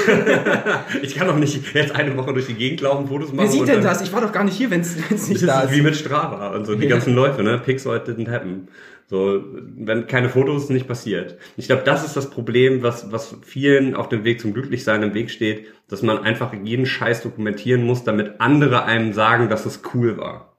ich 1.02 1.14
kann 1.14 1.28
doch 1.28 1.36
nicht 1.36 1.72
jetzt 1.74 1.94
eine 1.94 2.16
Woche 2.16 2.32
durch 2.32 2.46
die 2.46 2.54
Gegend 2.54 2.80
laufen, 2.80 3.06
Fotos 3.06 3.28
machen. 3.32 3.38
Wer 3.38 3.46
sieht 3.48 3.60
denn 3.68 3.74
dann- 3.76 3.84
das? 3.84 4.02
Ich 4.02 4.12
war 4.12 4.20
doch 4.20 4.32
gar 4.32 4.42
nicht 4.42 4.56
hier, 4.56 4.70
wenn 4.70 4.80
es 4.80 4.96
Das 5.08 5.28
nicht 5.28 5.42
ist 5.42 5.48
da 5.48 5.60
ist. 5.62 5.72
wie 5.72 5.80
mit 5.82 5.94
Strava 5.94 6.48
und 6.56 6.64
so, 6.66 6.74
die 6.74 6.84
Ja. 6.86 6.90
ganzen 6.90 7.14
Läufe, 7.14 7.42
ne? 7.44 7.58
Pixel 7.64 7.98
didn't 7.98 8.28
happen. 8.30 8.66
So, 9.10 9.42
wenn 9.76 10.06
keine 10.06 10.28
Fotos, 10.28 10.70
nicht 10.70 10.86
passiert. 10.86 11.36
Ich 11.56 11.66
glaube, 11.66 11.82
das 11.84 12.06
ist 12.06 12.16
das 12.16 12.30
Problem, 12.30 12.84
was, 12.84 13.10
was 13.10 13.34
vielen 13.42 13.96
auf 13.96 14.08
dem 14.08 14.22
Weg 14.22 14.40
zum 14.40 14.54
Glücklichsein 14.54 15.02
im 15.02 15.14
Weg 15.14 15.32
steht, 15.32 15.66
dass 15.88 16.02
man 16.02 16.18
einfach 16.18 16.52
jeden 16.54 16.86
Scheiß 16.86 17.20
dokumentieren 17.24 17.84
muss, 17.84 18.04
damit 18.04 18.40
andere 18.40 18.84
einem 18.84 19.12
sagen, 19.12 19.48
dass 19.48 19.66
es 19.66 19.82
cool 19.92 20.16
war. 20.16 20.56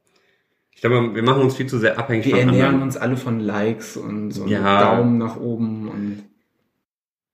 Ich 0.76 0.82
glaube, 0.82 1.16
wir 1.16 1.24
machen 1.24 1.44
uns 1.44 1.56
viel 1.56 1.68
zu 1.68 1.78
sehr 1.78 1.98
abhängig 1.98 2.26
Wir 2.26 2.32
von 2.32 2.40
ernähren 2.42 2.66
anderen. 2.66 2.84
uns 2.84 2.98
alle 2.98 3.16
von 3.16 3.40
Likes 3.40 3.96
und 3.96 4.32
so 4.32 4.46
Ja. 4.48 4.82
Daumen 4.96 5.18
nach 5.18 5.38
oben 5.38 5.88
und 5.88 6.24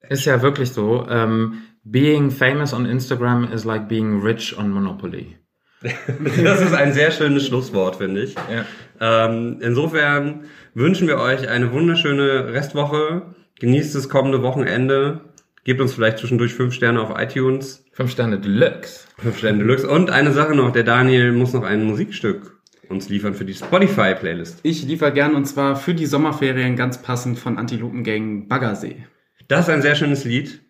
Ist 0.07 0.25
ja 0.25 0.43
wirklich 0.43 0.69
so. 0.71 1.07
Ähm, 1.09 1.63
being 1.83 2.29
famous 2.29 2.73
on 2.75 2.85
Instagram 2.85 3.51
is 3.51 3.65
like 3.65 3.87
being 3.89 4.21
rich 4.21 4.55
on 4.55 4.69
Monopoly. 4.69 5.35
Das 6.43 6.61
ist 6.61 6.73
ein 6.73 6.93
sehr 6.93 7.11
schönes 7.11 7.47
Schlusswort, 7.47 7.97
finde 7.97 8.23
ich. 8.23 8.35
Ja. 8.35 8.65
Ähm, 8.99 9.57
insofern 9.61 10.45
wünschen 10.73 11.07
wir 11.07 11.19
euch 11.19 11.47
eine 11.47 11.71
wunderschöne 11.71 12.53
Restwoche. 12.53 13.33
Genießt 13.59 13.95
das 13.95 14.09
kommende 14.09 14.41
Wochenende. 14.41 15.21
Gebt 15.63 15.81
uns 15.81 15.93
vielleicht 15.93 16.19
zwischendurch 16.19 16.53
fünf 16.53 16.73
Sterne 16.73 17.01
auf 17.01 17.19
iTunes. 17.19 17.85
Fünf 17.91 18.11
Sterne 18.11 18.39
Deluxe. 18.39 19.07
Fünf 19.17 19.37
Sterne 19.37 19.59
Deluxe. 19.59 19.87
Und 19.87 20.09
eine 20.09 20.31
Sache 20.31 20.55
noch, 20.55 20.71
der 20.71 20.83
Daniel 20.83 21.31
muss 21.31 21.53
noch 21.53 21.63
ein 21.63 21.83
Musikstück 21.83 22.57
uns 22.89 23.09
liefern 23.09 23.33
für 23.33 23.45
die 23.45 23.53
Spotify-Playlist. 23.53 24.61
ich 24.63 24.83
liefere 24.83 25.11
gern 25.11 25.35
und 25.35 25.45
zwar 25.45 25.75
für 25.75 25.93
die 25.93 26.05
Sommerferien 26.05 26.75
ganz 26.75 27.01
passend 27.01 27.37
von 27.37 27.57
Antilopengang 27.57 28.47
Baggersee. 28.47 29.05
Das 29.47 29.67
ist 29.67 29.73
ein 29.73 29.81
sehr 29.81 29.95
schönes 29.95 30.23
Lied. 30.23 30.61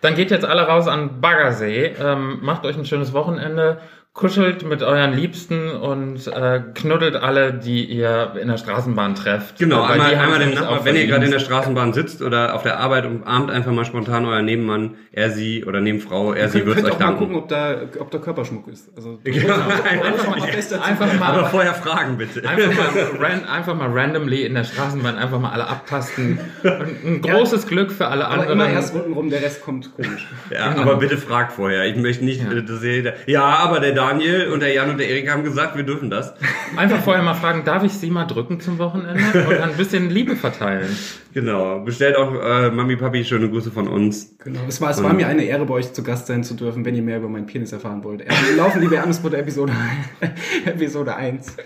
Dann 0.00 0.14
geht 0.14 0.30
jetzt 0.30 0.44
alle 0.44 0.62
raus 0.62 0.88
an 0.88 1.20
Baggersee. 1.20 1.94
Ähm, 2.00 2.38
macht 2.42 2.64
euch 2.64 2.76
ein 2.76 2.84
schönes 2.84 3.12
Wochenende. 3.12 3.80
Kuschelt 4.20 4.66
mit 4.66 4.82
euren 4.82 5.12
Liebsten 5.12 5.68
und 5.72 6.26
äh, 6.26 6.60
knuddelt 6.74 7.16
alle, 7.16 7.52
die 7.52 7.84
ihr 7.84 8.32
in 8.40 8.48
der 8.48 8.56
Straßenbahn 8.56 9.14
trefft. 9.14 9.58
Genau, 9.58 9.82
Weil 9.82 10.00
einmal, 10.00 10.14
einmal 10.14 10.38
den 10.38 10.54
Nachbar, 10.54 10.86
wenn 10.86 10.96
ihr 10.96 11.06
gerade 11.06 11.26
in 11.26 11.30
der 11.32 11.38
Straßenbahn 11.38 11.92
sitzt 11.92 12.22
oder 12.22 12.54
auf 12.54 12.62
der 12.62 12.80
Arbeit 12.80 13.04
umarmt 13.04 13.50
einfach 13.50 13.72
mal 13.72 13.84
spontan 13.84 14.24
euren 14.24 14.46
Nebenmann, 14.46 14.94
er 15.12 15.28
sie 15.30 15.66
oder 15.66 15.82
Nebenfrau, 15.82 16.32
er 16.32 16.48
sie 16.48 16.64
wird 16.64 16.76
könnt 16.76 16.86
euch 16.86 16.92
auch 16.94 16.98
mal 16.98 17.04
danken. 17.08 17.18
gucken, 17.18 17.36
ob 17.36 17.48
da, 17.48 17.74
ob 17.98 18.10
da 18.10 18.16
Körperschmuck 18.16 18.68
ist. 18.68 18.88
Also, 18.96 19.18
einfach 19.26 20.26
mal, 20.26 20.80
einfach 20.80 21.12
mal, 21.20 21.28
Aber 21.38 21.46
vorher 21.50 21.74
fragen 21.74 22.16
bitte. 22.16 22.48
Einfach 22.48 22.72
mal, 22.74 23.20
ran, 23.20 23.44
einfach 23.44 23.74
mal 23.74 23.90
randomly 23.92 24.46
in 24.46 24.54
der 24.54 24.64
Straßenbahn 24.64 25.16
einfach 25.18 25.40
mal 25.40 25.50
alle 25.50 25.66
abtasten. 25.68 26.38
Und 26.62 27.04
ein 27.04 27.20
großes 27.20 27.66
Glück 27.66 27.92
für 27.92 28.06
alle 28.08 28.24
aber 28.24 28.32
anderen. 28.44 28.60
immer 28.60 28.68
erst 28.70 28.94
untenrum, 28.94 29.28
der 29.28 29.42
Rest 29.42 29.62
kommt 29.62 29.94
komisch. 29.94 30.26
Ja, 30.50 30.74
aber 30.74 30.96
bitte 30.96 31.18
fragt 31.18 31.52
vorher. 31.52 31.84
Ich 31.84 31.96
möchte 31.96 32.24
nicht, 32.24 32.42
Ja. 32.42 32.50
äh, 32.52 32.62
dass 32.62 32.82
ihr, 32.82 33.12
ja, 33.26 33.44
aber 33.44 33.78
der 33.80 34.05
Daniel 34.06 34.48
und 34.52 34.60
der 34.60 34.72
Jan 34.72 34.90
und 34.90 34.98
der 34.98 35.08
Erik 35.08 35.28
haben 35.30 35.42
gesagt, 35.42 35.76
wir 35.76 35.82
dürfen 35.82 36.10
das. 36.10 36.32
Einfach 36.76 37.02
vorher 37.02 37.22
mal 37.24 37.34
fragen, 37.34 37.64
darf 37.64 37.82
ich 37.82 37.92
Sie 37.92 38.10
mal 38.10 38.24
drücken 38.24 38.60
zum 38.60 38.78
Wochenende 38.78 39.46
und 39.48 39.60
ein 39.60 39.76
bisschen 39.76 40.10
Liebe 40.10 40.36
verteilen. 40.36 40.88
Genau. 41.34 41.80
Bestellt 41.80 42.16
auch 42.16 42.32
äh, 42.32 42.70
Mami, 42.70 42.96
Papi 42.96 43.24
schöne 43.24 43.50
Grüße 43.50 43.72
von 43.72 43.88
uns. 43.88 44.36
Genau, 44.38 44.60
es 44.68 44.80
war, 44.80 44.90
es 44.90 45.02
war 45.02 45.12
mir 45.12 45.26
eine 45.26 45.44
Ehre, 45.44 45.66
bei 45.66 45.74
euch 45.74 45.92
zu 45.92 46.04
Gast 46.04 46.28
sein 46.28 46.44
zu 46.44 46.54
dürfen, 46.54 46.84
wenn 46.84 46.94
ihr 46.94 47.02
mehr 47.02 47.18
über 47.18 47.28
meinen 47.28 47.46
Penis 47.46 47.72
erfahren 47.72 48.04
wollt. 48.04 48.22
Äh, 48.22 48.28
Laufen 48.56 48.80
liebe 48.80 48.96
Ernestbutter 48.96 49.38
Episode, 49.38 49.72
Episode 50.64 51.16
1. 51.16 51.56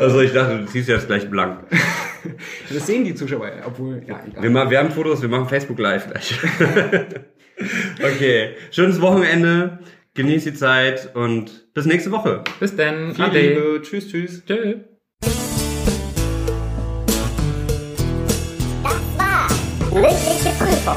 Also 0.00 0.20
ich 0.20 0.32
dachte, 0.32 0.58
du 0.58 0.66
ziehst 0.66 0.88
jetzt 0.88 1.06
gleich 1.06 1.30
blank. 1.30 1.60
Das 2.72 2.86
sehen 2.86 3.02
die 3.02 3.14
Zuschauer, 3.14 3.50
obwohl, 3.66 4.02
ja, 4.06 4.20
egal. 4.28 4.42
Wir, 4.42 4.70
wir 4.70 4.78
haben 4.78 4.90
Fotos, 4.90 5.22
wir 5.22 5.30
machen 5.30 5.48
Facebook 5.48 5.78
Live 5.78 6.06
gleich. 6.06 6.38
okay. 7.98 8.50
Schönes 8.70 9.00
Wochenende. 9.00 9.78
Genießt 10.14 10.46
die 10.46 10.54
Zeit 10.54 11.14
und 11.14 11.72
bis 11.72 11.86
nächste 11.86 12.10
Woche. 12.10 12.42
Bis 12.58 12.74
dann. 12.74 13.14
Viel 13.14 13.24
Ade. 13.24 13.40
Liebe, 13.40 13.82
tschüss, 13.82 14.08
tschüss. 14.08 14.44
Tschö. 14.44 14.80
Mündliche 19.92 20.50
Prüfung. 20.58 20.96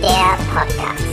Der 0.00 0.38
Podcast. 0.52 1.05